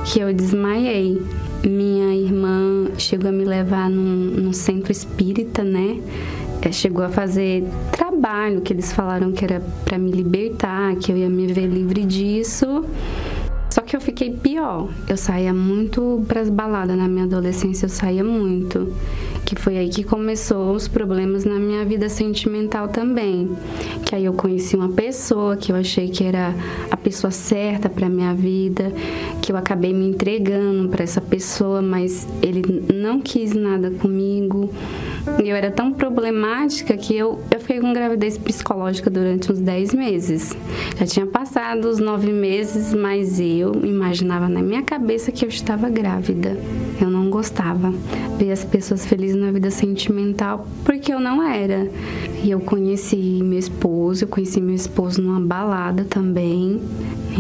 que 0.05 0.21
eu 0.21 0.33
desmaiei. 0.33 1.21
Minha 1.65 2.15
irmã 2.15 2.91
chegou 2.99 3.31
a 3.31 3.33
me 3.33 3.45
levar 3.45 3.89
num, 3.89 4.43
num 4.43 4.53
centro 4.53 4.93
espírita, 4.93 5.65
né? 5.65 5.99
Chegou 6.73 7.05
a 7.05 7.09
fazer 7.09 7.65
trabalho 7.93 8.61
que 8.61 8.73
eles 8.73 8.93
falaram 8.93 9.33
que 9.33 9.45
era 9.45 9.61
para 9.85 9.99
me 9.99 10.11
libertar, 10.11 10.97
que 10.97 11.13
eu 11.13 11.17
ia 11.17 11.29
me 11.29 11.47
ver 11.47 11.67
livre 11.67 12.05
disso. 12.05 12.85
Só 13.75 13.81
que 13.81 13.97
eu 13.97 14.01
fiquei 14.01 14.31
pior. 14.31 14.89
Eu 15.09 15.17
saía 15.17 15.53
muito 15.53 16.25
para 16.29 16.41
as 16.41 16.49
baladas 16.49 16.97
na 16.97 17.09
minha 17.09 17.25
adolescência, 17.25 17.87
eu 17.87 17.91
saía 17.91 18.23
muito. 18.23 18.95
Que 19.45 19.57
foi 19.57 19.77
aí 19.77 19.89
que 19.89 20.05
começou 20.05 20.73
os 20.77 20.87
problemas 20.87 21.45
na 21.45 21.59
minha 21.59 21.85
vida 21.85 22.09
sentimental 22.09 22.87
também. 22.87 23.51
Que 24.07 24.15
aí 24.15 24.27
eu 24.27 24.33
conheci 24.33 24.77
uma 24.77 24.91
pessoa 24.91 25.57
que 25.57 25.73
eu 25.73 25.77
achei 25.77 26.09
que 26.09 26.23
era 26.23 26.55
a 26.89 26.97
pessoa 26.97 27.33
certa 27.33 27.89
para 27.89 28.09
minha 28.09 28.33
vida, 28.33 28.93
que 29.43 29.51
eu 29.51 29.57
acabei 29.57 29.93
me 29.93 30.09
entregando 30.09 30.89
para 30.89 31.03
essa 31.03 31.21
pessoa, 31.21 31.83
mas 31.83 32.29
ele 32.41 32.85
não 32.95 33.21
quis 33.21 33.55
nada 33.55 33.91
comigo. 33.91 34.71
E 35.43 35.49
eu 35.49 35.57
era 35.57 35.71
tão 35.71 35.93
problemática 35.93 36.97
que 36.97 37.17
eu, 37.17 37.41
eu 37.51 37.61
fiquei 37.61 37.81
com 37.81 37.93
gravidez 37.93 38.37
psicológica 38.37 39.09
durante 39.09 39.51
uns 39.51 39.59
10 39.59 39.95
meses. 39.95 40.57
Já 40.99 41.07
tinha 41.07 41.27
passado 41.27 41.87
os 41.87 41.99
9 41.99 42.31
meses, 42.33 42.93
mas 42.93 43.41
eu 43.41 43.85
imaginava 43.85 44.49
na 44.49 44.61
minha 44.61 44.83
cabeça 44.83 45.33
que 45.33 45.45
eu 45.45 45.49
estava 45.49 45.89
grávida. 45.89 46.59
Eu 47.01 47.11
não 47.11 47.31
gostava 47.31 47.93
ver 48.39 48.53
as 48.53 48.65
pessoas 48.65 49.07
felizes 49.07 49.37
na 49.37 49.51
vida 49.51 49.71
sentimental 49.71 50.67
porque 50.85 51.13
eu 51.13 51.21
não 51.21 51.43
era. 51.43 51.89
E 52.43 52.51
eu 52.51 52.61
conheci 52.61 53.41
meu 53.43 53.59
esposo, 53.59 54.25
eu 54.25 54.29
conheci 54.29 54.61
meu 54.61 54.75
esposo 54.75 55.23
numa 55.23 55.41
balada 55.41 56.05
também 56.05 56.81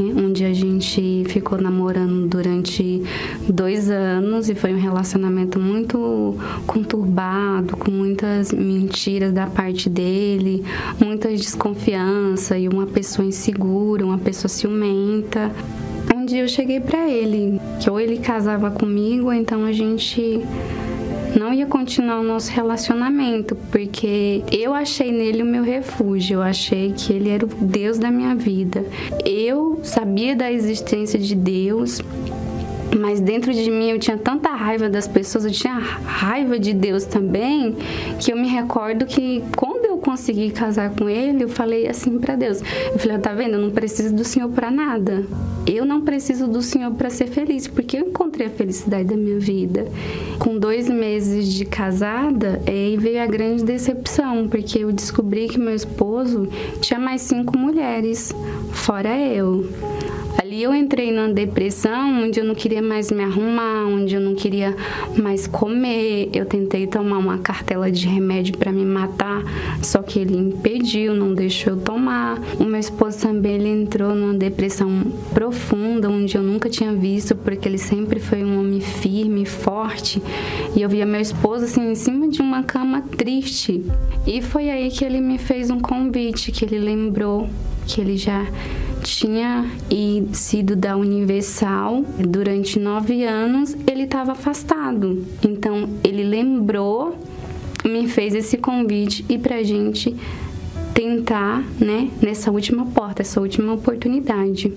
onde 0.01 0.45
a 0.45 0.53
gente 0.53 1.25
ficou 1.29 1.61
namorando 1.61 2.27
durante 2.29 3.03
dois 3.49 3.91
anos 3.91 4.49
e 4.49 4.55
foi 4.55 4.75
um 4.75 4.81
relacionamento 4.81 5.59
muito 5.59 6.37
conturbado, 6.67 7.77
com 7.77 7.91
muitas 7.91 8.53
mentiras 8.53 9.33
da 9.33 9.47
parte 9.47 9.89
dele, 9.89 10.65
muita 11.01 11.29
desconfiança 11.29 12.59
e 12.59 12.69
uma 12.69 12.87
pessoa 12.87 13.27
insegura, 13.27 14.05
uma 14.05 14.19
pessoa 14.19 14.49
ciumenta. 14.49 15.51
Um 16.15 16.27
dia 16.27 16.43
eu 16.43 16.49
cheguei 16.49 16.81
para 16.81 17.09
ele 17.09 17.61
que 17.81 17.91
ou 17.91 18.01
ele 18.01 18.19
casava 18.19 18.71
comigo, 18.71 19.27
ou 19.27 19.33
então 19.33 19.65
a 19.65 19.73
gente 19.73 20.41
não 21.39 21.53
ia 21.53 21.67
continuar 21.67 22.21
o 22.21 22.23
nosso 22.23 22.51
relacionamento, 22.51 23.57
porque 23.71 24.43
eu 24.51 24.73
achei 24.73 25.11
nele 25.11 25.43
o 25.43 25.47
meu 25.47 25.63
refúgio, 25.63 26.37
eu 26.37 26.43
achei 26.43 26.93
que 26.93 27.13
ele 27.13 27.29
era 27.29 27.45
o 27.45 27.49
Deus 27.49 27.99
da 27.99 28.11
minha 28.11 28.35
vida. 28.35 28.85
Eu 29.25 29.81
sabia 29.83 30.37
da 30.37 30.51
existência 30.51 31.19
de 31.19 31.35
Deus, 31.35 32.01
mas 32.97 33.21
dentro 33.21 33.53
de 33.53 33.71
mim 33.71 33.91
eu 33.91 33.99
tinha 33.99 34.17
tanta 34.17 34.51
raiva 34.51 34.89
das 34.89 35.09
pessoas, 35.09 35.45
eu 35.45 35.51
tinha 35.51 35.75
raiva 35.75 36.59
de 36.59 36.73
Deus 36.73 37.05
também, 37.05 37.77
que 38.21 38.33
eu 38.33 38.37
me 38.37 38.49
recordo 38.49 39.05
que 39.05 39.43
quando 39.57 39.85
eu 39.85 39.94
consegui 40.05 40.51
casar 40.51 40.91
com 40.91 41.09
ele, 41.09 41.45
eu 41.45 41.49
falei 41.49 41.89
assim 41.89 42.19
para 42.19 42.37
Deus. 42.37 42.61
Eu 42.93 42.99
falei, 42.99 43.19
tá 43.19 43.33
vendo? 43.33 43.55
Eu 43.55 43.61
não 43.61 43.71
preciso 43.71 44.15
do 44.15 44.23
Senhor 44.23 44.51
para 44.51 44.71
nada. 44.71 45.25
Eu 45.67 45.87
não 45.87 46.03
preciso 46.03 46.47
do 46.47 46.61
Senhor 46.61 46.93
para 46.93 47.09
ser 47.09 47.29
feliz, 47.29 47.67
porque 47.67 47.97
eu 47.97 48.09
encontrei 48.09 48.49
a 48.49 48.51
felicidade 48.51 49.05
da 49.05 49.17
minha 49.17 49.39
vida. 49.39 49.87
Com 50.39 50.59
dois 50.59 50.91
meses 50.91 51.51
de 51.51 51.65
casada, 51.65 52.61
aí 52.67 52.99
veio 52.99 53.23
a 53.23 53.27
grande 53.27 53.65
decepção, 53.65 54.47
porque 54.47 54.81
eu 54.81 54.93
descobri 54.93 55.49
que 55.49 55.59
meu 55.59 55.75
esposo 55.75 56.49
tinha 56.81 57.01
mais 57.01 57.23
cinco 57.23 57.57
mulheres, 57.57 58.31
fora 58.73 59.17
eu. 59.19 59.67
Ali 60.39 60.63
eu 60.63 60.75
entrei 60.75 61.13
numa 61.13 61.33
depressão 61.33 62.23
onde 62.23 62.41
eu 62.41 62.45
não 62.45 62.55
queria 62.55 62.83
mais 62.83 63.11
me 63.11 63.23
arrumar, 63.23 63.87
onde 63.87 64.15
eu 64.15 64.21
não 64.21 64.35
queria 64.35 64.77
mais 65.17 65.47
comer. 65.47 66.29
Eu 66.33 66.45
tentei 66.45 66.87
tomar 66.87 67.19
uma 67.19 67.39
cartela 67.39 67.91
de 67.91 68.07
remédio 68.07 68.57
para 68.59 68.73
me 68.73 68.85
matar, 68.85 69.43
só 69.83 70.03
que 70.03 70.19
ele 70.19 70.37
impediu, 70.37 71.15
não 71.15 71.35
deixou 71.35 71.75
eu 71.75 71.81
tomar. 71.81 72.41
O 72.59 72.65
meu 72.65 72.81
esposo 72.81 73.21
também 73.21 73.55
ele 73.55 73.69
entrou 73.69 74.15
numa 74.15 74.35
depressão 74.35 75.05
profunda, 75.33 76.11
onde 76.11 76.37
eu 76.37 76.43
nunca 76.43 76.69
tinha 76.69 76.93
visto, 76.93 77.35
porque 77.37 77.69
ele 77.69 77.79
sempre 77.79 78.19
foi 78.19 78.45
um 78.45 78.61
homem 78.61 78.81
firme, 78.81 79.45
forte. 79.45 80.21
E 80.75 80.83
eu 80.83 80.89
via 80.89 81.07
meu 81.07 81.21
esposo 81.21 81.65
assim 81.65 81.93
em 81.93 81.95
cima 81.95 82.29
de 82.29 82.43
uma 82.43 82.63
cama 82.63 83.03
triste. 83.03 83.85
E 84.27 84.43
foi 84.43 84.69
aí 84.69 84.91
que 84.91 85.05
ele 85.05 85.21
me 85.21 85.39
fez 85.39 85.71
um 85.71 85.79
convite, 85.79 86.51
que 86.51 86.65
ele 86.65 86.79
lembrou 86.79 87.49
que 87.87 88.01
ele 88.01 88.17
já 88.17 88.47
tinha 89.05 89.71
sido 90.33 90.75
da 90.75 90.97
Universal 90.97 92.03
durante 92.19 92.79
nove 92.79 93.23
anos, 93.23 93.77
ele 93.87 94.05
estava 94.05 94.33
afastado. 94.33 95.25
Então 95.43 95.91
ele 96.03 96.25
lembrou, 96.25 97.15
me 97.85 98.09
fez 98.09 98.35
esse 98.35 98.57
convite 98.57 99.25
e 99.29 99.39
para 99.39 99.63
gente 99.63 100.17
tentar, 100.95 101.63
né, 101.79 102.09
nessa 102.23 102.51
última 102.51 102.87
porta, 102.87 103.21
essa 103.21 103.41
última 103.41 103.75
oportunidade. 103.75 104.73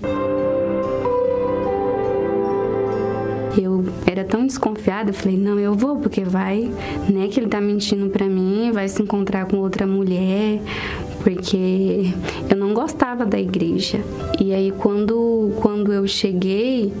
eu 3.56 3.84
era 4.06 4.24
tão 4.24 4.46
desconfiada, 4.46 5.10
eu 5.10 5.14
falei, 5.14 5.36
não, 5.36 5.58
eu 5.58 5.74
vou, 5.74 5.96
porque 5.96 6.22
vai, 6.22 6.70
né, 7.08 7.28
que 7.28 7.40
ele 7.40 7.48
tá 7.48 7.60
mentindo 7.60 8.08
pra 8.08 8.26
mim, 8.26 8.70
vai 8.72 8.88
se 8.88 9.02
encontrar 9.02 9.46
com 9.46 9.56
outra 9.56 9.86
mulher, 9.86 10.60
porque 11.22 12.12
eu 12.50 12.56
não 12.56 12.74
gostava 12.74 13.24
da 13.24 13.38
igreja. 13.38 14.00
E 14.40 14.52
aí 14.54 14.72
quando 14.72 15.52
quando 15.60 15.92
eu 15.92 16.06
cheguei, 16.06 16.92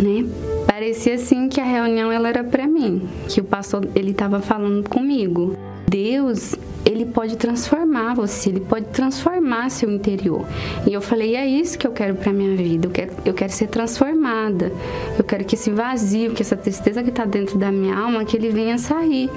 né, 0.00 0.26
parecia 0.66 1.14
assim 1.14 1.48
que 1.48 1.60
a 1.60 1.64
reunião 1.64 2.10
ela 2.10 2.28
era 2.28 2.44
para 2.44 2.66
mim, 2.66 3.02
que 3.28 3.40
o 3.40 3.44
pastor 3.44 3.86
ele 3.94 4.12
estava 4.12 4.40
falando 4.40 4.88
comigo. 4.88 5.56
Deus, 5.88 6.54
ele 6.84 7.04
pode 7.04 7.36
transformar 7.36 8.14
você, 8.14 8.50
ele 8.50 8.60
pode 8.60 8.86
transformar 8.86 9.70
seu 9.70 9.90
interior. 9.90 10.46
E 10.86 10.92
eu 10.92 11.00
falei, 11.00 11.34
é 11.34 11.44
isso 11.46 11.76
que 11.76 11.86
eu 11.86 11.90
quero 11.90 12.14
para 12.14 12.32
minha 12.32 12.56
vida. 12.56 12.86
Eu 12.86 12.90
quero, 12.90 13.12
eu 13.24 13.34
quero 13.34 13.52
ser 13.52 13.66
transformada. 13.66 14.72
Eu 15.18 15.24
quero 15.24 15.44
que 15.44 15.56
esse 15.56 15.70
vazio, 15.70 16.30
que 16.30 16.42
essa 16.42 16.56
tristeza 16.56 17.02
que 17.02 17.10
está 17.10 17.24
dentro 17.24 17.58
da 17.58 17.72
minha 17.72 17.96
alma, 17.98 18.24
que 18.24 18.36
ele 18.36 18.50
venha 18.50 18.78
sair. 18.78 19.28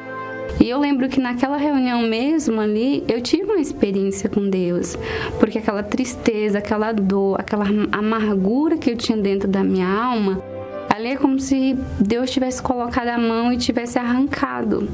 E 0.64 0.70
eu 0.70 0.80
lembro 0.80 1.09
que 1.09 1.20
naquela 1.20 1.57
reunião 1.57 2.03
mesmo 2.03 2.61
ali, 2.61 3.03
eu 3.09 3.20
tive 3.20 3.51
uma 3.51 3.59
experiência 3.59 4.30
com 4.30 4.49
Deus, 4.49 4.97
porque 5.38 5.57
aquela 5.57 5.84
tristeza, 5.84 6.59
aquela 6.59 6.93
dor, 6.93 7.38
aquela 7.38 7.66
amargura 7.91 8.78
que 8.78 8.89
eu 8.89 8.95
tinha 8.95 9.18
dentro 9.18 9.45
da 9.45 9.61
minha 9.61 9.86
alma, 9.86 10.41
ali 10.89 11.09
é 11.09 11.16
como 11.18 11.38
se 11.38 11.78
Deus 11.99 12.32
tivesse 12.32 12.61
colocado 12.61 13.09
a 13.09 13.18
mão 13.18 13.51
e 13.51 13.57
tivesse 13.57 13.99
arrancado. 13.99 14.88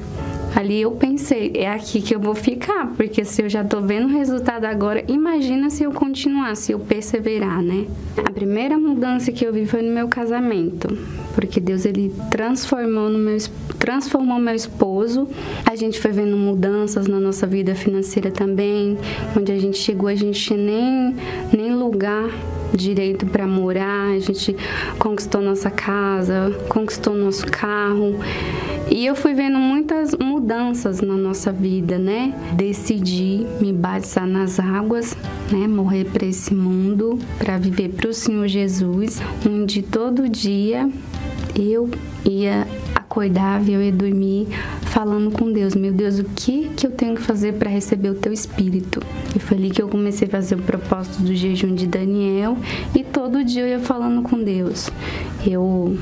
Ali 0.56 0.82
eu 0.82 0.92
pensei, 0.92 1.52
é 1.56 1.70
aqui 1.70 2.02
que 2.02 2.14
eu 2.14 2.20
vou 2.20 2.36
ficar, 2.36 2.88
porque 2.98 3.24
se 3.24 3.42
eu 3.42 3.50
já 3.50 3.64
tô 3.64 3.82
vendo 3.82 4.06
o 4.06 4.12
resultado 4.12 4.66
agora, 4.66 5.04
imagina 5.08 5.70
se 5.70 5.84
eu 5.84 5.92
continuar, 5.92 6.56
se 6.56 6.72
eu 6.72 6.80
perseverar, 6.80 7.62
né? 7.62 7.86
A 8.18 8.32
primeira 8.32 8.78
mudança 8.78 9.32
que 9.32 9.46
eu 9.46 9.54
vi 9.54 9.66
foi 9.66 9.82
no 9.82 9.92
meu 9.94 10.08
casamento, 10.08 10.88
porque 11.34 11.60
Deus 11.60 11.86
ele 11.86 12.14
transformou 12.30 13.10
no 13.10 13.20
meu 13.20 13.38
transformou 13.80 14.38
meu 14.38 14.54
esposo. 14.54 15.28
A 15.66 15.76
gente 15.76 16.00
foi 16.00 16.12
vendo 16.12 16.36
mudanças 16.36 17.08
na 17.08 17.20
nossa 17.20 17.48
vida 17.48 17.74
financeira 17.74 18.30
também, 18.30 18.98
onde 19.36 19.52
a 19.52 19.58
gente 19.58 19.78
chegou, 19.78 20.10
a 20.10 20.16
gente 20.16 20.54
nem 20.54 21.16
nem 21.54 21.74
lugar 21.74 22.30
direito 22.74 23.26
para 23.26 23.48
morar, 23.48 24.12
a 24.12 24.20
gente 24.20 24.56
conquistou 25.00 25.42
nossa 25.42 25.72
casa, 25.72 26.56
conquistou 26.68 27.16
nosso 27.16 27.46
carro. 27.48 28.20
E 28.92 29.06
eu 29.06 29.16
fui 29.16 29.34
vendo 29.34 29.60
muitas 29.60 30.16
mudanças 30.16 31.00
na 31.02 31.16
nossa 31.16 31.52
vida, 31.52 32.00
né? 32.00 32.34
Decidi 32.54 33.46
me 33.62 33.72
batizar 33.72 34.28
nas 34.28 34.60
águas, 34.60 35.16
né? 35.52 35.68
Morrer 35.68 36.06
para 36.06 36.26
esse 36.26 36.54
mundo, 36.54 37.20
para 37.38 37.58
viver 37.58 37.90
para 37.90 38.10
o 38.10 38.14
Senhor 38.14 38.48
Jesus, 38.48 39.22
onde 39.48 39.84
todo 39.84 40.28
dia 40.28 40.90
eu 41.56 41.90
ia 42.26 42.68
acordava 42.96 43.70
e 43.70 43.74
eu 43.74 43.82
ia 43.82 43.92
dormir 43.92 44.48
falando 44.82 45.32
com 45.32 45.52
Deus, 45.52 45.74
meu 45.74 45.92
Deus, 45.92 46.20
o 46.20 46.24
que 46.24 46.70
que 46.76 46.86
eu 46.86 46.92
tenho 46.92 47.16
que 47.16 47.22
fazer 47.22 47.54
para 47.54 47.70
receber 47.70 48.10
o 48.10 48.16
teu 48.16 48.32
espírito? 48.32 49.02
E 49.36 49.40
foi 49.40 49.58
ali 49.58 49.70
que 49.72 49.82
eu 49.82 49.88
comecei 49.88 50.28
a 50.28 50.32
fazer 50.32 50.56
o 50.56 50.62
propósito 50.62 51.24
do 51.24 51.34
jejum 51.36 51.74
de 51.74 51.88
Daniel 51.88 52.58
e 52.96 53.04
todo 53.04 53.44
dia 53.44 53.64
eu 53.64 53.68
ia 53.68 53.80
falando 53.80 54.22
com 54.22 54.44
Deus. 54.44 54.90
Eu 55.46 55.98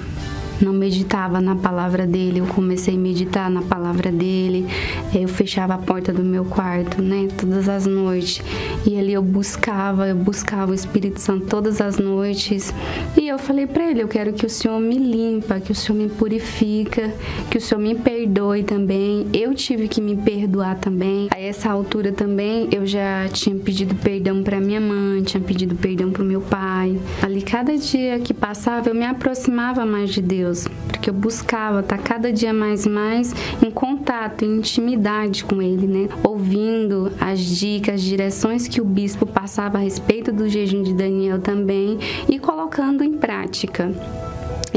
não 0.62 0.74
meditava 0.74 1.40
na 1.40 1.56
palavra 1.56 2.06
dele, 2.06 2.40
eu 2.40 2.48
comecei 2.48 2.96
a 2.96 2.98
meditar 2.98 3.50
na 3.50 3.62
palavra 3.62 4.12
dele. 4.12 4.66
Eu 5.14 5.28
fechava 5.28 5.76
a 5.76 5.78
porta 5.78 6.12
do 6.12 6.24
meu 6.24 6.46
quarto, 6.46 7.02
né, 7.02 7.28
todas 7.38 7.70
as 7.70 7.86
noites. 7.86 8.42
E 8.86 8.98
ali 8.98 9.14
eu 9.14 9.22
buscava, 9.22 10.08
eu 10.08 10.16
buscava 10.16 10.72
o 10.72 10.76
Espírito 10.76 11.20
Santo 11.20 11.46
todas 11.48 11.82
as 11.82 11.98
noites. 11.98 12.74
E 13.18 13.28
eu 13.28 13.38
falei 13.38 13.68
para 13.68 13.90
ele, 13.90 14.02
eu 14.02 14.08
quero 14.08 14.34
que 14.34 14.46
o 14.46 14.50
Senhor 14.50 14.80
me 14.80 14.98
limpa, 14.98 15.60
que 15.60 15.72
o 15.72 15.76
Senhor 15.76 15.98
me 15.98 16.10
purifica, 16.10 17.14
que 17.50 17.58
o 17.58 17.62
Senhor 17.62 17.82
me 17.82 17.96
perdoe 17.96 18.64
também. 18.64 19.28
Eu 19.34 19.54
tive 19.54 19.88
que 19.88 20.02
me 20.02 20.16
perdoar 20.16 20.76
também. 20.76 21.28
A 21.32 21.40
essa 21.40 21.70
altura 21.70 22.12
também 22.12 22.68
eu 22.72 22.86
já 22.86 23.28
tinha 23.30 23.56
pedido 23.56 23.96
perdão 23.96 24.44
para 24.44 24.60
minha 24.60 24.82
mãe, 24.82 25.24
tinha 25.24 25.42
pedido 25.42 25.76
perdão 25.76 26.12
para 26.12 26.24
o 26.24 26.26
meu 26.26 26.42
pai. 26.42 27.00
Ali 27.22 27.42
cada 27.42 27.76
dia 27.78 28.20
que 28.20 28.34
passava 28.34 28.90
eu 28.90 28.96
me 28.96 29.06
aproximava 29.06 29.86
mais 29.86 30.10
de 30.10 30.22
Deus. 30.22 30.47
Deus, 30.48 30.68
porque 30.88 31.10
eu 31.10 31.14
buscava 31.14 31.82
estar 31.82 31.98
cada 31.98 32.32
dia 32.32 32.54
mais 32.54 32.86
e 32.86 32.90
mais 32.90 33.34
em 33.62 33.70
contato, 33.70 34.46
em 34.46 34.58
intimidade 34.58 35.44
com 35.44 35.62
Ele, 35.62 35.88
né? 35.88 36.10
Ouvindo 36.24 37.12
as 37.20 37.40
dicas, 37.40 37.96
as 37.96 38.02
direções 38.02 38.68
que 38.68 38.80
o 38.80 38.86
bispo 38.86 39.26
passava 39.26 39.78
a 39.78 39.82
respeito 39.82 40.32
do 40.32 40.48
jejum 40.48 40.84
de 40.84 40.94
Daniel 40.94 41.40
também 41.40 41.98
e 42.30 42.40
colocando 42.40 43.04
em 43.04 43.14
prática. 43.14 43.92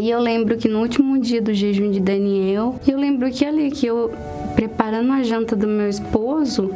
E 0.00 0.08
eu 0.08 0.18
lembro 0.18 0.56
que 0.56 0.68
no 0.68 0.80
último 0.80 1.18
dia 1.18 1.42
do 1.42 1.52
jejum 1.52 1.90
de 1.90 2.00
Daniel, 2.00 2.80
eu 2.86 2.98
lembro 2.98 3.30
que 3.30 3.44
ali 3.44 3.70
que 3.70 3.86
eu 3.86 4.10
preparando 4.54 5.12
a 5.12 5.22
janta 5.22 5.54
do 5.54 5.66
meu 5.66 5.88
esposo, 5.88 6.70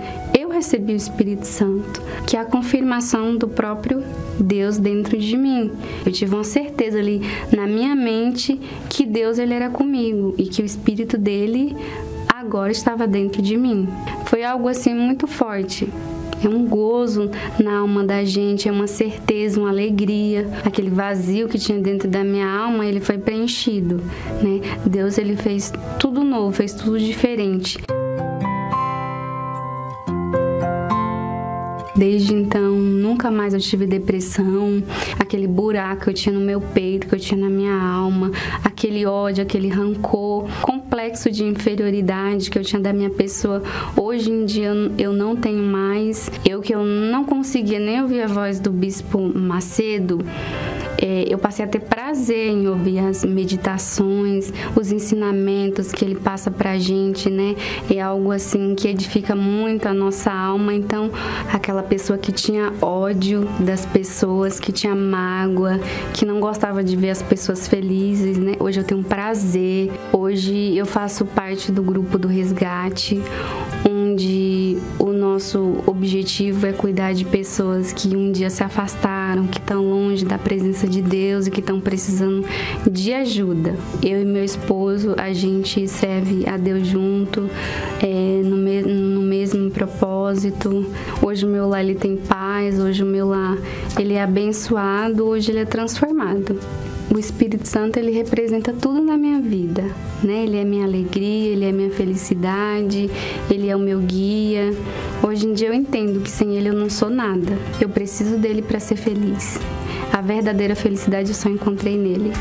recebi 0.55 0.93
o 0.93 0.97
Espírito 0.97 1.47
Santo, 1.47 2.01
que 2.27 2.37
é 2.37 2.41
a 2.41 2.45
confirmação 2.45 3.37
do 3.37 3.49
próprio 3.49 4.03
Deus 4.39 4.79
dentro 4.79 5.19
de 5.19 5.37
mim. 5.37 5.71
Eu 6.05 6.13
tive 6.13 6.35
uma 6.35 6.45
certeza 6.45 6.99
ali 6.99 7.21
na 7.53 7.67
minha 7.67 7.95
mente 7.95 8.61
que 8.89 9.05
Deus 9.05 9.39
ele 9.39 9.53
era 9.53 9.69
comigo 9.69 10.35
e 10.39 10.45
que 10.45 10.63
o 10.63 10.65
Espírito 10.65 11.19
dele 11.19 11.77
agora 12.29 12.71
estava 12.71 13.07
dentro 13.07 13.43
de 13.43 13.57
mim. 13.57 13.89
Foi 14.27 14.45
algo 14.45 14.69
assim 14.69 14.95
muito 14.95 15.27
forte. 15.27 15.89
É 16.43 16.49
um 16.49 16.67
gozo 16.67 17.31
na 17.59 17.79
alma 17.79 18.05
da 18.05 18.23
gente, 18.23 18.69
é 18.69 18.73
uma 18.73 18.87
certeza, 18.87 19.59
uma 19.59 19.71
alegria. 19.71 20.47
Aquele 20.63 20.91
vazio 20.91 21.49
que 21.49 21.59
tinha 21.59 21.79
dentro 21.79 22.07
da 22.07 22.23
minha 22.23 22.47
alma, 22.47 22.85
ele 22.85 23.01
foi 23.01 23.17
preenchido, 23.17 23.97
né? 24.43 24.61
Deus 24.85 25.17
ele 25.17 25.37
fez 25.37 25.73
tudo 25.99 26.23
novo, 26.23 26.53
fez 26.53 26.75
tudo 26.75 26.99
diferente. 26.99 27.79
Desde 31.97 32.35
então, 32.35 32.73
nunca 32.73 33.31
mais 33.31 33.55
eu 33.55 33.61
tive 33.61 33.87
depressão, 33.87 34.83
aquele 35.19 35.47
buraco 35.47 36.05
que 36.05 36.11
eu 36.11 36.15
tinha 36.15 36.35
no 36.35 36.41
meu 36.41 36.61
peito, 36.61 37.07
que 37.07 37.15
eu 37.15 37.21
tinha 37.21 37.41
na 37.41 37.49
minha 37.49 37.75
alma, 37.75 38.33
aquele 38.65 39.07
ódio, 39.07 39.43
aquele 39.43 39.69
rancor, 39.69 40.49
complexo 40.61 41.31
de 41.31 41.45
inferioridade 41.45 42.51
que 42.51 42.59
eu 42.59 42.63
tinha 42.63 42.81
da 42.81 42.93
minha 42.93 43.11
pessoa. 43.11 43.63
Hoje 43.97 44.31
em 44.31 44.45
dia 44.45 44.73
eu 44.99 45.13
não 45.13 45.37
tenho 45.37 45.63
mais. 45.63 46.31
Eu 46.45 46.61
que 46.61 46.75
eu 46.75 46.85
não 46.85 47.25
conseguia 47.25 47.79
nem 47.79 48.03
ouvir 48.03 48.23
a 48.23 48.27
voz 48.27 48.59
do 48.59 48.71
bispo 48.71 49.19
Macedo, 49.19 50.19
é, 50.99 51.25
eu 51.29 51.39
passei 51.39 51.65
a 51.65 51.69
ter 51.69 51.81
prazer 51.81 52.49
em 52.49 52.69
ouvir 52.69 52.99
as 52.99 53.25
meditações, 53.25 54.53
os 54.77 54.93
ensinamentos 54.93 55.93
que 55.93 56.05
ele 56.05 56.15
passa 56.15 56.51
pra 56.51 56.79
gente, 56.79 57.29
né? 57.31 57.55
É 57.91 58.01
algo 58.01 58.33
assim 58.33 58.75
que 58.75 58.89
edifica 58.89 59.35
muito 59.35 59.87
a 59.87 59.95
nossa 59.95 60.33
alma. 60.33 60.75
Então, 60.75 61.11
aquela 61.53 61.83
pessoa 61.83 62.19
que 62.19 62.33
tinha 62.33 62.73
ódio 62.81 63.49
das 63.61 63.85
pessoas, 63.87 64.59
que 64.61 64.73
tinha 64.73 64.95
mágoa, 64.95 65.81
que 66.13 66.25
não 66.25 66.41
gostava 66.41 66.83
de 66.83 66.97
ver 66.97 67.11
as 67.11 67.23
pessoas 67.23 67.67
felizes, 67.69 68.39
né? 68.39 68.55
Hoje 68.59 68.81
eu 68.81 68.85
tenho 68.85 69.01
um 69.01 69.05
prazer. 69.05 69.91
Hoje 70.13 70.77
eu 70.77 70.87
faço 70.87 71.25
parte 71.25 71.73
do 71.73 71.83
grupo 71.83 72.19
do 72.19 72.29
resgate, 72.29 73.21
nosso 75.35 75.83
objetivo 75.85 76.65
é 76.65 76.73
cuidar 76.73 77.13
de 77.13 77.25
pessoas 77.25 77.93
que 77.93 78.15
um 78.17 78.31
dia 78.31 78.49
se 78.49 78.63
afastaram, 78.63 79.49
que 79.49 79.59
estão 79.59 79.83
longe 79.83 80.25
da 80.25 80.39
presença 80.39 80.87
de 80.87 81.03
Deus 81.03 81.49
e 81.49 81.51
que 81.51 81.59
estão 81.59 81.81
precisando 81.81 82.47
de 82.89 83.13
ajuda. 83.13 83.77
Eu 84.01 84.23
e 84.23 84.25
meu 84.25 84.45
esposo, 84.45 85.17
a 85.19 85.33
gente 85.33 85.89
serve 85.89 86.49
a 86.49 86.57
Deus 86.57 86.87
junto, 86.87 87.51
é, 88.01 88.43
no, 88.45 88.57
me 88.57 88.83
no 88.83 89.23
mesmo 89.23 89.73
propósito. 89.73 90.87
Hoje 91.21 91.45
o 91.45 91.49
meu 91.49 91.69
lar 91.69 91.83
ele 91.83 91.97
tem 91.97 92.17
paz, 92.17 92.79
hoje 92.79 93.03
o 93.03 93.07
meu 93.07 93.27
lar 93.27 93.59
ele 93.99 94.15
é 94.15 94.23
abençoado, 94.23 95.25
hoje 95.25 95.51
ele 95.51 95.59
é 95.59 95.65
transformado 95.65 96.61
o 97.11 97.19
Espírito 97.19 97.67
Santo 97.69 97.99
ele 97.99 98.11
representa 98.11 98.73
tudo 98.73 99.03
na 99.03 99.17
minha 99.17 99.41
vida, 99.41 99.83
né? 100.23 100.45
Ele 100.45 100.57
é 100.57 100.65
minha 100.65 100.85
alegria, 100.85 101.53
ele 101.53 101.65
é 101.65 101.73
minha 101.73 101.91
felicidade, 101.91 103.11
ele 103.51 103.69
é 103.69 103.77
o 103.77 103.79
meu 103.79 104.01
guia. 104.01 104.75
Hoje 105.23 105.47
em 105.47 105.53
dia 105.53 105.69
eu 105.69 105.75
entendo 105.75 106.21
que 106.21 106.31
sem 106.31 106.57
ele 106.57 106.69
eu 106.69 106.75
não 106.75 106.89
sou 106.89 107.11
nada. 107.11 107.59
Eu 107.81 107.89
preciso 107.89 108.37
dele 108.37 108.63
para 108.63 108.81
ser 108.81 108.97
feliz. 108.97 109.59
A 110.13 110.21
verdadeira 110.21 110.75
felicidade 110.75 111.29
eu 111.29 111.35
só 111.35 111.49
encontrei 111.49 111.97
nele. 111.97 112.33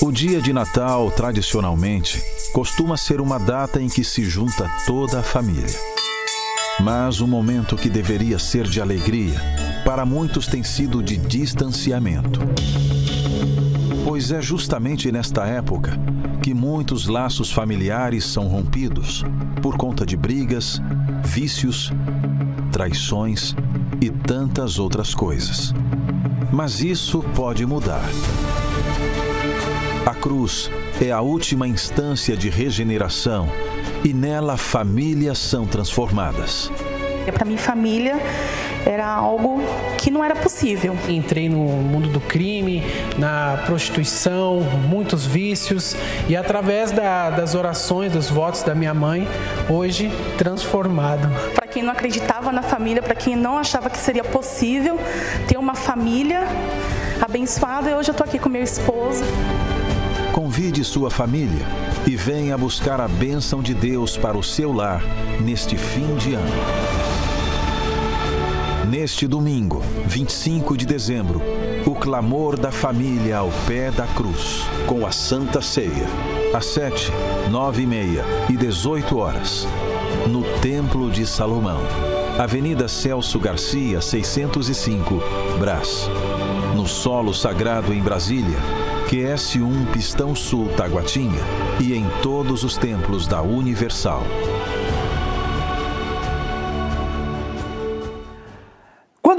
O 0.00 0.10
dia 0.10 0.40
de 0.40 0.52
Natal, 0.52 1.12
tradicionalmente, 1.12 2.20
costuma 2.52 2.96
ser 2.96 3.20
uma 3.20 3.38
data 3.38 3.80
em 3.80 3.88
que 3.88 4.02
se 4.02 4.24
junta 4.24 4.68
toda 4.84 5.20
a 5.20 5.22
família. 5.22 5.78
Mas 6.80 7.20
o 7.20 7.26
momento 7.28 7.76
que 7.76 7.88
deveria 7.88 8.38
ser 8.38 8.64
de 8.64 8.80
alegria, 8.80 9.40
para 9.84 10.04
muitos 10.04 10.46
tem 10.46 10.62
sido 10.62 11.02
de 11.02 11.16
distanciamento. 11.16 12.40
Pois 14.04 14.30
é 14.30 14.40
justamente 14.40 15.10
nesta 15.10 15.46
época 15.46 15.98
que 16.42 16.54
muitos 16.54 17.06
laços 17.06 17.52
familiares 17.52 18.24
são 18.24 18.46
rompidos 18.46 19.24
por 19.60 19.76
conta 19.76 20.04
de 20.04 20.16
brigas, 20.16 20.80
vícios, 21.24 21.92
traições 22.70 23.54
e 24.00 24.10
tantas 24.10 24.78
outras 24.78 25.14
coisas. 25.14 25.72
Mas 26.52 26.82
isso 26.82 27.22
pode 27.34 27.64
mudar. 27.64 28.08
A 30.04 30.14
cruz 30.14 30.70
é 31.00 31.10
a 31.10 31.20
última 31.20 31.66
instância 31.66 32.36
de 32.36 32.50
regeneração 32.50 33.48
e 34.04 34.12
nela 34.12 34.56
famílias 34.56 35.38
são 35.38 35.66
transformadas. 35.66 36.70
Para 37.32 37.44
mim, 37.44 37.56
família 37.56 38.16
era 38.84 39.06
algo 39.06 39.60
que 39.98 40.10
não 40.10 40.24
era 40.24 40.34
possível. 40.34 40.96
Entrei 41.08 41.48
no 41.48 41.58
mundo 41.58 42.08
do 42.08 42.20
crime, 42.20 42.82
na 43.18 43.62
prostituição, 43.66 44.60
muitos 44.88 45.24
vícios 45.24 45.96
e 46.28 46.36
através 46.36 46.90
da, 46.90 47.30
das 47.30 47.54
orações, 47.54 48.12
dos 48.12 48.28
votos 48.28 48.62
da 48.62 48.74
minha 48.74 48.94
mãe, 48.94 49.26
hoje 49.68 50.10
transformado. 50.38 51.28
Para 51.54 51.66
quem 51.66 51.82
não 51.82 51.92
acreditava 51.92 52.52
na 52.52 52.62
família, 52.62 53.02
para 53.02 53.14
quem 53.14 53.36
não 53.36 53.58
achava 53.58 53.88
que 53.88 53.98
seria 53.98 54.24
possível 54.24 54.98
ter 55.46 55.58
uma 55.58 55.74
família 55.74 56.46
abençoada, 57.20 57.96
hoje 57.96 58.10
eu 58.10 58.12
estou 58.12 58.24
aqui 58.24 58.38
com 58.38 58.48
meu 58.48 58.62
esposo. 58.62 59.24
Convide 60.32 60.82
sua 60.84 61.10
família 61.10 61.66
e 62.06 62.16
venha 62.16 62.56
buscar 62.56 63.00
a 63.00 63.06
bênção 63.06 63.62
de 63.62 63.74
Deus 63.74 64.16
para 64.16 64.36
o 64.36 64.42
seu 64.42 64.72
lar 64.72 65.02
neste 65.40 65.76
fim 65.76 66.16
de 66.16 66.34
ano. 66.34 67.01
Neste 68.88 69.28
domingo, 69.28 69.80
25 70.06 70.76
de 70.76 70.84
dezembro, 70.84 71.40
o 71.86 71.94
clamor 71.94 72.58
da 72.58 72.72
família 72.72 73.38
ao 73.38 73.50
pé 73.66 73.90
da 73.90 74.06
cruz, 74.08 74.64
com 74.86 75.06
a 75.06 75.12
Santa 75.12 75.62
Ceia, 75.62 76.06
às 76.52 76.66
7, 76.66 77.12
9 77.50 77.82
e 77.82 77.86
meia 77.86 78.24
e 78.50 78.56
18 78.56 79.16
horas, 79.16 79.68
no 80.28 80.42
Templo 80.60 81.10
de 81.10 81.24
Salomão, 81.26 81.80
Avenida 82.38 82.88
Celso 82.88 83.38
Garcia, 83.38 84.00
605, 84.00 85.22
Brás. 85.60 86.10
No 86.74 86.86
solo 86.86 87.32
sagrado 87.32 87.94
em 87.94 88.02
Brasília, 88.02 88.58
QS1 89.08 89.92
Pistão 89.92 90.34
Sul 90.34 90.68
Taguatinga 90.76 91.42
e 91.78 91.94
em 91.94 92.04
todos 92.22 92.64
os 92.64 92.76
templos 92.76 93.26
da 93.26 93.42
Universal. 93.42 94.22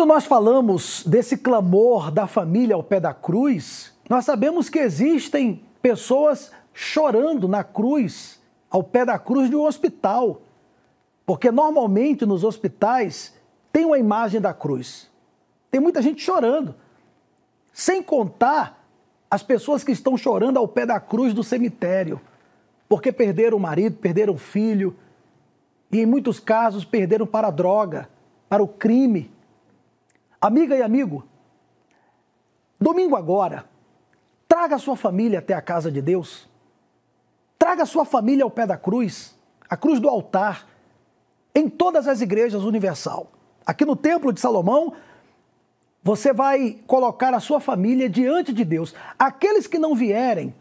Quando 0.04 0.16
nós 0.16 0.26
falamos 0.26 1.02
desse 1.06 1.38
clamor 1.38 2.12
da 2.12 2.28
família 2.28 2.76
ao 2.76 2.84
pé 2.84 3.00
da 3.00 3.14
cruz, 3.14 3.94
nós 4.10 4.26
sabemos 4.26 4.68
que 4.68 4.78
existem 4.78 5.64
pessoas 5.82 6.52
chorando 6.74 7.48
na 7.48 7.64
cruz, 7.64 8.38
ao 8.70 8.84
pé 8.84 9.06
da 9.06 9.18
cruz 9.18 9.50
de 9.50 9.56
um 9.56 9.62
hospital. 9.62 10.42
Porque 11.26 11.50
normalmente 11.50 12.26
nos 12.26 12.44
hospitais 12.44 13.34
tem 13.72 13.86
uma 13.86 13.98
imagem 13.98 14.42
da 14.42 14.54
cruz. 14.54 15.10
Tem 15.72 15.80
muita 15.80 16.02
gente 16.02 16.22
chorando. 16.22 16.76
Sem 17.72 18.04
contar 18.04 18.86
as 19.32 19.42
pessoas 19.42 19.86
que 19.86 19.94
estão 19.94 20.18
chorando 20.18 20.58
ao 20.58 20.68
pé 20.68 20.86
da 20.86 21.00
cruz 21.00 21.34
do 21.34 21.46
cemitério, 21.46 22.20
porque 22.90 23.10
perderam 23.10 23.56
o 23.56 23.62
marido, 23.62 23.96
perderam 23.96 24.34
o 24.34 24.38
filho, 24.38 24.98
e 25.90 26.02
em 26.02 26.06
muitos 26.06 26.42
casos 26.42 26.84
perderam 26.84 27.26
para 27.26 27.48
a 27.48 27.52
droga, 27.52 28.10
para 28.50 28.62
o 28.62 28.68
crime. 28.68 29.32
Amiga 30.44 30.76
e 30.76 30.82
amigo, 30.82 31.24
domingo 32.78 33.16
agora, 33.16 33.64
traga 34.46 34.78
sua 34.78 34.98
família 34.98 35.40
até 35.40 35.54
a 35.54 35.62
casa 35.62 35.90
de 35.90 36.02
Deus. 36.02 36.50
Traga 37.58 37.86
sua 37.86 38.04
família 38.04 38.44
ao 38.44 38.52
pé 38.52 38.68
da 38.68 38.76
cruz, 38.76 39.40
a 39.70 39.78
cruz 39.78 40.02
do 40.02 40.10
altar, 40.10 40.68
em 41.56 41.70
todas 41.70 42.10
as 42.10 42.20
igrejas 42.20 42.66
universal. 42.66 43.32
Aqui 43.66 43.86
no 43.86 43.96
Templo 43.96 44.34
de 44.34 44.42
Salomão, 44.42 44.92
você 46.04 46.34
vai 46.34 46.78
colocar 46.88 47.34
a 47.34 47.40
sua 47.40 47.62
família 47.62 48.10
diante 48.10 48.52
de 48.52 48.66
Deus. 48.66 48.94
Aqueles 49.18 49.66
que 49.66 49.80
não 49.80 49.96
vierem, 49.96 50.54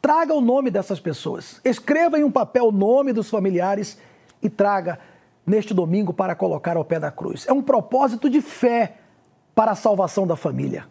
traga 0.00 0.32
o 0.32 0.40
nome 0.40 0.70
dessas 0.70 1.00
pessoas. 1.00 1.60
Escreva 1.64 2.16
em 2.16 2.22
um 2.22 2.30
papel 2.30 2.68
o 2.68 2.72
nome 2.72 3.12
dos 3.12 3.28
familiares 3.28 3.98
e 4.40 4.48
traga 4.48 5.00
neste 5.44 5.74
domingo 5.74 6.12
para 6.12 6.36
colocar 6.36 6.76
ao 6.76 6.84
pé 6.84 7.00
da 7.00 7.10
cruz. 7.10 7.44
É 7.48 7.52
um 7.52 7.60
propósito 7.60 8.30
de 8.30 8.40
fé 8.40 8.99
para 9.54 9.72
a 9.72 9.76
salvação 9.76 10.26
da 10.26 10.36
família. 10.36 10.86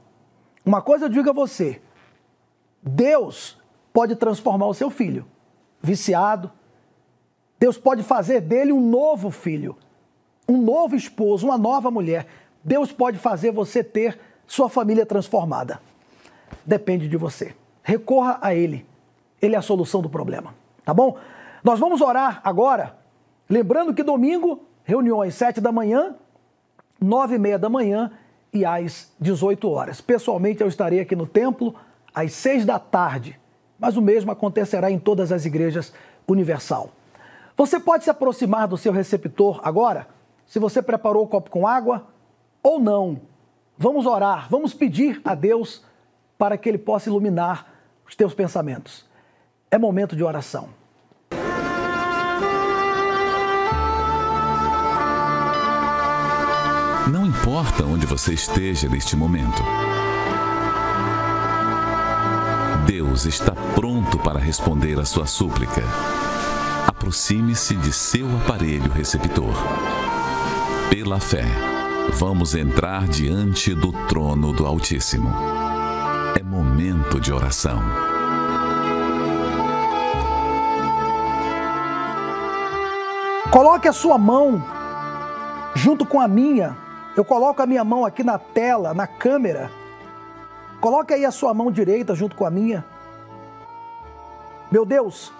Uma 0.65 0.81
coisa 0.81 1.05
eu 1.05 1.09
digo 1.09 1.29
a 1.29 1.33
você: 1.33 1.81
Deus 2.81 3.57
pode 3.91 4.15
transformar 4.15 4.67
o 4.67 4.73
seu 4.73 4.89
filho, 4.89 5.25
viciado. 5.81 6.51
Deus 7.59 7.77
pode 7.77 8.03
fazer 8.03 8.39
dele 8.39 8.71
um 8.71 8.79
novo 8.79 9.29
filho, 9.29 9.77
um 10.47 10.57
novo 10.57 10.95
esposo, 10.95 11.45
uma 11.45 11.57
nova 11.57 11.91
mulher. 11.91 12.25
Deus 12.63 12.91
pode 12.91 13.17
fazer 13.17 13.51
você 13.51 13.83
ter 13.83 14.19
sua 14.47 14.69
família 14.69 15.05
transformada. 15.05 15.81
Depende 16.65 17.07
de 17.07 17.17
você. 17.17 17.53
Recorra 17.83 18.39
a 18.41 18.53
Ele. 18.53 18.85
Ele 19.41 19.55
é 19.55 19.57
a 19.57 19.61
solução 19.61 20.01
do 20.01 20.09
problema. 20.09 20.53
Tá 20.85 20.93
bom? 20.93 21.17
Nós 21.63 21.79
vamos 21.79 22.01
orar 22.01 22.41
agora. 22.43 22.97
Lembrando 23.49 23.93
que 23.93 24.03
domingo, 24.03 24.63
reuniões 24.83 25.35
sete 25.35 25.59
da 25.59 25.71
manhã, 25.71 26.15
nove 27.01 27.35
e 27.35 27.39
meia 27.39 27.59
da 27.59 27.69
manhã 27.69 28.11
e 28.53 28.65
às 28.65 29.11
18 29.19 29.69
horas. 29.69 30.01
Pessoalmente, 30.01 30.61
eu 30.61 30.67
estarei 30.67 30.99
aqui 30.99 31.15
no 31.15 31.27
templo 31.27 31.75
às 32.13 32.33
6 32.33 32.65
da 32.65 32.79
tarde, 32.79 33.39
mas 33.77 33.95
o 33.95 34.01
mesmo 34.01 34.31
acontecerá 34.31 34.89
em 34.91 34.99
todas 34.99 35.31
as 35.31 35.45
igrejas 35.45 35.93
universal. 36.27 36.89
Você 37.55 37.79
pode 37.79 38.03
se 38.03 38.09
aproximar 38.09 38.67
do 38.67 38.77
seu 38.77 38.91
receptor 38.91 39.59
agora, 39.63 40.07
se 40.45 40.59
você 40.59 40.81
preparou 40.81 41.23
o 41.23 41.27
copo 41.27 41.49
com 41.49 41.67
água 41.67 42.07
ou 42.63 42.79
não. 42.79 43.21
Vamos 43.77 44.05
orar, 44.05 44.47
vamos 44.49 44.73
pedir 44.73 45.21
a 45.23 45.35
Deus 45.35 45.83
para 46.37 46.57
que 46.57 46.67
Ele 46.67 46.77
possa 46.77 47.09
iluminar 47.09 47.73
os 48.07 48.15
teus 48.15 48.33
pensamentos. 48.33 49.05
É 49.69 49.77
momento 49.77 50.15
de 50.15 50.23
oração. 50.23 50.78
Importa 57.49 57.83
onde 57.83 58.05
você 58.05 58.35
esteja 58.35 58.87
neste 58.87 59.15
momento. 59.15 59.63
Deus 62.85 63.25
está 63.25 63.53
pronto 63.73 64.19
para 64.19 64.37
responder 64.37 64.99
a 64.99 65.03
sua 65.03 65.25
súplica. 65.25 65.81
Aproxime-se 66.85 67.75
de 67.75 67.91
seu 67.91 68.27
aparelho 68.37 68.91
receptor. 68.91 69.51
Pela 70.91 71.19
fé, 71.19 71.43
vamos 72.13 72.53
entrar 72.53 73.07
diante 73.07 73.73
do 73.73 73.91
trono 74.07 74.53
do 74.53 74.67
Altíssimo. 74.67 75.33
É 76.39 76.43
momento 76.43 77.19
de 77.19 77.33
oração. 77.33 77.81
Coloque 83.49 83.87
a 83.87 83.93
sua 83.93 84.19
mão 84.19 84.63
junto 85.73 86.05
com 86.05 86.21
a 86.21 86.27
minha. 86.27 86.88
Eu 87.19 87.25
coloco 87.25 87.61
a 87.61 87.65
minha 87.65 87.83
mão 87.83 88.05
aqui 88.05 88.23
na 88.23 88.39
tela, 88.39 88.93
na 88.93 89.05
câmera. 89.05 89.69
Coloque 90.79 91.13
aí 91.13 91.25
a 91.25 91.31
sua 91.31 91.53
mão 91.53 91.69
direita 91.69 92.15
junto 92.15 92.33
com 92.33 92.45
a 92.45 92.49
minha. 92.49 92.85
Meu 94.71 94.85
Deus, 94.85 95.33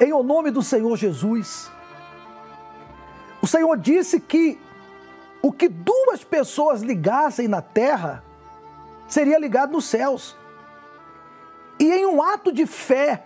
em 0.00 0.12
o 0.12 0.20
nome 0.24 0.50
do 0.50 0.64
Senhor 0.64 0.96
Jesus, 0.96 1.70
o 3.40 3.46
Senhor 3.46 3.78
disse 3.78 4.18
que 4.18 4.60
o 5.40 5.52
que 5.52 5.68
duas 5.68 6.24
pessoas 6.24 6.82
ligassem 6.82 7.46
na 7.46 7.62
terra 7.62 8.24
seria 9.06 9.38
ligado 9.38 9.70
nos 9.70 9.84
céus. 9.84 10.36
E 11.78 11.84
em 11.88 12.04
um 12.04 12.20
ato 12.20 12.50
de 12.50 12.66
fé, 12.66 13.22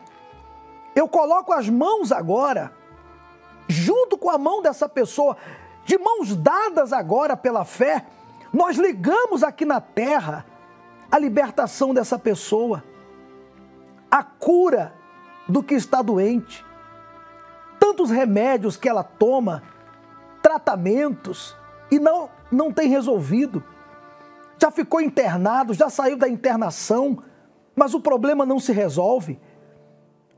eu 0.94 1.08
coloco 1.08 1.50
as 1.50 1.66
mãos 1.70 2.12
agora, 2.12 2.74
junto 3.66 4.18
com 4.18 4.28
a 4.28 4.36
mão 4.36 4.60
dessa 4.60 4.86
pessoa, 4.86 5.38
de 5.84 5.98
mãos 5.98 6.34
dadas 6.34 6.92
agora 6.92 7.36
pela 7.36 7.64
fé, 7.64 8.06
nós 8.52 8.76
ligamos 8.76 9.42
aqui 9.42 9.64
na 9.64 9.80
terra 9.80 10.46
a 11.10 11.18
libertação 11.18 11.92
dessa 11.92 12.18
pessoa, 12.18 12.82
a 14.10 14.22
cura 14.22 14.94
do 15.48 15.62
que 15.62 15.74
está 15.74 16.02
doente. 16.02 16.64
Tantos 17.78 18.10
remédios 18.10 18.76
que 18.76 18.88
ela 18.88 19.04
toma, 19.04 19.62
tratamentos, 20.42 21.56
e 21.90 21.98
não, 21.98 22.30
não 22.50 22.72
tem 22.72 22.88
resolvido. 22.88 23.62
Já 24.58 24.70
ficou 24.70 25.00
internado, 25.00 25.74
já 25.74 25.90
saiu 25.90 26.16
da 26.16 26.28
internação, 26.28 27.22
mas 27.76 27.92
o 27.92 28.00
problema 28.00 28.46
não 28.46 28.58
se 28.58 28.72
resolve. 28.72 29.38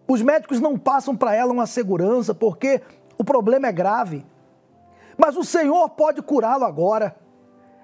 Os 0.09 0.23
médicos 0.23 0.61
não 0.61 0.79
passam 0.79 1.17
para 1.17 1.35
ela 1.35 1.53
uma 1.53 1.67
segurança 1.67 2.35
porque 2.35 2.81
o 3.19 3.25
problema 3.25 3.69
é 3.69 3.73
grave. 3.73 4.25
Mas 5.17 5.37
o 5.37 5.45
Senhor 5.45 5.89
pode 5.91 6.23
curá-lo 6.23 6.65
agora. 6.65 7.17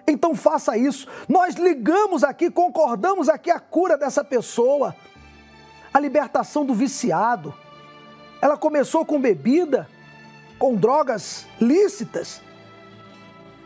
Então 0.07 0.35
faça 0.35 0.77
isso. 0.77 1.07
Nós 1.29 1.55
ligamos 1.55 2.25
aqui, 2.25 2.51
concordamos 2.51 3.29
aqui 3.29 3.51
a 3.51 3.61
cura 3.61 3.97
dessa 3.97 4.25
pessoa, 4.25 4.95
a 5.93 5.99
libertação 5.99 6.65
do 6.65 6.75
viciado. 6.75 7.55
Ela 8.41 8.57
começou 8.57 9.05
com 9.05 9.21
bebida, 9.21 9.89
com 10.59 10.75
drogas 10.75 11.47
lícitas, 11.61 12.43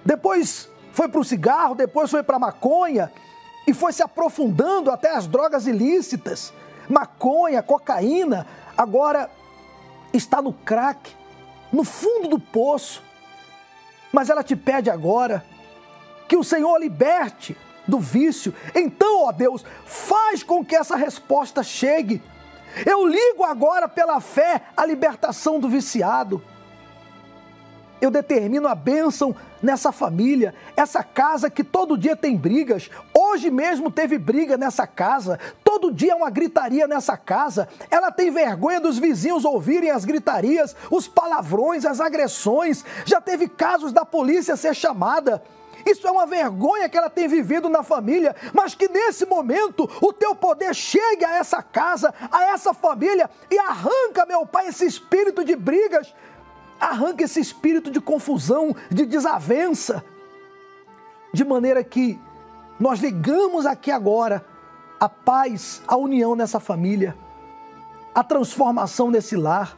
depois 0.07 0.71
foi 0.93 1.09
para 1.09 1.21
o 1.21 1.25
cigarro, 1.25 1.75
depois 1.75 2.09
foi 2.09 2.23
para 2.23 2.37
a 2.37 2.39
maconha 2.39 3.13
e 3.67 3.75
foi 3.75 3.93
se 3.93 4.05
aprofundando 4.05 4.93
até 4.93 5.11
as 5.11 5.27
drogas 5.27 5.67
ilícitas, 5.67 6.53
maconha, 6.89 7.61
cocaína, 7.61 8.47
agora 8.79 9.29
está 10.13 10.41
no 10.41 10.53
crack, 10.53 11.13
no 11.73 11.83
fundo 11.83 12.29
do 12.29 12.39
poço. 12.39 13.03
Mas 14.13 14.31
ela 14.31 14.43
te 14.43 14.57
pede 14.57 14.91
agora 14.91 15.45
que 16.29 16.37
o 16.37 16.45
Senhor 16.45 16.79
liberte 16.79 17.57
do 17.87 17.99
vício. 17.99 18.55
Então, 18.75 19.25
ó 19.25 19.33
Deus, 19.33 19.65
faz 19.85 20.43
com 20.43 20.65
que 20.65 20.75
essa 20.75 20.97
resposta 20.97 21.63
chegue. 21.63 22.23
Eu 22.85 23.07
ligo 23.07 23.45
agora 23.45 23.89
pela 23.89 24.21
fé 24.21 24.63
a 24.77 24.85
libertação 24.85 25.59
do 25.59 25.69
viciado. 25.69 26.43
Eu 28.01 28.11
determino 28.11 28.69
a 28.69 28.75
bênção 28.75 29.35
nessa 29.63 29.91
família, 29.91 30.55
essa 30.77 31.03
casa 31.03 31.49
que 31.49 31.65
todo 31.65 31.97
dia 31.97 32.15
tem 32.15 32.37
brigas. 32.37 32.91
Hoje 33.15 33.51
mesmo 33.51 33.91
teve 33.91 34.19
briga 34.19 34.57
nessa 34.57 34.87
casa, 34.87 35.41
todo 35.65 35.93
dia 35.93 36.13
é 36.13 36.15
uma 36.15 36.29
gritaria 36.29 36.87
nessa 36.87 37.17
casa. 37.17 37.67
Ela 37.91 38.11
tem 38.11 38.31
vergonha 38.31 38.81
dos 38.81 38.99
vizinhos 38.99 39.45
ouvirem 39.45 39.91
as 39.91 40.05
gritarias, 40.05 40.77
os 40.91 41.09
palavrões, 41.09 41.87
as 41.87 42.01
agressões. 42.01 42.85
Já 43.07 43.21
teve 43.21 43.49
casos 43.49 43.93
da 43.93 44.05
polícia 44.05 44.57
ser 44.57 44.75
chamada. 44.75 45.43
Isso 45.87 46.07
é 46.07 46.11
uma 46.11 46.27
vergonha 46.27 46.89
que 46.89 46.99
ela 46.99 47.09
tem 47.09 47.29
vivido 47.29 47.69
na 47.69 47.85
família, 47.85 48.35
mas 48.53 48.75
que 48.75 48.89
nesse 48.89 49.25
momento 49.25 49.89
o 50.03 50.13
teu 50.13 50.35
poder 50.35 50.75
chegue 50.75 51.25
a 51.25 51.37
essa 51.37 51.63
casa, 51.63 52.13
a 52.31 52.43
essa 52.47 52.75
família 52.75 53.31
e 53.49 53.57
arranca, 53.57 54.27
meu 54.27 54.45
Pai, 54.45 54.67
esse 54.67 54.85
espírito 54.85 55.45
de 55.45 55.55
brigas, 55.55 56.13
Arranca 56.81 57.25
esse 57.25 57.41
espírito 57.41 57.91
de 57.91 58.01
confusão, 58.01 58.75
de 58.91 59.07
desavença, 59.07 60.05
de 61.33 61.45
maneira 61.45 61.83
que 61.83 62.21
nós 62.79 63.01
ligamos 63.01 63.65
aqui 63.65 63.91
agora 63.91 64.45
a 65.01 65.09
paz, 65.09 65.83
a 65.87 65.97
união 65.97 66.35
nessa 66.35 66.61
família, 66.61 67.17
a 68.15 68.23
transformação 68.23 69.11
nesse 69.11 69.37
lar. 69.37 69.77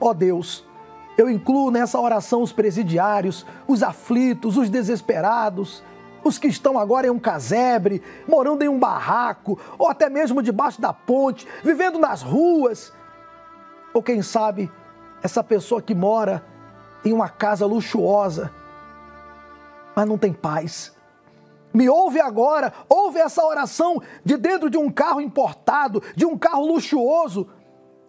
Ó 0.00 0.10
oh 0.10 0.14
Deus, 0.14 0.64
eu 1.16 1.30
incluo 1.30 1.70
nessa 1.70 2.00
oração 2.00 2.42
os 2.42 2.52
presidiários, 2.52 3.46
os 3.66 3.82
aflitos, 3.82 4.56
os 4.56 4.68
desesperados, 4.68 5.82
os 6.22 6.38
que 6.38 6.48
estão 6.48 6.78
agora 6.78 7.06
em 7.06 7.10
um 7.10 7.18
casebre, 7.18 8.02
morando 8.28 8.62
em 8.62 8.68
um 8.68 8.78
barraco, 8.78 9.58
ou 9.78 9.88
até 9.88 10.10
mesmo 10.10 10.42
debaixo 10.42 10.80
da 10.80 10.92
ponte, 10.92 11.46
vivendo 11.62 11.98
nas 11.98 12.20
ruas, 12.20 12.92
ou 13.94 14.02
quem 14.02 14.22
sabe 14.22 14.70
essa 15.22 15.42
pessoa 15.42 15.82
que 15.82 15.94
mora 15.94 16.44
em 17.04 17.12
uma 17.12 17.28
casa 17.28 17.66
luxuosa, 17.66 18.52
mas 19.94 20.06
não 20.06 20.18
tem 20.18 20.32
paz. 20.32 20.92
Me 21.72 21.88
ouve 21.88 22.20
agora, 22.20 22.72
ouve 22.88 23.18
essa 23.18 23.44
oração 23.44 24.02
de 24.24 24.36
dentro 24.36 24.70
de 24.70 24.78
um 24.78 24.90
carro 24.90 25.20
importado, 25.20 26.02
de 26.14 26.24
um 26.24 26.36
carro 26.36 26.66
luxuoso, 26.66 27.48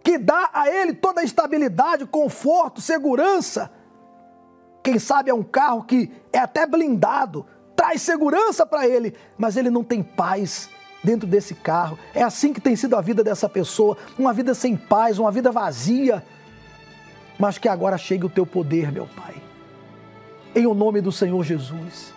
que 0.03 0.17
dá 0.17 0.49
a 0.53 0.69
ele 0.69 0.93
toda 0.93 1.21
a 1.21 1.23
estabilidade, 1.23 2.05
conforto, 2.05 2.79
segurança. 2.79 3.69
Quem 4.83 4.97
sabe 4.97 5.29
é 5.29 5.33
um 5.33 5.43
carro 5.43 5.83
que 5.83 6.09
é 6.31 6.39
até 6.39 6.65
blindado, 6.65 7.45
traz 7.75 8.01
segurança 8.01 8.65
para 8.65 8.87
ele, 8.87 9.13
mas 9.37 9.57
ele 9.57 9.69
não 9.69 9.83
tem 9.83 10.01
paz 10.01 10.69
dentro 11.03 11.27
desse 11.27 11.53
carro. 11.53 11.99
É 12.15 12.23
assim 12.23 12.53
que 12.53 12.61
tem 12.61 12.75
sido 12.75 12.95
a 12.95 13.01
vida 13.01 13.23
dessa 13.23 13.49
pessoa, 13.49 13.97
uma 14.17 14.31
vida 14.31 14.53
sem 14.53 14.77
paz, 14.77 15.19
uma 15.19 15.31
vida 15.31 15.51
vazia 15.51 16.23
mas 17.37 17.57
que 17.57 17.67
agora 17.67 17.97
chegue 17.97 18.25
o 18.25 18.29
teu 18.29 18.45
poder, 18.45 18.91
meu 18.91 19.07
Pai. 19.07 19.35
Em 20.55 20.65
o 20.65 20.73
nome 20.73 21.01
do 21.01 21.11
Senhor 21.11 21.43
Jesus. 21.43 22.13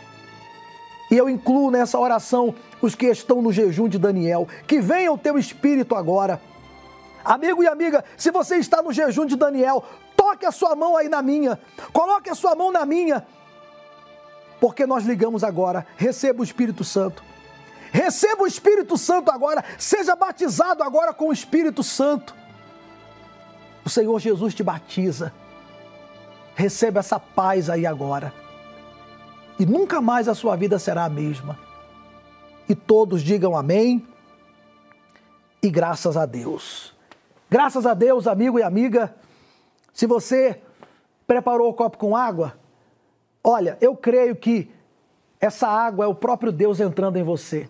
E 1.10 1.16
eu 1.16 1.28
incluo 1.28 1.70
nessa 1.70 1.98
oração 1.98 2.54
os 2.80 2.94
que 2.94 3.06
estão 3.06 3.42
no 3.42 3.52
jejum 3.52 3.88
de 3.88 3.98
Daniel. 3.98 4.48
Que 4.66 4.80
venha 4.80 5.12
o 5.12 5.18
teu 5.18 5.36
espírito 5.36 5.94
agora. 5.94 6.40
Amigo 7.24 7.62
e 7.62 7.66
amiga, 7.66 8.04
se 8.16 8.30
você 8.30 8.56
está 8.56 8.80
no 8.80 8.92
jejum 8.92 9.26
de 9.26 9.36
Daniel, 9.36 9.84
toque 10.16 10.46
a 10.46 10.52
sua 10.52 10.74
mão 10.74 10.96
aí 10.96 11.08
na 11.08 11.20
minha. 11.20 11.58
Coloque 11.92 12.30
a 12.30 12.34
sua 12.34 12.54
mão 12.54 12.70
na 12.70 12.86
minha. 12.86 13.26
Porque 14.60 14.86
nós 14.86 15.04
ligamos 15.04 15.42
agora. 15.42 15.86
Receba 15.96 16.40
o 16.40 16.44
Espírito 16.44 16.84
Santo. 16.84 17.22
Receba 17.92 18.44
o 18.44 18.46
Espírito 18.46 18.96
Santo 18.96 19.30
agora. 19.30 19.64
Seja 19.76 20.14
batizado 20.14 20.82
agora 20.82 21.12
com 21.12 21.28
o 21.28 21.32
Espírito 21.32 21.82
Santo. 21.82 22.39
O 23.90 23.92
Senhor 23.92 24.20
Jesus 24.20 24.54
te 24.54 24.62
batiza. 24.62 25.32
Receba 26.54 27.00
essa 27.00 27.18
paz 27.18 27.68
aí 27.68 27.84
agora. 27.84 28.32
E 29.58 29.66
nunca 29.66 30.00
mais 30.00 30.28
a 30.28 30.34
sua 30.34 30.54
vida 30.54 30.78
será 30.78 31.06
a 31.06 31.08
mesma. 31.08 31.58
E 32.68 32.74
todos 32.76 33.20
digam 33.20 33.56
amém. 33.56 34.06
E 35.60 35.68
graças 35.68 36.16
a 36.16 36.24
Deus. 36.24 36.94
Graças 37.50 37.84
a 37.84 37.92
Deus, 37.92 38.28
amigo 38.28 38.60
e 38.60 38.62
amiga. 38.62 39.12
Se 39.92 40.06
você 40.06 40.62
preparou 41.26 41.68
o 41.68 41.74
copo 41.74 41.98
com 41.98 42.14
água, 42.14 42.56
olha, 43.42 43.76
eu 43.80 43.96
creio 43.96 44.36
que 44.36 44.70
essa 45.40 45.66
água 45.66 46.04
é 46.04 46.08
o 46.08 46.14
próprio 46.14 46.52
Deus 46.52 46.78
entrando 46.78 47.16
em 47.16 47.24
você. 47.24 47.68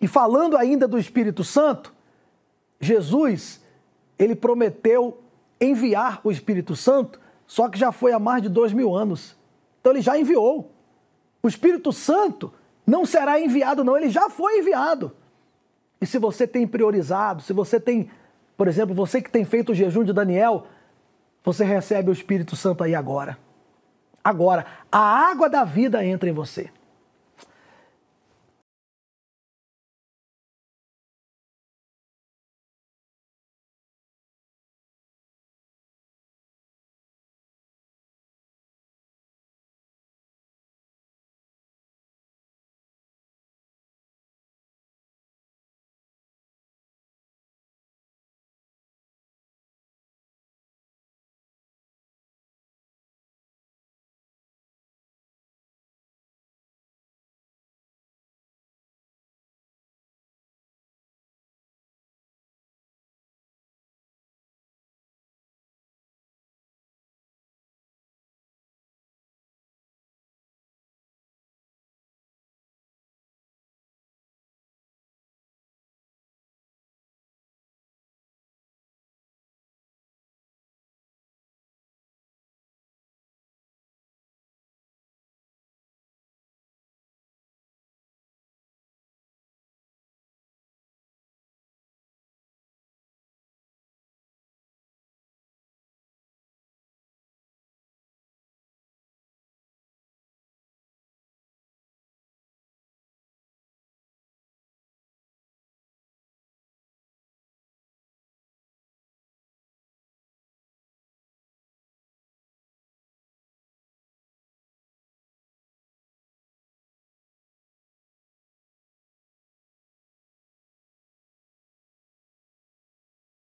E 0.00 0.06
falando 0.06 0.56
ainda 0.56 0.86
do 0.86 0.96
Espírito 0.96 1.42
Santo, 1.42 1.92
Jesus 2.78 3.60
ele 4.16 4.36
prometeu 4.36 5.23
enviar 5.64 6.20
o 6.22 6.30
Espírito 6.30 6.76
Santo, 6.76 7.20
só 7.46 7.68
que 7.68 7.78
já 7.78 7.92
foi 7.92 8.12
há 8.12 8.18
mais 8.18 8.42
de 8.42 8.48
dois 8.48 8.72
mil 8.72 8.94
anos. 8.94 9.36
Então 9.80 9.92
ele 9.92 10.02
já 10.02 10.18
enviou. 10.18 10.72
O 11.42 11.48
Espírito 11.48 11.92
Santo 11.92 12.52
não 12.86 13.04
será 13.04 13.40
enviado, 13.40 13.84
não, 13.84 13.96
ele 13.96 14.08
já 14.08 14.30
foi 14.30 14.58
enviado. 14.58 15.12
E 16.00 16.06
se 16.06 16.18
você 16.18 16.46
tem 16.46 16.66
priorizado, 16.66 17.42
se 17.42 17.52
você 17.52 17.80
tem, 17.80 18.10
por 18.56 18.68
exemplo, 18.68 18.94
você 18.94 19.20
que 19.20 19.30
tem 19.30 19.44
feito 19.44 19.72
o 19.72 19.74
jejum 19.74 20.04
de 20.04 20.12
Daniel, 20.12 20.66
você 21.42 21.64
recebe 21.64 22.10
o 22.10 22.12
Espírito 22.12 22.56
Santo 22.56 22.82
aí 22.82 22.94
agora. 22.94 23.38
Agora, 24.22 24.64
a 24.90 24.98
água 24.98 25.48
da 25.50 25.64
vida 25.64 26.04
entra 26.04 26.28
em 26.28 26.32
você. 26.32 26.70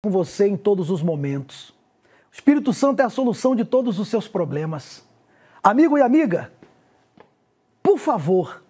Com 0.06 0.10
você 0.10 0.46
em 0.46 0.56
todos 0.56 0.88
os 0.88 1.02
momentos. 1.02 1.70
O 2.30 2.34
Espírito 2.34 2.72
Santo 2.72 3.00
é 3.00 3.04
a 3.04 3.10
solução 3.10 3.56
de 3.56 3.64
todos 3.64 3.98
os 3.98 4.06
seus 4.06 4.28
problemas. 4.28 5.04
Amigo 5.60 5.98
e 5.98 6.02
amiga, 6.02 6.52
por 7.82 7.98
favor, 7.98 8.62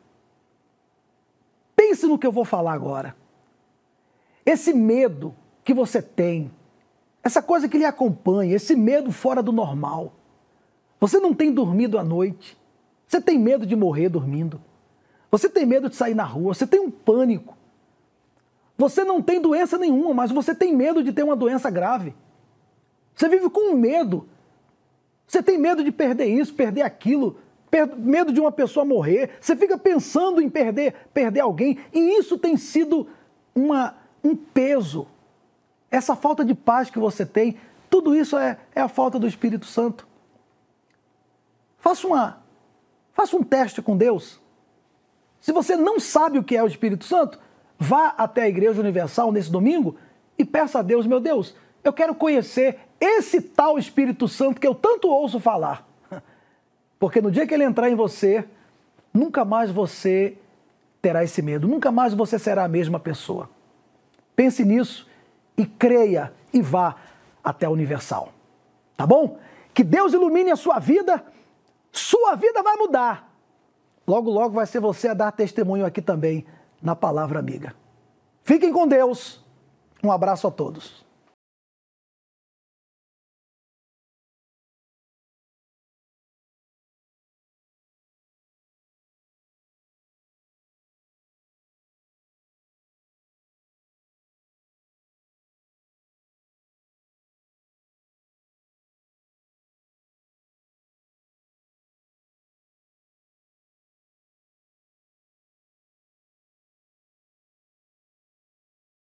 pense 1.74 2.07
no 2.07 2.18
que 2.18 2.26
eu 2.26 2.32
vou 2.32 2.45
falar 2.45 2.72
agora. 2.72 3.14
Esse 4.47 4.72
medo 4.72 5.34
que 5.62 5.74
você 5.74 6.01
tem, 6.01 6.51
essa 7.22 7.43
coisa 7.43 7.68
que 7.68 7.76
lhe 7.76 7.84
acompanha, 7.84 8.57
esse 8.57 8.74
medo 8.74 9.12
fora 9.12 9.43
do 9.43 9.53
normal. 9.53 10.14
Você 10.99 11.20
não 11.20 11.34
tem 11.34 11.53
dormido 11.53 11.99
à 11.99 12.05
noite. 12.05 12.57
Você 13.07 13.20
tem 13.20 13.39
medo 13.39 13.66
de 13.66 13.76
morrer 13.76 14.09
dormindo. 14.09 14.59
Você 15.30 15.51
tem 15.51 15.66
medo 15.66 15.91
de 15.91 15.97
sair 15.97 16.14
na 16.14 16.24
rua. 16.24 16.55
Você 16.55 16.66
tem 16.66 16.80
um 16.80 16.91
pânico. 16.91 17.55
Você 18.77 19.05
não 19.05 19.22
tem 19.22 19.41
doença 19.41 19.79
nenhuma, 19.79 20.12
mas 20.12 20.31
você 20.31 20.55
tem 20.55 20.74
medo 20.74 21.03
de 21.03 21.12
ter 21.12 21.22
uma 21.22 21.37
doença 21.37 21.70
grave. 21.70 22.14
Você 23.14 23.29
vive 23.29 23.49
com 23.49 23.74
medo. 23.74 24.29
Você 25.27 25.43
tem 25.43 25.59
medo 25.59 25.83
de 25.83 25.91
perder 25.91 26.27
isso, 26.27 26.55
perder 26.55 26.83
aquilo, 26.83 27.39
per 27.70 27.97
medo 27.97 28.33
de 28.33 28.41
uma 28.41 28.53
pessoa 28.53 28.85
morrer. 28.85 29.31
Você 29.41 29.57
fica 29.57 29.79
pensando 29.79 30.41
em 30.41 30.51
perder, 30.51 30.95
perder 31.12 31.41
alguém. 31.41 31.79
E 31.93 32.18
isso 32.18 32.39
tem 32.39 32.57
sido 32.57 33.09
uma, 33.55 33.97
um 34.22 34.37
peso 34.37 35.09
essa 35.91 36.16
falta 36.16 36.45
de 36.45 36.55
paz 36.55 36.91
que 36.91 36.99
você 36.99 37.24
tem, 37.24 37.57
tudo 37.89 38.14
isso 38.14 38.37
é, 38.37 38.59
é 38.74 38.81
a 38.81 38.89
falta 38.89 39.18
do 39.18 39.27
Espírito 39.27 39.66
Santo. 39.66 40.07
Faça, 41.79 42.07
uma, 42.07 42.43
faça 43.12 43.37
um 43.37 43.43
teste 43.43 43.81
com 43.81 43.97
Deus. 43.97 44.41
Se 45.41 45.53
você 45.53 45.77
não 45.77 46.01
sabe 46.01 46.39
o 46.39 46.45
que 46.45 46.57
é 46.57 46.62
o 46.62 46.66
Espírito 46.66 47.05
Santo, 47.05 47.39
vá 47.79 48.14
até 48.16 48.43
a 48.43 48.49
Igreja 48.49 48.81
Universal 48.81 49.33
nesse 49.33 49.51
domingo 49.51 49.97
e 50.39 50.45
peça 50.45 50.79
a 50.81 50.83
Deus, 50.83 51.07
meu 51.07 51.20
Deus, 51.20 51.55
eu 51.83 51.93
quero 51.93 52.14
conhecer 52.14 52.79
esse 53.01 53.41
tal 53.41 53.79
Espírito 53.79 54.27
Santo 54.27 54.61
que 54.61 54.66
eu 54.66 54.74
tanto 54.74 55.09
ouço 55.09 55.39
falar. 55.39 55.87
Porque 56.99 57.20
no 57.20 57.31
dia 57.31 57.47
que 57.47 57.55
ele 57.55 57.64
entrar 57.64 57.91
em 57.91 57.95
você, 57.95 58.45
nunca 59.12 59.45
mais 59.45 59.70
você 59.70 60.37
terá 61.01 61.22
esse 61.22 61.41
medo, 61.43 61.68
nunca 61.68 61.93
mais 61.93 62.14
você 62.14 62.39
será 62.39 62.64
a 62.64 62.68
mesma 62.68 62.99
pessoa. 62.99 63.49
Pense 64.35 64.64
nisso 64.64 65.07
e 65.57 65.64
creia 65.64 66.33
e 66.53 66.61
vá 66.61 66.97
até 67.43 67.66
a 67.66 67.70
Universal. 67.70 68.33
Tá 68.97 69.07
bom? 69.07 69.39
Que 69.72 69.85
Deus 69.85 70.12
ilumine 70.12 70.51
a 70.51 70.57
sua 70.57 70.79
vida, 70.79 71.24
sua 71.93 72.35
vida 72.35 72.62
vai 72.62 72.77
mudar. 72.77 73.33
Logo, 74.07 74.31
logo 74.31 74.55
vai 74.55 74.66
ser 74.66 74.81
você 74.81 75.09
a 75.09 75.14
dar 75.14 75.33
testemunho 75.33 75.85
aqui 75.85 76.01
também 76.01 76.47
na 76.83 76.97
palavra 76.97 77.39
amiga. 77.39 77.74
Fiquem 78.43 78.72
com 78.72 78.87
Deus. 78.87 79.45
Um 80.03 80.11
abraço 80.12 80.47
a 80.47 80.51
todos. 80.51 81.05